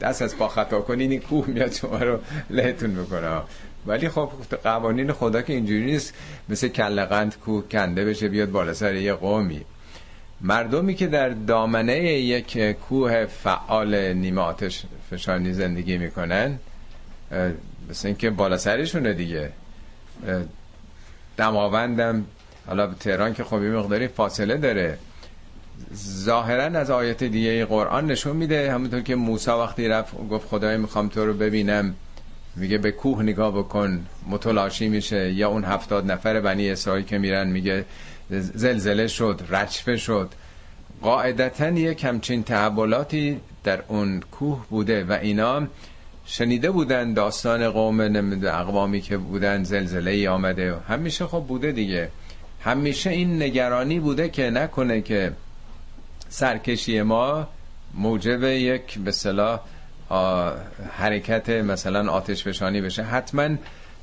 دست 0.00 0.22
از 0.22 0.36
پا 0.36 0.48
خطا 0.48 0.80
کنین 0.80 1.10
این 1.10 1.20
کوه 1.20 1.46
میاد 1.48 1.72
شما 1.72 1.98
رو 1.98 2.18
لهتون 2.50 2.90
می‌کنه. 2.90 3.40
ولی 3.86 4.08
خب 4.08 4.30
قوانین 4.64 5.12
خدا 5.12 5.42
که 5.42 5.52
اینجوری 5.52 5.84
نیست. 5.84 6.14
مثل 6.48 6.68
کلقند 6.68 7.38
کوه 7.38 7.64
کنده 7.68 8.04
بشه 8.04 8.28
بیاد 8.28 8.50
بالا 8.50 8.74
سر 8.74 8.94
یه 8.94 9.12
قومی. 9.12 9.64
مردمی 10.40 10.94
که 10.94 11.06
در 11.06 11.28
دامنه 11.28 11.98
یک 12.02 12.58
کوه 12.72 13.26
فعال 13.26 14.12
نیمه 14.12 14.40
آتش 14.40 14.82
فشانی 15.10 15.52
زندگی 15.52 15.98
می‌کنن 15.98 16.58
مثل 17.90 18.08
اینکه 18.08 18.30
بالا 18.30 18.56
سرشونه 18.56 19.12
دیگه. 19.12 19.52
دماوندم. 21.36 22.24
حالا 22.66 22.94
تهران 22.94 23.34
که 23.34 23.44
خب 23.44 23.56
مقداری 23.56 24.08
فاصله 24.08 24.56
داره. 24.56 24.98
ظاهرا 25.96 26.64
از 26.80 26.90
آیت 26.90 27.24
دیگه 27.24 27.64
قرآن 27.64 28.06
نشون 28.06 28.36
میده. 28.36 28.72
همونطور 28.72 29.00
که 29.00 29.14
موسی 29.14 29.50
وقتی 29.50 29.88
رفت 29.88 30.14
گفت 30.30 30.48
خدای 30.48 30.76
می‌خوام 30.76 31.08
تو 31.08 31.26
رو 31.26 31.34
ببینم. 31.34 31.94
میگه 32.56 32.78
به 32.78 32.92
کوه 32.92 33.22
نگاه 33.22 33.58
بکن. 33.58 34.06
متلاشی 34.28 34.88
میشه. 34.88 35.32
یا 35.32 35.48
اون 35.48 35.64
هفتاد 35.64 36.10
نفر 36.10 36.40
بنی 36.40 36.70
اسرائیل 36.70 37.04
که 37.04 37.18
میرن 37.18 37.46
میگه 37.46 37.84
زلزله 38.30 39.06
شد 39.06 39.40
رچفه 39.50 39.96
شد. 39.96 40.28
قاعدتا 41.02 41.68
یک 41.68 42.04
همچین 42.04 42.42
تحولاتی 42.42 43.40
در 43.64 43.82
اون 43.88 44.20
کوه 44.20 44.66
بوده 44.70 45.04
و 45.04 45.12
اینا 45.12 45.66
شنیده 46.26 46.70
بودن 46.70 47.12
داستان 47.12 47.70
قوم 47.70 48.00
اقوامی 48.44 49.00
که 49.00 49.16
بودن 49.16 49.62
زلزله 49.62 50.10
ای 50.10 50.28
آمده. 50.28 50.74
همیشه 50.88 51.26
خب 51.26 51.44
بوده 51.48 51.72
دیگه. 51.72 52.08
همیشه 52.60 53.10
این 53.10 53.42
نگرانی 53.42 54.00
بوده 54.00 54.28
که 54.28 54.50
نکنه 54.50 55.00
که 55.00 55.32
سرکشی 56.28 57.02
ما 57.02 57.48
موجب 57.94 58.42
یک 58.44 58.98
به 58.98 59.12
صلاح 59.12 59.60
حرکت 60.90 61.50
مثلا 61.50 62.10
آتش 62.10 62.44
فشانی 62.44 62.80
بشه. 62.80 63.02
حتما 63.02 63.48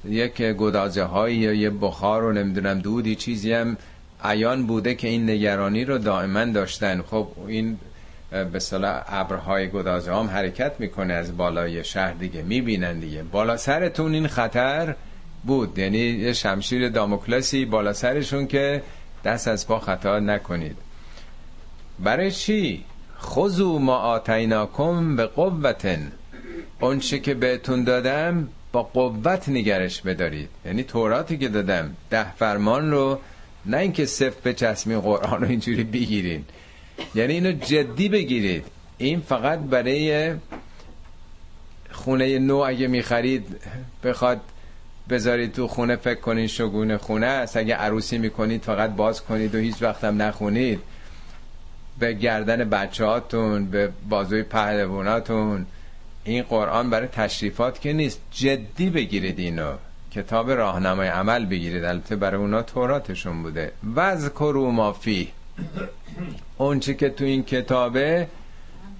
یک 0.06 0.42
گدازه 0.42 1.04
هایی 1.04 1.38
یا 1.38 1.54
یه 1.54 1.70
بخار 1.70 2.22
رو 2.22 2.34
نمی‌دونم 2.34 2.80
دودی 2.80 3.16
چیزی 3.16 3.54
هم 3.54 3.78
عیان 4.24 4.68
بوده 4.68 4.96
که 4.96 5.08
این 5.08 5.30
نگرانی 5.30 5.86
رو 5.86 5.98
دائما 5.98 6.46
داشتن. 6.46 7.02
خب 7.02 7.28
این 7.48 7.78
به 8.32 8.60
صلاح 8.60 9.04
ابرهای 9.08 9.70
گدازه 9.70 10.16
هم 10.16 10.28
حرکت 10.28 10.80
می‌کنه 10.80 11.14
از 11.14 11.38
بالای 11.38 11.84
شهر 11.84 12.14
دیگه. 12.14 12.42
می‌بینن 12.42 13.00
دیگه. 13.00 13.24
بالا 13.24 13.58
سرتون 13.58 14.14
این 14.14 14.28
خطر 14.28 14.96
بود. 15.44 15.80
یعنی 15.80 15.98
یه 15.98 16.34
شمشیر 16.34 16.90
داموکلاسی 16.90 17.66
بالا 17.66 17.94
سرشون 17.94 18.48
که 18.48 18.84
دست 19.24 19.48
از 19.48 19.68
پا 19.68 19.80
خطا 19.80 20.20
نکنید. 20.20 20.78
برای 22.00 22.32
چی؟ 22.32 22.84
خذو 23.22 23.80
ما 23.80 23.96
آتیناکم 23.98 25.16
به 25.16 25.26
قوتن. 25.26 26.12
اونچه 26.80 27.20
که 27.20 27.34
بهتون 27.34 27.84
دادم 27.84 28.50
با 28.72 28.84
قوت 28.84 29.50
نگرش 29.50 30.02
بدارید. 30.02 30.50
یعنی 30.66 30.84
توراتی 30.84 31.38
که 31.38 31.48
دادم 31.48 31.96
ده 32.10 32.36
فرمان 32.36 32.92
رو 32.92 33.20
نه 33.66 33.78
اینکه 33.78 34.06
صفت 34.06 34.44
به 34.44 34.54
چسمی 34.54 34.96
قرآن 34.96 35.42
رو 35.42 35.48
اینجوری 35.48 35.84
بگیرین. 35.84 36.46
یعنی 37.16 37.34
اینو 37.34 37.52
جدی 37.52 38.10
بگیرید. 38.10 38.66
این 38.98 39.22
فقط 39.22 39.60
برای 39.60 40.34
خونه 41.92 42.40
نو 42.40 42.56
اگه 42.56 42.88
می‌خرید 42.88 43.46
بخواد 44.04 44.42
بذارید 45.10 45.54
تو 45.54 45.68
خونه 45.68 45.96
فکر 45.96 46.20
کنید 46.20 46.50
شگون 46.50 46.98
خونه 46.98 47.26
است. 47.26 47.58
اگه 47.58 47.76
عروسی 47.76 48.18
می‌کنید 48.18 48.62
فقط 48.62 48.90
باز 48.90 49.22
کنید 49.22 49.56
و 49.56 49.58
هیچ 49.58 49.76
وقت 49.82 50.04
هم 50.04 50.22
نخونید. 50.22 50.80
به 52.00 52.14
گردن 52.14 52.70
بچه 52.70 53.06
هاتون 53.06 53.66
به 53.66 53.90
بازوی 54.10 54.44
پهلواناتون. 54.44 55.66
این 56.24 56.44
قرآن 56.44 56.90
برای 56.90 57.08
تشریفات 57.08 57.82
که 57.82 57.94
نیست. 57.94 58.22
جدی 58.32 58.90
بگیرید 58.90 59.40
اینو. 59.40 59.74
کتاب 60.12 60.52
راهنمای 60.52 61.08
عمل 61.08 61.46
بگیرید. 61.46 61.84
البته 61.84 62.16
برای 62.16 62.42
اونا 62.42 62.62
توراتشون 62.62 63.44
بوده. 63.44 63.72
وذکروا 63.96 64.72
ما 64.72 64.94
فی 64.94 65.32
اونچه 66.58 66.94
که 66.94 67.10
تو 67.10 67.26
این 67.26 67.44
کتابه 67.44 68.28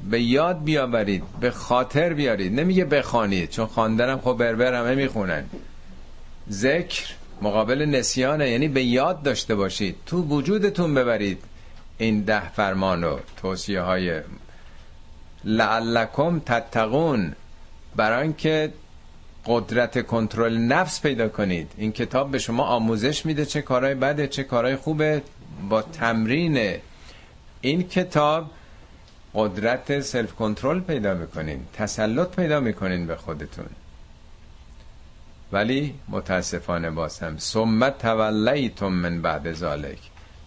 به 0.10 0.22
یاد 0.22 0.64
بیاورید 0.64 1.24
به 1.40 1.52
خاطر 1.52 2.14
بیارید. 2.14 2.60
نمیگه 2.60 2.86
بخوانید 2.86 3.50
چون 3.50 3.66
خواندنم 3.66 4.20
خب 4.20 4.34
بربر 4.34 4.74
همه 4.74 4.96
می‌خونن. 4.96 5.44
ذکر 6.52 7.04
مقابل 7.42 7.86
نسیانه 7.86 8.50
یعنی 8.50 8.68
به 8.68 8.84
یاد 8.84 9.24
داشته 9.24 9.56
باشید. 9.56 9.96
تو 10.06 10.22
وجودتون 10.22 10.94
ببرید 10.94 11.44
این 11.98 12.22
ده 12.22 12.50
فرمان 12.50 13.04
و 13.04 13.18
توصیه 13.42 13.82
های 13.82 14.22
لعلکم 15.44 16.40
تتقون. 16.40 17.36
برای 17.96 18.34
که 18.34 18.74
قدرت 19.46 20.08
کنترل 20.08 20.58
نفس 20.58 21.02
پیدا 21.02 21.28
کنید. 21.30 21.72
این 21.78 21.92
کتاب 21.92 22.32
به 22.32 22.40
شما 22.40 22.64
آموزش 22.64 23.26
میده 23.26 23.46
چه 23.46 23.62
کارهای 23.62 23.96
بده 23.96 24.28
چه 24.28 24.44
کارهای 24.44 24.76
خوبه 24.76 25.22
با 25.70 25.82
تمرین. 25.82 26.78
این 27.62 27.84
کتاب 27.84 28.52
قدرت 29.34 30.00
سلف 30.00 30.34
کنترل 30.34 30.80
پیدا 30.80 31.14
می‌کنین 31.14 31.60
تسلط 31.74 32.36
پیدا 32.36 32.60
می‌کنین 32.60 33.08
به 33.08 33.16
خودتون. 33.16 33.66
ولی 35.52 35.94
متاسفانه 36.10 36.92
باسم 36.92 37.38
سمت 37.38 37.98
تولیتم 37.98 38.88
من 38.88 39.22
بعد 39.22 39.54
ذالک 39.54 40.00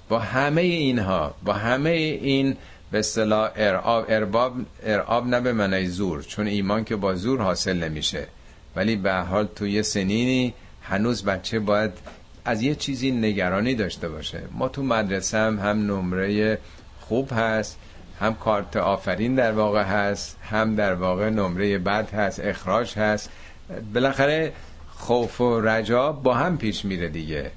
با 0.08 0.18
همه 0.18 0.60
اینها 0.60 1.34
با 1.44 1.52
همه 1.52 1.90
این 1.90 2.56
به 2.90 2.98
اصطلاح 2.98 3.50
ارعاب 3.56 4.04
ارباب 4.08 4.54
ارعاب 4.82 5.26
نه 5.26 5.40
به 5.40 5.52
معنی 5.52 5.86
زور 5.86 6.22
چون 6.22 6.46
ایمان 6.46 6.84
که 6.84 6.96
با 6.96 7.14
زور 7.14 7.42
حاصل 7.42 7.84
نمیشه. 7.84 8.28
ولی 8.76 8.96
به 8.96 9.14
حال 9.14 9.46
توی 9.46 9.82
سنینی 9.82 10.54
هنوز 10.82 11.24
بچه 11.24 11.58
باید 11.58 11.90
از 12.44 12.62
یه 12.62 12.74
چیزی 12.74 13.10
نگرانی 13.10 13.74
داشته 13.74 14.08
باشه. 14.08 14.42
ما 14.52 14.68
تو 14.68 14.82
مدرسه 14.82 15.38
هم 15.38 15.58
هم 15.58 15.78
نمره 15.86 16.58
خوب 17.00 17.30
هست 17.32 17.78
هم 18.20 18.34
کارت 18.34 18.76
آفرین 18.76 19.34
در 19.34 19.52
واقع 19.52 19.82
هست 19.82 20.38
هم 20.42 20.74
در 20.74 20.94
واقع 20.94 21.30
نمره 21.30 21.78
بد 21.78 22.10
هست 22.14 22.40
اخراج 22.40 22.98
هست. 22.98 23.30
بالاخره 23.94 24.52
خوف 24.88 25.40
و 25.40 25.60
رجا 25.60 26.12
با 26.12 26.34
هم 26.34 26.58
پیش 26.58 26.84
میره 26.84 27.08
دیگه. 27.08 27.50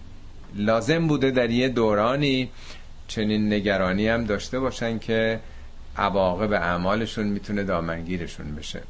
لازم 0.56 1.08
بوده 1.08 1.32
در 1.32 1.50
یه 1.50 1.70
دورانی 1.70 2.50
چنین 3.08 3.54
نگرانی 3.54 4.08
هم 4.08 4.24
داشته 4.24 4.60
باشن 4.60 5.00
که 5.00 5.40
عواقب 5.98 6.54
اعمالشون 6.54 7.28
می‌تونه 7.28 7.64
دامنگیرشون 7.64 8.56
بشه. 8.56 8.82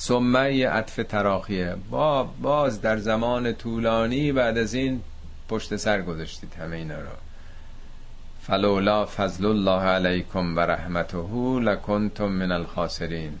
سمه 0.00 0.66
عطف 0.66 1.00
تراخیه. 1.08 1.76
با 1.90 2.24
باز 2.24 2.80
در 2.80 2.98
زمان 2.98 3.52
طولانی 3.52 4.32
بعد 4.32 4.58
از 4.58 4.74
این 4.74 5.00
پشت 5.48 5.76
سر 5.76 6.02
گذاشتید 6.02 6.54
همه 6.60 6.76
اینا 6.76 7.00
رو. 7.00 7.08
فلولا 8.42 9.06
فضل 9.06 9.46
الله 9.46 9.82
علیکم 9.82 10.56
و 10.56 10.60
رحمته 10.60 11.18
لکنتم 11.60 12.28
من 12.28 12.52
الخاسرین. 12.52 13.32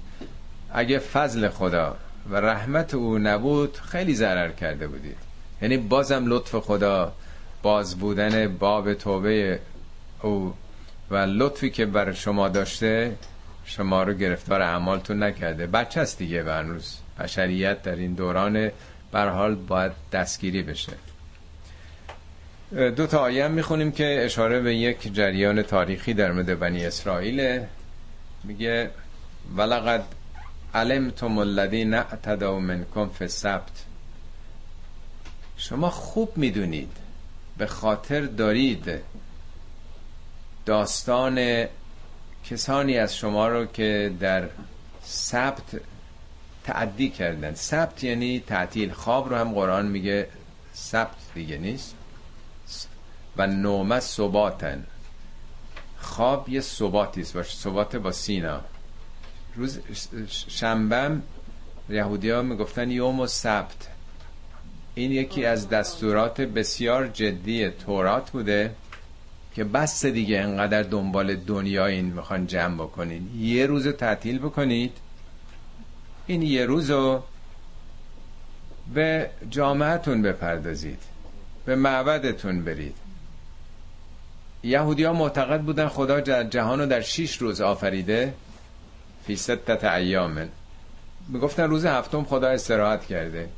اگه 0.72 0.98
فضل 0.98 1.48
خدا 1.48 1.96
و 2.30 2.36
رحمت 2.36 2.94
او 2.94 3.18
نبود 3.18 3.76
خیلی 3.76 4.14
ضرر 4.14 4.50
کرده 4.50 4.86
بودید. 4.86 5.18
یعنی 5.62 5.76
بازم 5.76 6.26
لطف 6.26 6.54
خدا 6.54 7.12
باز 7.62 7.98
بودن 7.98 8.56
باب 8.56 8.94
توبه 8.94 9.60
او 10.22 10.54
و 11.10 11.16
لطفی 11.16 11.70
که 11.70 11.86
بر 11.86 12.12
شما 12.12 12.48
داشته 12.48 13.16
شما 13.70 14.02
رو 14.02 14.14
گرفتار 14.14 14.62
اعمالتون 14.62 15.22
نکرده. 15.22 15.66
بچه 15.66 16.00
است 16.00 16.18
دیگه 16.18 16.42
برنوز 16.42 16.96
بشریت 17.18 17.82
در 17.82 17.94
این 17.94 18.14
دوران 18.14 18.70
بر 19.12 19.28
حال 19.28 19.54
باید 19.54 19.92
دستگیری 20.12 20.62
بشه. 20.62 20.92
دو 22.96 23.06
تا 23.06 23.18
آیه 23.18 23.48
می‌خونیم 23.48 23.92
که 23.92 24.22
اشاره 24.24 24.60
به 24.60 24.74
یک 24.74 25.14
جریان 25.14 25.62
تاریخی 25.62 26.14
در 26.14 26.32
مده 26.32 26.54
بنی 26.54 26.86
اسرائیل. 26.86 27.62
میگه 28.44 28.90
ولقد 29.56 30.04
علمتم 30.74 31.38
الذین 31.38 31.94
اعتدوا 31.94 32.58
منکم 32.58 33.08
فی 33.08 33.24
السبت. 33.24 33.84
شما 35.56 35.90
خوب 35.90 36.32
می‌دونید 36.36 36.96
به 37.58 37.66
خاطر 37.66 38.20
دارید 38.20 38.90
داستان 40.66 41.66
کسانی 42.44 42.98
از 42.98 43.16
شما 43.16 43.48
رو 43.48 43.66
که 43.66 44.14
در 44.20 44.48
سبت 45.02 45.80
تعدی 46.64 47.10
کردن. 47.10 47.54
سبت 47.54 48.04
یعنی 48.04 48.40
تعطیل. 48.46 48.92
خواب 48.92 49.28
رو 49.28 49.36
هم 49.36 49.52
قرآن 49.52 49.86
میگه 49.86 50.28
سبت 50.72 51.16
دیگه 51.34 51.58
نیست. 51.58 51.94
و 53.36 53.46
نومه 53.46 54.00
صباتن 54.00 54.86
خواب 55.98 56.48
یه 56.48 56.60
صباتی 56.60 57.20
است. 57.20 57.42
صبات 57.42 57.96
با 57.96 58.12
سینا. 58.12 58.60
روز 59.56 59.80
شنبه 60.48 61.16
یهودی 61.88 62.30
ها 62.30 62.42
می‌گفتن 62.42 62.90
یوم 62.90 63.20
و 63.20 63.26
سبت 63.26 63.88
این 64.94 65.12
یکی 65.12 65.44
از 65.44 65.68
دستورات 65.68 66.40
بسیار 66.40 67.06
جدی 67.06 67.70
تورات 67.70 68.30
بوده. 68.30 68.74
که 69.54 69.64
بس 69.64 70.06
دیگه 70.06 70.40
انقدر 70.40 70.82
دنبال 70.82 71.36
دنیا 71.36 71.86
این 71.86 72.04
می‌خوان 72.04 72.46
جمع 72.46 72.74
بکنین. 72.74 73.30
یه 73.38 73.66
روز 73.66 73.88
تعطیل 73.88 74.38
بکنید. 74.38 74.92
این 76.26 76.42
یه 76.42 76.66
روز 76.66 76.90
رو 76.90 77.22
به 78.94 79.30
جامعتون 79.50 80.22
بپردازید. 80.22 81.02
به 81.64 81.76
معبدتون 81.76 82.64
برید. 82.64 82.94
یهودی 84.62 85.04
ها 85.04 85.12
معتقد 85.12 85.60
بودن 85.60 85.88
خدا 85.88 86.20
جهان 86.44 86.80
رو 86.80 86.86
در 86.86 87.00
شیش 87.00 87.36
روز 87.36 87.60
آفریده 87.60 88.34
فی 89.26 89.36
ستت 89.36 89.84
ایامن 89.84 90.48
می‌گفتن 91.28 91.62
روز 91.62 91.86
هفتم 91.86 92.24
خدا 92.24 92.48
استراحت 92.48 93.06
کرده. 93.06 93.48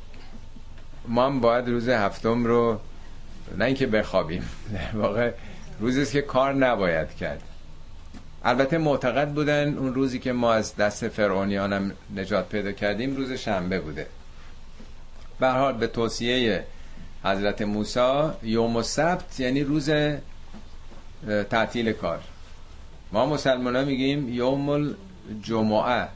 ما 1.07 1.25
هم 1.25 1.39
باید 1.39 1.67
روز 1.67 1.89
هفتم 1.89 2.45
رو 2.45 2.79
نه 3.57 3.65
اینکه 3.65 3.87
بخوابیم 3.87 4.49
واقع 4.93 5.31
روزی 5.83 6.05
که 6.05 6.21
کار 6.21 6.53
نباید 6.53 7.15
کرد. 7.15 7.41
البته 8.43 8.77
معتقد 8.77 9.27
بودن 9.29 9.77
اون 9.77 9.93
روزی 9.93 10.19
که 10.19 10.31
ما 10.31 10.53
از 10.53 10.75
دست 10.75 11.07
فرعونیان 11.07 11.73
هم 11.73 11.91
نجات 12.15 12.49
پیدا 12.49 12.71
کردیم 12.71 13.15
روز 13.15 13.31
شنبه 13.31 13.79
بوده. 13.79 14.07
به 15.39 15.47
حال 15.47 15.73
به 15.73 15.87
توصیه 15.87 16.65
حضرت 17.23 17.61
موسی 17.61 18.29
یوم 18.43 18.81
سبت 18.81 19.39
یعنی 19.39 19.63
روز 19.63 19.89
تعطیل 21.49 21.93
کار. 21.93 22.19
ما 23.11 23.25
مسلمان 23.25 23.75
ها 23.75 23.85
میگیم 23.85 24.33
یوم 24.33 24.69
الجمعه. 24.69 26.07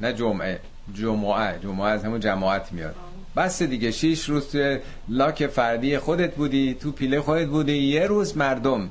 نه 0.00 0.12
جمعه 0.12 0.60
جمعه. 0.94 1.58
جمعه 1.62 1.86
از 1.86 2.04
همون 2.04 2.20
جماعت 2.20 2.72
میاد. 2.72 2.94
بس 3.36 3.62
دیگه 3.62 3.90
شیش 3.90 4.28
روز 4.28 4.48
توی 4.48 4.78
لاک 5.08 5.46
فردی 5.46 5.98
خودت 5.98 6.34
بودی 6.34 6.74
تو 6.74 6.92
پیله 6.92 7.20
خودت 7.20 7.46
بودی 7.46 7.78
یه 7.78 8.06
روز 8.06 8.36
مردم. 8.36 8.90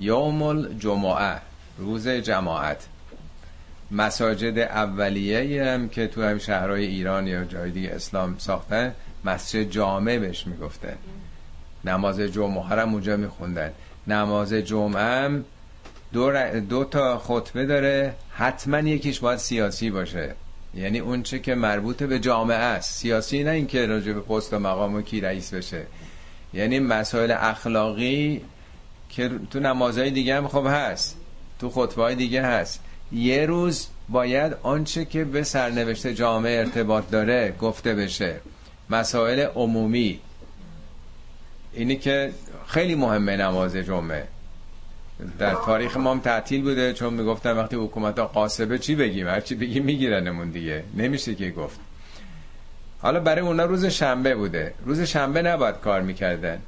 یوم 0.00 0.42
الجمعه 0.42 1.40
روز 1.78 2.08
جماعت. 2.08 2.86
مساجد 3.90 4.58
اولیه 4.58 5.64
هم 5.64 5.88
که 5.88 6.06
تو 6.06 6.22
هم 6.22 6.38
شهرهای 6.38 6.86
ایران 6.86 7.26
یا 7.26 7.44
جای 7.44 7.70
دیگه 7.70 7.90
اسلام 7.90 8.34
ساختن 8.38 8.94
مسجد 9.24 9.62
جامع 9.62 10.18
بهش 10.18 10.46
می‌گفتن 10.46 10.96
نماز 11.84 12.20
جمعه 12.20 12.62
هم 12.62 12.92
اونجا 12.92 13.16
میخوندن. 13.16 13.70
نماز 14.06 14.52
جمعه 14.52 15.24
هم 15.24 15.44
دو, 16.12 16.60
دو 16.60 16.84
تا 16.84 17.18
خطبه 17.18 17.66
داره 17.66 18.14
حتما 18.30 18.78
یکیش 18.78 19.20
باید 19.20 19.38
سیاسی 19.38 19.90
باشه. 19.90 20.34
یعنی 20.76 20.98
اون 20.98 21.22
چه 21.22 21.38
که 21.38 21.54
مربوط 21.54 22.02
به 22.02 22.18
جامعه 22.18 22.56
است. 22.56 22.94
سیاسی 22.94 23.44
نه 23.44 23.50
اینکه 23.50 23.86
راجع 23.86 24.12
به 24.12 24.20
پست 24.20 24.54
و 24.54 24.58
مقام 24.58 24.94
و 24.94 25.02
کی 25.02 25.20
رئیس 25.20 25.54
بشه. 25.54 25.86
یعنی 26.54 26.78
مسائل 26.78 27.30
اخلاقی 27.30 28.40
که 29.08 29.30
تو 29.50 29.60
نمازهای 29.60 30.10
دیگه 30.10 30.36
هم 30.36 30.48
خب 30.48 30.66
هست. 30.68 31.16
تو 31.58 31.70
خطبه 31.70 32.02
های 32.02 32.14
دیگه 32.14 32.42
هست. 32.42 32.80
یه 33.12 33.46
روز 33.46 33.86
باید 34.08 34.56
آنچه 34.62 35.04
که 35.04 35.24
به 35.24 35.42
سرنوشت 35.42 36.06
جامعه 36.06 36.58
ارتباط 36.58 37.10
داره 37.10 37.54
گفته 37.60 37.94
بشه. 37.94 38.40
مسائل 38.90 39.40
عمومی. 39.40 40.20
اینی 41.72 41.96
که 41.96 42.32
خیلی 42.66 42.94
مهمه 42.94 43.36
نماز 43.36 43.76
جمعه. 43.76 44.33
در 45.38 45.54
تاریخ 45.54 45.96
ما 45.96 46.10
هم 46.10 46.20
تعطیل 46.20 46.62
بوده 46.62 46.92
چون 46.92 47.14
می‌گفتن 47.14 47.56
وقتی 47.56 47.76
حکومت 47.76 48.18
ها 48.18 48.26
قاسبه 48.26 48.78
چی 48.78 48.94
بگیم؟ 48.94 49.28
هرچی 49.28 49.54
بگیم 49.54 49.84
میگیرنمون 49.84 50.50
دیگه. 50.50 50.84
نمیشه 50.94 51.34
که 51.34 51.50
گفت. 51.50 51.80
حالا 52.98 53.20
برای 53.20 53.40
اونا 53.40 53.64
روز 53.64 53.86
شنبه 53.86 54.34
بوده. 54.34 54.74
روز 54.84 55.00
شنبه 55.00 55.42
نباید 55.42 55.74
کار 55.74 56.00
می‌کردن. 56.00 56.58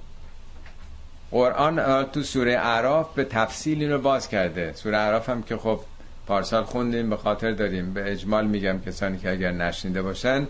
قرآن 1.30 2.04
تو 2.04 2.22
سوره 2.22 2.56
عراف 2.56 3.14
به 3.14 3.24
تفصیل 3.24 3.82
اینو 3.82 3.98
باز 3.98 4.28
کرده. 4.28 4.72
سوره 4.72 4.96
عراف 4.96 5.28
هم 5.28 5.42
که 5.42 5.56
خب 5.56 5.80
پارسال 6.26 6.64
خوندیم 6.64 7.10
به 7.10 7.16
خاطر 7.16 7.52
داریم. 7.52 7.94
به 7.94 8.12
اجمال 8.12 8.46
میگم 8.46 8.80
کسانی 8.86 9.18
که 9.18 9.30
اگر 9.30 9.52
نشنیده 9.52 10.02
باشن. 10.02 10.46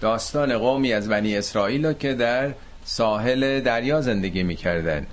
داستان 0.00 0.58
قومی 0.58 0.92
از 0.92 1.08
بنی 1.08 1.36
اسرائیل 1.36 1.92
که 1.92 2.14
در 2.14 2.52
ساحل 2.84 3.60
دریا 3.60 4.00
زندگی 4.00 4.42
می‌کردن. 4.42 5.06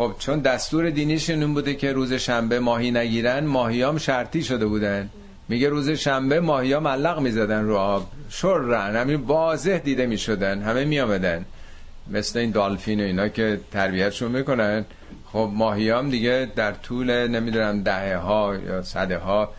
خب 0.00 0.14
چون 0.18 0.38
دستور 0.38 0.90
دینیشون 0.90 1.42
این 1.42 1.54
بوده 1.54 1.74
که 1.74 1.92
روز 1.92 2.12
شنبه 2.12 2.60
ماهی 2.60 2.90
نگیرن 2.90 3.44
ماهیام 3.44 3.98
شرطی 3.98 4.42
شده 4.42 4.66
بودن. 4.66 5.10
میگه 5.48 5.68
روز 5.68 5.90
شنبه 5.90 6.40
ماهیا 6.40 6.80
ملق 6.80 7.20
می‌زدن 7.20 7.64
رو 7.64 7.76
آب. 7.76 8.06
شرن. 8.28 8.96
همین 8.96 9.20
واضح 9.20 9.78
دیده 9.78 10.06
می‌شدن. 10.06 10.62
همه 10.62 10.84
میامدن 10.84 11.44
مثل 12.10 12.38
این 12.38 12.50
دالفین 12.50 13.00
و 13.00 13.04
اینا 13.04 13.28
که 13.28 13.60
تربیتشون 13.72 14.32
می‌کنن. 14.32 14.84
خب 15.32 15.50
ماهیام 15.54 16.10
دیگه 16.10 16.48
در 16.56 16.72
طول 16.72 17.28
نمی‌دونم 17.28 17.82
دهه 17.82 18.16
ها 18.16 18.56
یا 18.66 18.82
صده 18.82 19.18
ها 19.18 19.52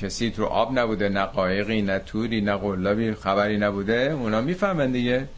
کسی 0.00 0.30
تو 0.30 0.44
آب 0.44 0.78
نبوده. 0.78 1.08
نه 1.08 1.24
قایقی 1.24 1.82
نه 1.82 1.98
توری 1.98 2.40
نه 2.40 2.56
قلابی 2.56 3.14
خبری 3.14 3.58
نبوده. 3.58 4.16
اونا 4.20 4.40
می‌فهمن 4.40 4.92
دیگه. 4.92 5.28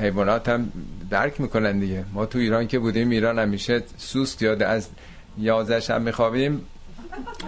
حیوانات 0.00 0.48
هم 0.48 0.72
درک 1.10 1.40
می‌کنن 1.40 1.78
دیگه. 1.78 2.04
ما 2.12 2.26
تو 2.26 2.38
ایران 2.38 2.66
که 2.66 2.78
بودیم 2.78 3.10
ایران 3.10 3.38
همیشه 3.38 3.82
سوسک 3.96 4.42
یاد 4.42 4.62
از 4.62 4.88
یازده 5.38 5.80
شب 5.80 6.00
میخوابیم. 6.00 6.66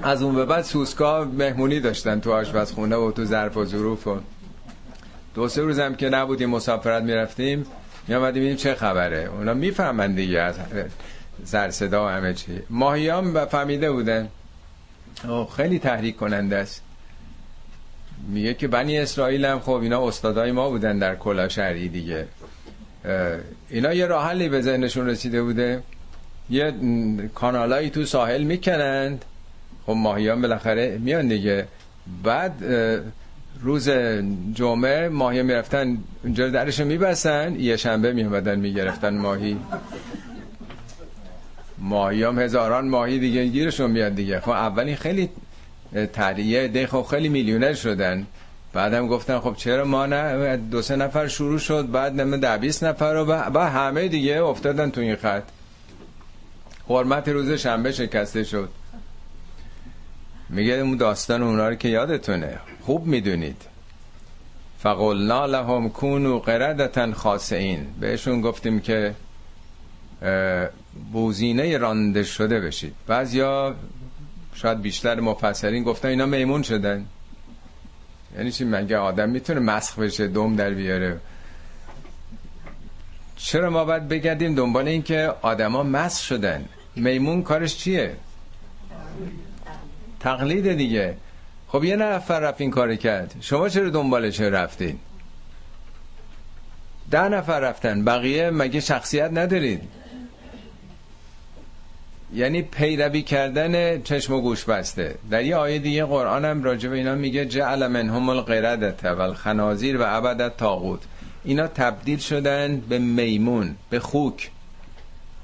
از 0.02 0.22
اون 0.22 0.34
به 0.34 0.44
بعد 0.44 0.64
سوسکا 0.64 1.24
مهمونی 1.24 1.80
داشتن 1.80 2.20
تو 2.20 2.32
آشپزخونه 2.32 2.96
و 2.96 3.12
تو 3.12 3.24
ظرف 3.24 3.56
و 3.56 3.64
ظروف 3.64 4.06
و 4.06 4.20
دو 5.34 5.48
سه 5.48 5.62
روز 5.62 5.78
هم 5.78 5.94
که 5.94 6.08
نبودیم 6.08 6.50
مسافرت 6.50 7.02
می‌رفتیم 7.02 7.66
میامدیم 8.08 8.40
ببینیم 8.42 8.56
چه 8.56 8.74
خبره. 8.74 9.30
اونا 9.38 9.54
می‌فهمن 9.54 10.14
دیگه 10.14 10.40
از 10.40 10.54
سر 11.44 11.70
صدا 11.70 12.06
و 12.06 12.08
همه 12.08 12.34
چی. 12.34 12.60
ماهیام 12.70 13.44
فهمیده 13.44 13.92
بودن. 13.92 14.28
خیلی 15.56 15.78
تحریک 15.78 16.16
کننده 16.16 16.56
است. 16.56 16.82
میگه 18.28 18.54
که 18.54 18.68
بنی 18.68 18.98
اسرائیل 18.98 19.44
هم 19.44 19.60
خب 19.60 19.70
اینا 19.70 20.08
استادای 20.08 20.52
ما 20.52 20.70
بودن 20.70 20.98
در 20.98 21.16
کلا 21.16 21.48
شهری 21.48 21.88
دیگه. 21.88 22.26
اینا 23.70 23.94
یه 23.94 24.06
راه 24.06 24.28
حلی 24.28 24.48
به 24.48 24.60
ذهنشون 24.60 25.06
رسیده 25.06 25.42
بوده. 25.42 25.82
یه 26.50 26.74
کانالایی 27.34 27.90
تو 27.90 28.04
ساحل 28.04 28.42
می‌کنند. 28.42 29.24
خب 29.86 29.92
ماهیان 29.92 30.42
بالاخره 30.42 30.98
میان 30.98 31.28
دیگه. 31.28 31.66
بعد 32.22 32.64
روز 33.62 33.90
جمعه 34.54 35.08
ماهی 35.08 35.42
می‌رفتن 35.42 35.98
اونجا 36.24 36.48
درشو 36.48 36.84
میبستن 36.84 37.60
یه 37.60 37.76
شنبه 37.76 38.12
میامدن 38.12 38.58
می‌گرفتن 38.58 39.18
ماهی. 39.18 39.56
ماهی 41.78 42.22
هم 42.22 42.38
هزاران 42.38 42.88
ماهی 42.88 43.18
دیگه 43.18 43.44
گیرشون 43.44 43.90
میاد 43.90 44.14
دیگه. 44.14 44.40
خب 44.40 44.50
اولی 44.50 44.96
خیلی 44.96 45.30
تریه 46.12 46.68
ده 46.68 46.86
خب 46.86 47.06
خیلی 47.10 47.28
میلیونر 47.28 47.74
شدن. 47.74 48.26
بعدم 48.72 49.08
گفتن 49.08 49.38
خب 49.38 49.54
چرا 49.56 49.84
ما 49.84 50.06
نه؟ 50.06 50.56
دو 50.56 50.82
سه 50.82 50.96
نفر 50.96 51.28
شروع 51.28 51.58
شد 51.58 51.90
بعد 51.90 52.20
نمه 52.20 52.36
ده 52.36 52.56
بیست 52.56 52.84
نفر 52.84 53.24
و 53.28 53.50
بعد 53.50 53.56
همه 53.56 54.08
دیگه 54.08 54.42
افتادن 54.42 54.90
تو 54.90 55.00
این 55.00 55.16
خط. 55.16 55.42
حرمت 56.88 57.28
روز 57.28 57.50
شنبه 57.50 57.92
شکسته 57.92 58.44
شد. 58.44 58.68
میگه 60.48 60.74
اون 60.74 60.96
داستان 60.96 61.42
اونا 61.42 61.68
رو 61.68 61.74
که 61.74 61.88
یادتونه. 61.88 62.58
خوب 62.80 63.06
می‌دونید. 63.06 63.62
فقلنا 64.78 65.46
لهم 65.46 65.90
کونو 65.90 66.38
قردتا 66.38 67.12
خاصین 67.12 67.86
بهشون 68.00 68.40
گفتیم 68.40 68.80
که 68.80 69.14
بوزینه 71.12 71.78
رانده 71.78 72.22
شده 72.22 72.60
بشید. 72.60 72.94
بعضیا 73.06 73.74
شاید 74.60 74.82
بیشتر 74.82 75.20
مفسرین 75.20 75.82
گفتن 75.84 76.08
اینا 76.08 76.26
میمون 76.26 76.62
شدن. 76.62 77.06
یعنی 78.36 78.52
چی؟ 78.52 78.64
مگه 78.64 78.96
آدم 78.96 79.28
می‌تونه 79.28 79.60
مسخ 79.60 79.98
بشه 79.98 80.26
دوم 80.28 80.56
در 80.56 80.70
بیاره؟ 80.70 81.20
چرا 83.36 83.70
ما 83.70 83.84
باید 83.84 84.08
بگردیم 84.08 84.54
دنبال 84.54 84.88
این 84.88 85.02
که 85.02 85.34
آدما 85.42 85.82
مسخ 85.82 86.22
شدن؟ 86.22 86.64
میمون 86.96 87.42
کارش 87.42 87.76
چیه؟ 87.76 88.16
تقلید 90.20 90.72
دیگه. 90.72 91.16
خب 91.68 91.84
یه 91.84 91.96
نفر 91.96 92.40
رفت 92.40 92.60
این 92.60 92.70
کار 92.70 92.96
کرد. 92.96 93.34
شما 93.40 93.68
چرا 93.68 93.90
دنبالش 93.90 94.40
رفتین؟ 94.40 94.98
ده 97.10 97.28
نفر 97.28 97.60
رفتن. 97.60 98.04
بقیه 98.04 98.50
مگه 98.50 98.80
شخصیت 98.80 99.30
ندارید؟ 99.32 99.82
یعنی 102.34 102.62
پیروی 102.62 103.22
کردن 103.22 104.02
چشم 104.02 104.34
و 104.34 104.40
گوش 104.40 104.64
بسته. 104.64 105.14
در 105.30 105.44
یه 105.44 105.56
آیه 105.56 105.78
دیگه 105.78 106.04
قرآن 106.04 106.44
هم 106.44 106.64
راجع 106.64 106.88
به 106.88 106.96
اینا 106.96 107.14
میگه 107.14 107.46
جعل 107.46 107.86
منهم 107.86 108.28
القردت 108.28 109.04
و 109.04 109.20
الخنازیر 109.20 109.98
و 109.98 110.02
عبدت 110.02 110.56
تاغوت 110.56 111.00
اینا 111.44 111.66
تبدیل 111.66 112.18
شدن 112.18 112.80
به 112.80 112.98
میمون 112.98 113.76
به 113.90 114.00
خوک. 114.00 114.50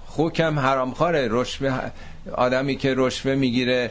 خوک 0.07 0.41
هم 0.41 0.59
حرامخواره. 0.59 1.29
رشوه 1.31 1.91
آدمی 2.33 2.77
که 2.77 2.95
رشوه 2.97 3.35
می‌گیره 3.35 3.91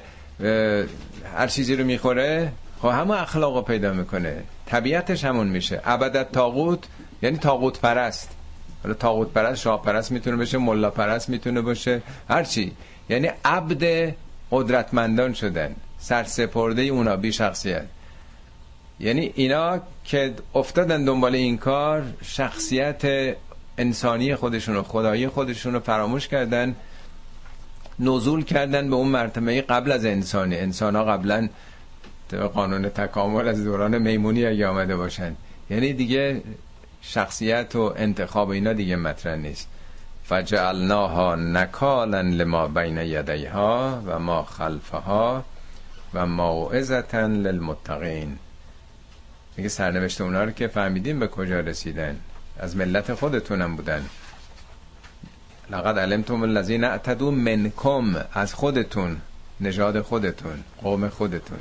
هر 1.38 1.48
چیزی 1.48 1.76
رو 1.76 1.86
می‌خوره 1.86 2.52
خب 2.82 2.88
همه 2.88 3.22
اخلاقو 3.22 3.62
پیدا 3.62 3.94
می‌کنه. 3.94 4.44
طبیعتش 4.66 5.26
همون 5.26 5.48
میشه. 5.48 5.82
عبدت 5.86 6.32
تاغوت 6.32 6.80
یعنی 7.22 7.38
تاغوت 7.38 7.82
پرست. 7.82 8.30
حالا 8.84 8.96
تاغوت 8.96 9.34
پرست 9.34 9.62
شاه 9.62 9.82
پرست 9.82 10.12
می‌تونه 10.12 10.38
بشه 10.38 10.58
ملا 10.58 10.90
پرست 10.90 11.30
می‌تونه 11.30 11.62
باشه 11.62 12.02
هرچی 12.30 12.72
یعنی 13.10 13.30
عبد 13.46 14.14
قدرتمندان 14.52 15.34
شدن 15.34 15.76
سرسپرده 16.00 16.82
اونا 16.82 17.16
بی 17.16 17.32
شخصیت 17.32 17.86
یعنی 19.00 19.32
اینا 19.36 19.80
که 20.06 20.34
افتادن 20.56 21.06
دنبال 21.06 21.36
این 21.36 21.58
کار 21.58 22.04
شخصیت 22.22 23.36
انسانی 23.78 24.36
خودشون 24.36 24.76
و 24.76 24.84
خدایی 24.84 25.28
خودشون 25.28 25.80
فراموش 25.80 26.28
کردن 26.28 26.76
نزول 28.00 28.44
کردن 28.44 28.90
به 28.90 28.96
اون 28.96 29.08
مرتبه 29.08 29.62
قبل 29.62 29.92
از 29.92 30.06
انسانی. 30.06 30.56
انسان 30.56 30.96
ها 30.96 31.04
قبلا 31.04 31.50
قانون 32.54 32.90
تکامل 32.90 33.48
از 33.48 33.64
دوران 33.64 33.98
میمونی 33.98 34.46
اگه 34.46 34.68
آمده 34.68 34.96
باشن. 34.96 35.36
یعنی 35.70 35.94
دیگه 35.94 36.42
شخصیت 37.06 37.76
و 37.76 37.94
انتخاب 37.96 38.50
اینا 38.50 38.74
دیگه 38.74 38.96
مطرح 38.96 39.36
نیست. 39.36 39.70
فجعلناها 40.24 41.36
نکالا 41.36 42.22
لما 42.22 42.68
بین 42.68 42.98
یدیها 42.98 44.02
و 44.06 44.20
ما 44.20 44.44
خلفها 44.44 45.44
و 46.14 46.26
موعظتا 46.26 47.28
للمتقین. 47.28 48.38
میگه 49.58 49.70
سرنوشت 49.70 50.22
اونا 50.22 50.44
رو 50.44 50.52
که 50.52 50.68
فهمیدیم 50.68 51.20
به 51.20 51.28
کجا 51.28 51.60
رسیدن. 51.60 52.20
از 52.60 52.78
ملت 52.78 53.14
خودتونم 53.14 53.76
بودن. 53.76 54.06
لقد 55.70 56.00
علمتم 56.00 56.44
الذین 56.44 56.84
اعتدوا 56.84 57.32
منکم. 57.32 58.16
از 58.34 58.54
خودتون. 58.54 59.22
نژاد 59.62 60.02
خودتون. 60.02 60.64
قوم 60.82 61.10
خودتون. 61.10 61.60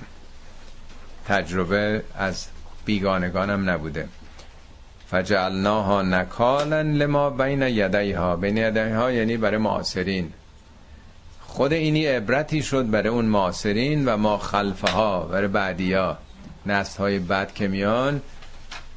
تجربه 1.26 2.02
از 2.18 2.46
بیگانگانم 2.84 3.70
نبوده. 3.70 4.08
فجعلناها 5.12 6.02
نکالا 6.02 6.80
لما 6.82 7.30
بین 7.30 7.62
یدیها. 7.62 8.36
بین 8.36 8.56
یدیها 8.56 9.12
یعنی 9.12 9.36
برای 9.36 9.56
معاصرین. 9.56 10.32
خود 11.40 11.72
اینی 11.72 12.06
عبرتی 12.06 12.62
شد 12.62 12.90
برای 12.90 13.08
اون 13.08 13.24
معاصرین 13.24 14.04
و 14.04 14.16
ما 14.16 14.38
خلفها 14.38 15.20
برای 15.20 15.48
بعدیا. 15.48 16.18
نسل 16.66 16.98
های 16.98 17.18
بعد 17.18 17.54
که 17.54 17.68
میان 17.68 18.20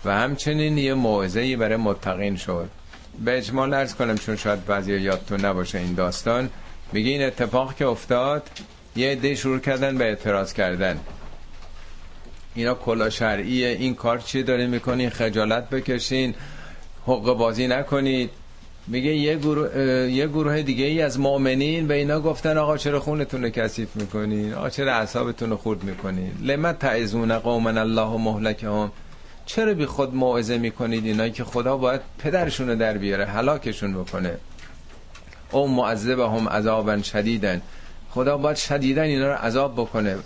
و 0.06 0.12
همچنین 0.12 0.78
یه 0.78 0.94
موعظه‌ای 0.94 1.56
برای 1.56 1.78
متقین 1.78 2.36
شد. 2.36 2.70
به 3.26 3.38
اجمال 3.38 3.74
ارز 3.74 3.96
کنم 3.96 4.18
چون 4.18 4.36
شاید 4.36 4.66
بعضی 4.66 4.94
یادتون 4.94 5.46
نباشه 5.46 5.78
این 5.78 5.94
داستان 5.94 6.50
میگه 6.92 7.12
این 7.12 7.24
اتفاق 7.24 7.76
که 7.76 7.86
افتاد 7.86 8.50
یه 8.96 9.12
عده 9.12 9.36
شروع 9.36 9.60
کردن 9.60 9.98
به 9.98 10.06
اعتراض 10.06 10.54
کردن. 10.54 11.00
اینا 12.56 12.74
کلا 12.74 13.10
شرعیه 13.10 13.68
این 13.68 13.96
کار 13.96 14.20
چی 14.20 14.44
داره 14.44 14.68
می‌کنین؟ 14.68 15.10
خجالت 15.10 15.70
بکشین 15.70 16.36
حق 17.06 17.24
بازی 17.24 17.68
نکنید. 17.68 18.30
میگه 18.88 19.16
یه 19.16 19.36
گروه, 19.36 19.78
یه 20.12 20.28
گروه 20.28 20.62
دیگه 20.62 20.86
ای 20.86 21.02
از 21.02 21.20
مؤمنین 21.20 21.88
به 21.88 21.94
اینا 21.94 22.20
گفتن 22.20 22.58
آقا 22.58 22.78
چرا 22.78 23.00
خونتون 23.00 23.44
رو 23.44 23.50
کثیف 23.50 23.96
می‌کنین؟ 23.96 24.54
آقا 24.54 24.70
چرا 24.70 24.94
اعصابتون 24.94 25.50
رو 25.50 25.58
خورد 25.58 25.84
می‌کنین؟ 25.84 26.32
لمت 26.42 26.80
تعزون 26.80 27.40
قومن 27.40 27.78
الله 27.78 28.18
مهلکهم؟ 28.18 28.92
چرا 29.46 29.74
بی 29.74 29.86
خود 29.86 30.16
موعظه 30.16 30.58
می‌کنید 30.58 31.06
اینایی 31.06 31.32
که 31.32 31.44
خدا 31.44 31.78
باید 31.78 32.02
پدرشون 32.20 32.70
رو 32.70 32.76
در 32.76 32.98
بیاره 32.98 33.26
هلاکشون 33.26 33.94
بکنه؟ 33.94 34.38
او 35.52 35.68
معذبهم 35.68 36.50
عذابا 36.50 37.02
شدیدن 37.02 37.62
خدا 38.10 38.38
باید 38.38 38.58
شدیدن 38.58 39.04
اینا 39.04 39.28
رو 39.28 39.34
عذاب 39.34 39.74
بکنه. 39.74 40.18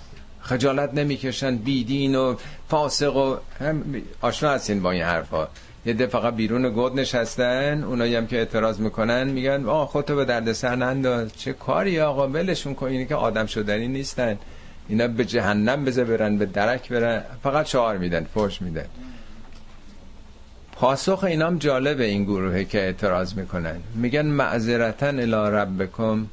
خجالت 0.41 0.93
نمی‌کشن 0.93 1.55
بیدین 1.57 2.15
و 2.15 2.35
فاسق 2.69 3.15
و 3.15 3.37
هم 3.59 3.83
آشنا 4.21 4.51
هستین 4.51 4.81
با 4.81 4.91
این 4.91 5.03
حرفا. 5.03 5.47
یه 5.85 5.93
ده 5.93 6.07
فقط 6.07 6.35
بیرون 6.35 6.69
گود 6.69 6.99
نشستن 6.99 7.83
اونایی 7.83 8.15
هم 8.15 8.27
که 8.27 8.37
اعتراض 8.37 8.79
می‌کنن 8.79 9.27
میگن 9.27 9.65
آقا 9.65 9.85
خودتو 9.85 10.15
به 10.15 10.25
درد 10.25 10.51
سر 10.51 10.75
ننداز. 10.75 11.37
چه 11.37 11.53
کاری 11.53 11.99
آقا؟ 11.99 12.27
ولشون 12.27 12.75
کن 12.75 12.87
اینی 12.87 13.05
که 13.05 13.15
آدم 13.15 13.45
شدنی 13.45 13.87
نیستن. 13.87 14.37
اینا 14.87 15.07
به 15.07 15.25
جهنم 15.25 15.85
بزه 15.85 16.03
برن 16.03 16.37
به 16.37 16.45
درک 16.45 16.89
برن. 16.89 17.23
فقط 17.43 17.65
شعار 17.65 17.97
میدن 17.97 18.27
فوش 18.33 18.61
میدن. 18.61 18.85
پاسخ 20.71 21.23
اینام 21.23 21.57
جالبه 21.57 22.05
این 22.05 22.23
گروهه 22.23 22.63
که 22.63 22.79
اعتراض 22.79 23.33
می‌کنن. 23.33 23.75
میگن 23.95 24.25
معذرتا 24.25 25.07
الی 25.07 25.31
ربکم 25.31 26.27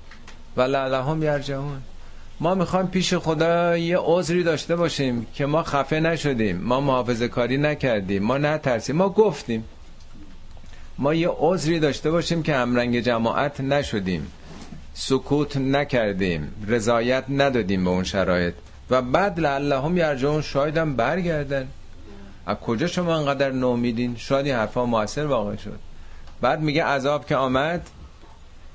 و 0.57 0.63
لعلهم 0.63 1.23
یرجعون. 1.23 1.83
ما 2.41 2.55
می‌خوایم 2.55 2.87
پیش 2.87 3.15
خدا 3.15 3.77
یه 3.77 3.99
عذری 4.01 4.43
داشته 4.43 4.77
باشیم 4.77 5.27
که 5.35 5.47
ما 5.47 5.63
خفه 5.63 6.01
نشدیم 6.01 6.57
ما 6.57 6.81
محافظه 6.81 7.29
کاری 7.29 7.57
نکردیم 7.57 8.23
ما 8.23 8.39
نترسیم 8.39 8.97
ما 8.97 9.09
گفتیم. 9.09 9.65
ما 10.99 11.15
یه 11.15 11.29
عذری 11.39 11.81
داشته 11.81 12.11
باشیم 12.11 12.43
که 12.43 12.55
همرنگ 12.55 13.01
جماعت 13.01 13.61
نشدیم. 13.61 14.27
سکوت 14.95 15.57
نکردیم 15.57 16.53
رضایت 16.69 17.25
ندادیم 17.29 17.85
به 17.85 17.91
اون 17.91 18.05
شرایط. 18.05 18.55
و 18.91 19.03
بعد 19.03 19.41
لعلهم 19.41 19.97
یرجعون 19.97 20.43
شایدم 20.43 20.97
برگردن. 20.97 21.69
از 22.47 22.57
کجا 22.57 22.87
شما 22.87 23.17
انقدر 23.17 23.51
نومیدین؟ 23.51 24.17
شاید 24.17 24.47
این 24.47 24.55
حرفا 24.55 24.87
موثر 24.87 25.27
واقع 25.27 25.57
شد. 25.57 25.79
بعد 26.41 26.61
میگه 26.61 26.85
عذاب 26.85 27.27
که 27.27 27.37
آمد 27.37 27.87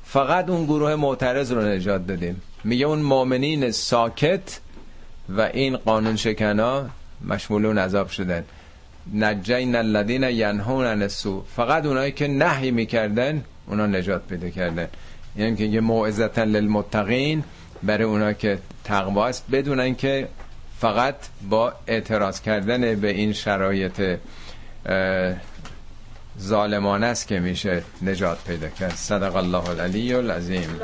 فقط 0.05 0.49
اون 0.49 0.65
گروه 0.65 0.95
معترض 0.95 1.51
رو 1.51 1.61
نجات 1.61 2.07
دادیم. 2.07 2.41
میگه 2.63 2.85
اون 2.85 2.99
مؤمنین 2.99 3.71
ساکت 3.71 4.59
و 5.29 5.41
این 5.41 5.77
قانون 5.77 6.15
شکنا 6.15 6.85
مشمولون 7.27 7.77
عذاب 7.77 8.09
شدن. 8.09 8.43
نجین 9.13 9.75
الذین 9.75 10.23
ینهون 10.23 10.85
عن 10.85 11.01
السوء. 11.01 11.41
فقط 11.55 11.85
اونایی 11.85 12.11
که 12.11 12.27
نهی 12.27 12.71
می‌کردن 12.71 13.43
اونا 13.67 13.87
نجات 13.87 14.27
پیدا 14.27 14.49
کردن. 14.49 14.87
یعنی 15.37 15.55
که 15.55 15.63
یه 15.63 15.79
موعظتا 15.79 16.43
للمتقین 16.43 17.43
برای 17.83 18.03
اونا 18.03 18.33
که 18.33 18.59
تقوا 18.83 19.27
است 19.27 19.45
بدونن 19.51 19.95
که 19.95 20.27
فقط 20.79 21.15
با 21.49 21.73
اعتراض 21.87 22.41
کردن 22.41 22.95
به 22.95 23.09
این 23.09 23.33
شرایط 23.33 24.17
ظالمانه 26.41 27.07
است 27.07 27.27
که 27.27 27.39
میشه 27.39 27.83
نجات 28.01 28.37
پیدا 28.47 28.67
کرد. 28.67 28.95
صدق 28.95 29.35
الله 29.35 29.69
العلی 29.69 30.13
العظیم. 30.13 30.79